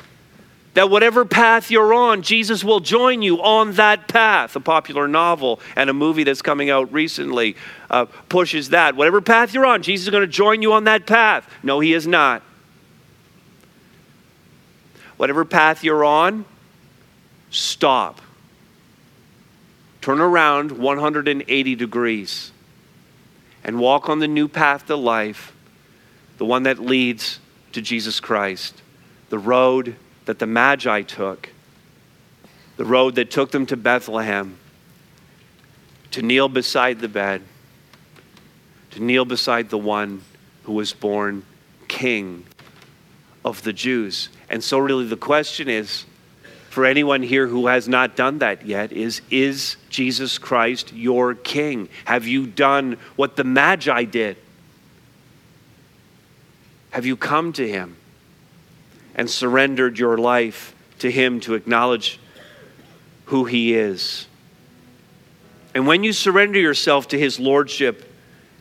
that 0.72 0.89
whatever 0.89 1.26
path 1.26 1.70
you're 1.70 1.93
on, 1.93 2.22
Jesus 2.22 2.64
will 2.64 2.81
join 2.81 3.20
you 3.20 3.43
on 3.43 3.74
that 3.74 4.09
path. 4.09 4.57
A 4.57 4.61
popular 4.61 5.07
novel 5.07 5.61
and 5.76 5.91
a 5.91 5.93
movie 5.93 6.24
that's 6.24 6.41
coming 6.41 6.70
out 6.70 6.91
recently 6.91 7.57
uh, 7.91 8.07
pushes 8.31 8.70
that. 8.70 8.97
Whatever 8.97 9.20
path 9.20 9.53
you're 9.53 9.66
on, 9.66 9.83
Jesus 9.83 10.07
is 10.07 10.11
going 10.11 10.22
to 10.22 10.26
join 10.26 10.62
you 10.62 10.72
on 10.72 10.85
that 10.85 11.07
path. 11.07 11.47
No, 11.62 11.81
he 11.81 11.93
is 11.93 12.07
not. 12.07 12.43
Whatever 15.18 15.45
path 15.45 15.85
you're 15.85 16.05
on, 16.05 16.47
stop. 17.51 18.22
Turn 20.01 20.20
around 20.20 20.72
180 20.72 21.74
degrees 21.74 22.53
and 23.62 23.78
walk 23.78 24.09
on 24.09 24.18
the 24.18 24.28
new 24.28 24.48
path 24.48 24.86
to 24.86 24.96
life, 24.96 25.53
the 26.38 26.44
one 26.44 26.62
that 26.62 26.78
leads 26.78 27.38
to 27.72 27.82
Jesus 27.82 28.18
Christ, 28.18 28.80
the 29.28 29.38
road 29.38 29.96
that 30.24 30.38
the 30.38 30.46
Magi 30.46 31.03
took, 31.03 31.51
the 32.76 32.84
road 32.84 33.14
that 33.16 33.30
took 33.30 33.51
them 33.51 33.66
to 33.66 33.76
Bethlehem, 33.76 34.57
to 36.12 36.22
kneel 36.22 36.48
beside 36.48 37.01
the 37.01 37.09
bed, 37.09 37.42
to 38.92 39.01
kneel 39.01 39.24
beside 39.24 39.68
the 39.68 39.78
one 39.78 40.22
who 40.64 40.72
was 40.72 40.92
born 40.92 41.44
King 41.88 42.46
of 43.44 43.62
the 43.62 43.72
Jews. 43.72 44.28
And 44.48 44.64
so, 44.64 44.78
really, 44.78 45.07
the 45.07 45.16
question 45.16 45.68
is 45.68 46.07
for 46.71 46.87
anyone 46.87 47.23
here 47.23 47.47
who 47.47 47.66
has 47.66 47.87
not 47.87 48.16
done 48.16 48.39
that 48.39 48.64
yet 48.64 48.93
is 48.93 49.21
Is 49.31 49.77
Jesus 49.91 50.39
Christ 50.39 50.93
your 50.95 51.35
King? 51.35 51.89
Have 52.07 52.27
you 52.27 52.47
done 52.47 52.97
what 53.16 53.37
the 53.37 53.45
Magi 53.45 54.05
did? 54.05 54.39
Have 56.91 57.05
you 57.05 57.16
come 57.16 57.53
to 57.53 57.68
him? 57.68 57.97
and 59.14 59.29
surrendered 59.29 59.99
your 59.99 60.16
life 60.16 60.75
to 60.99 61.11
Him 61.11 61.41
to 61.41 61.55
acknowledge 61.55 62.18
who 63.27 63.45
He 63.45 63.75
is. 63.75 64.27
And 65.75 65.87
when 65.87 66.05
you 66.05 66.12
surrender 66.12 66.59
yourself 66.59 67.09
to 67.09 67.18
His 67.18 67.39
Lordship 67.39 68.09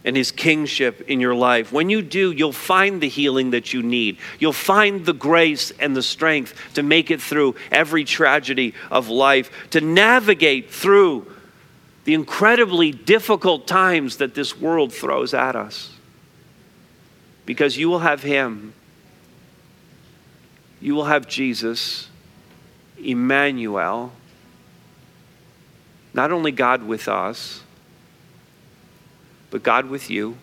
and 0.05 0.15
his 0.15 0.31
kingship 0.31 1.01
in 1.09 1.19
your 1.19 1.35
life. 1.35 1.71
When 1.71 1.89
you 1.89 2.01
do, 2.01 2.31
you'll 2.31 2.53
find 2.53 3.01
the 3.01 3.09
healing 3.09 3.51
that 3.51 3.73
you 3.73 3.83
need. 3.83 4.17
You'll 4.39 4.53
find 4.53 5.05
the 5.05 5.13
grace 5.13 5.71
and 5.71 5.95
the 5.95 6.03
strength 6.03 6.53
to 6.75 6.83
make 6.83 7.11
it 7.11 7.21
through 7.21 7.55
every 7.71 8.05
tragedy 8.05 8.73
of 8.89 9.09
life, 9.09 9.51
to 9.71 9.81
navigate 9.81 10.71
through 10.71 11.27
the 12.05 12.13
incredibly 12.13 12.91
difficult 12.91 13.67
times 13.67 14.17
that 14.17 14.33
this 14.33 14.57
world 14.57 14.93
throws 14.93 15.33
at 15.33 15.55
us. 15.55 15.93
Because 17.45 17.77
you 17.77 17.89
will 17.89 17.99
have 17.99 18.23
him. 18.23 18.73
You 20.81 20.95
will 20.95 21.05
have 21.05 21.27
Jesus, 21.27 22.07
Emmanuel, 22.97 24.13
not 26.13 26.31
only 26.31 26.51
God 26.51 26.83
with 26.83 27.07
us, 27.07 27.63
but 29.51 29.63
God 29.63 29.87
with 29.87 30.09
you. 30.09 30.37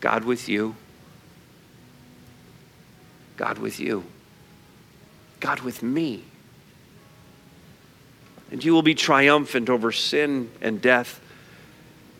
God 0.00 0.24
with 0.24 0.48
you. 0.48 0.76
God 3.36 3.58
with 3.58 3.80
you. 3.80 4.04
God 5.40 5.60
with 5.60 5.82
me. 5.82 6.24
And 8.50 8.64
you 8.64 8.72
will 8.72 8.82
be 8.82 8.94
triumphant 8.94 9.68
over 9.68 9.92
sin 9.92 10.50
and 10.60 10.80
death 10.80 11.20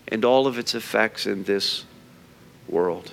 and 0.09 0.25
all 0.25 0.47
of 0.47 0.59
its 0.59 0.75
effects 0.75 1.27
in 1.27 1.45
this 1.45 1.85
world. 2.69 3.13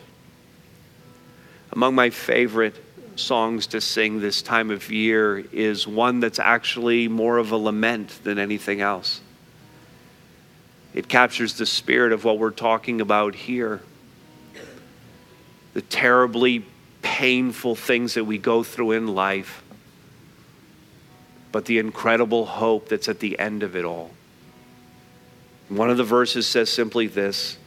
Among 1.72 1.96
my 1.96 2.10
favorite 2.10 2.76
songs 3.16 3.68
to 3.68 3.82
sing 3.82 4.20
this 4.20 4.42
time 4.42 4.72
of 4.72 4.92
year 4.92 5.40
is 5.52 5.88
one 5.88 6.20
that's 6.20 6.40
actually 6.40 7.08
more 7.08 7.38
of 7.38 7.52
a 7.52 7.58
lament 7.58 8.20
than 8.24 8.38
anything 8.38 8.82
else. 8.82 9.22
It 10.96 11.10
captures 11.10 11.56
the 11.56 11.66
spirit 11.66 12.14
of 12.14 12.24
what 12.24 12.40
we're 12.40 12.52
talking 12.52 13.02
about 13.02 13.36
here. 13.36 13.82
The 15.74 15.82
terribly 15.82 16.66
painful 17.02 17.76
things 17.76 18.14
that 18.14 18.24
we 18.24 18.38
go 18.38 18.64
through 18.64 18.94
in 18.94 19.14
life, 19.14 19.62
but 21.52 21.66
the 21.66 21.80
incredible 21.80 22.46
hope 22.46 22.88
that's 22.88 23.10
at 23.10 23.20
the 23.20 23.38
end 23.38 23.62
of 23.62 23.76
it 23.76 23.84
all. 23.84 24.12
One 25.68 25.90
of 25.90 25.98
the 25.98 26.04
verses 26.06 26.48
says 26.48 26.70
simply 26.70 27.08
this 27.08 27.58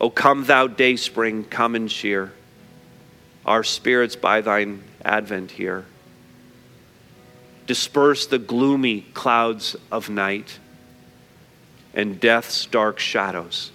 O 0.00 0.08
come, 0.08 0.44
thou 0.44 0.68
day 0.68 0.94
spring, 0.94 1.44
come 1.44 1.74
and 1.74 1.90
cheer 1.90 2.32
our 3.44 3.64
spirits 3.64 4.14
by 4.14 4.40
thine 4.40 4.84
advent 5.04 5.52
here. 5.52 5.84
Disperse 7.66 8.26
the 8.26 8.38
gloomy 8.38 9.02
clouds 9.14 9.74
of 9.90 10.08
night 10.08 10.60
and 11.94 12.20
death's 12.20 12.66
dark 12.66 12.98
shadows 12.98 13.70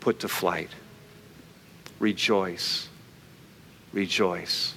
put 0.00 0.20
to 0.20 0.28
flight. 0.28 0.70
Rejoice, 1.98 2.88
rejoice. 3.92 4.74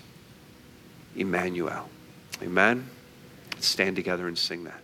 Emmanuel. 1.16 1.90
Amen. 2.42 2.90
Let's 3.54 3.68
stand 3.68 3.96
together 3.96 4.28
and 4.28 4.38
sing 4.38 4.64
that. 4.66 4.80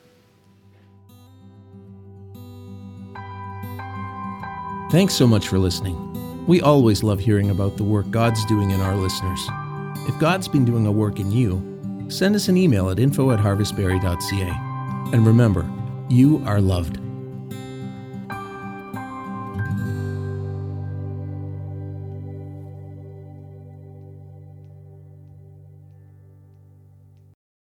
Thanks 4.91 5.13
so 5.13 5.28
much 5.28 5.47
for 5.47 5.59
listening. 5.59 6.05
We 6.47 6.61
always 6.61 7.03
love 7.03 7.20
hearing 7.20 7.51
about 7.51 7.78
the 7.78 7.84
work 7.84 8.09
God's 8.09 8.43
doing 8.45 8.72
in 8.72 8.82
our 8.82 8.95
listeners. 8.95 9.47
If 10.07 10.17
God's 10.20 10.47
been 10.47 10.65
doing 10.65 10.88
a 10.88 10.91
work 10.91 11.20
in 11.20 11.32
you, 11.32 12.07
send 12.09 12.36
us 12.36 12.47
an 12.47 12.57
email 12.57 12.89
at 12.89 12.97
info 12.97 13.32
at 13.32 13.39
harvestbarrie.ca. 13.39 15.13
And 15.13 15.28
remember, 15.28 15.70
you 16.09 16.43
are 16.45 16.59
loved. 16.59 16.99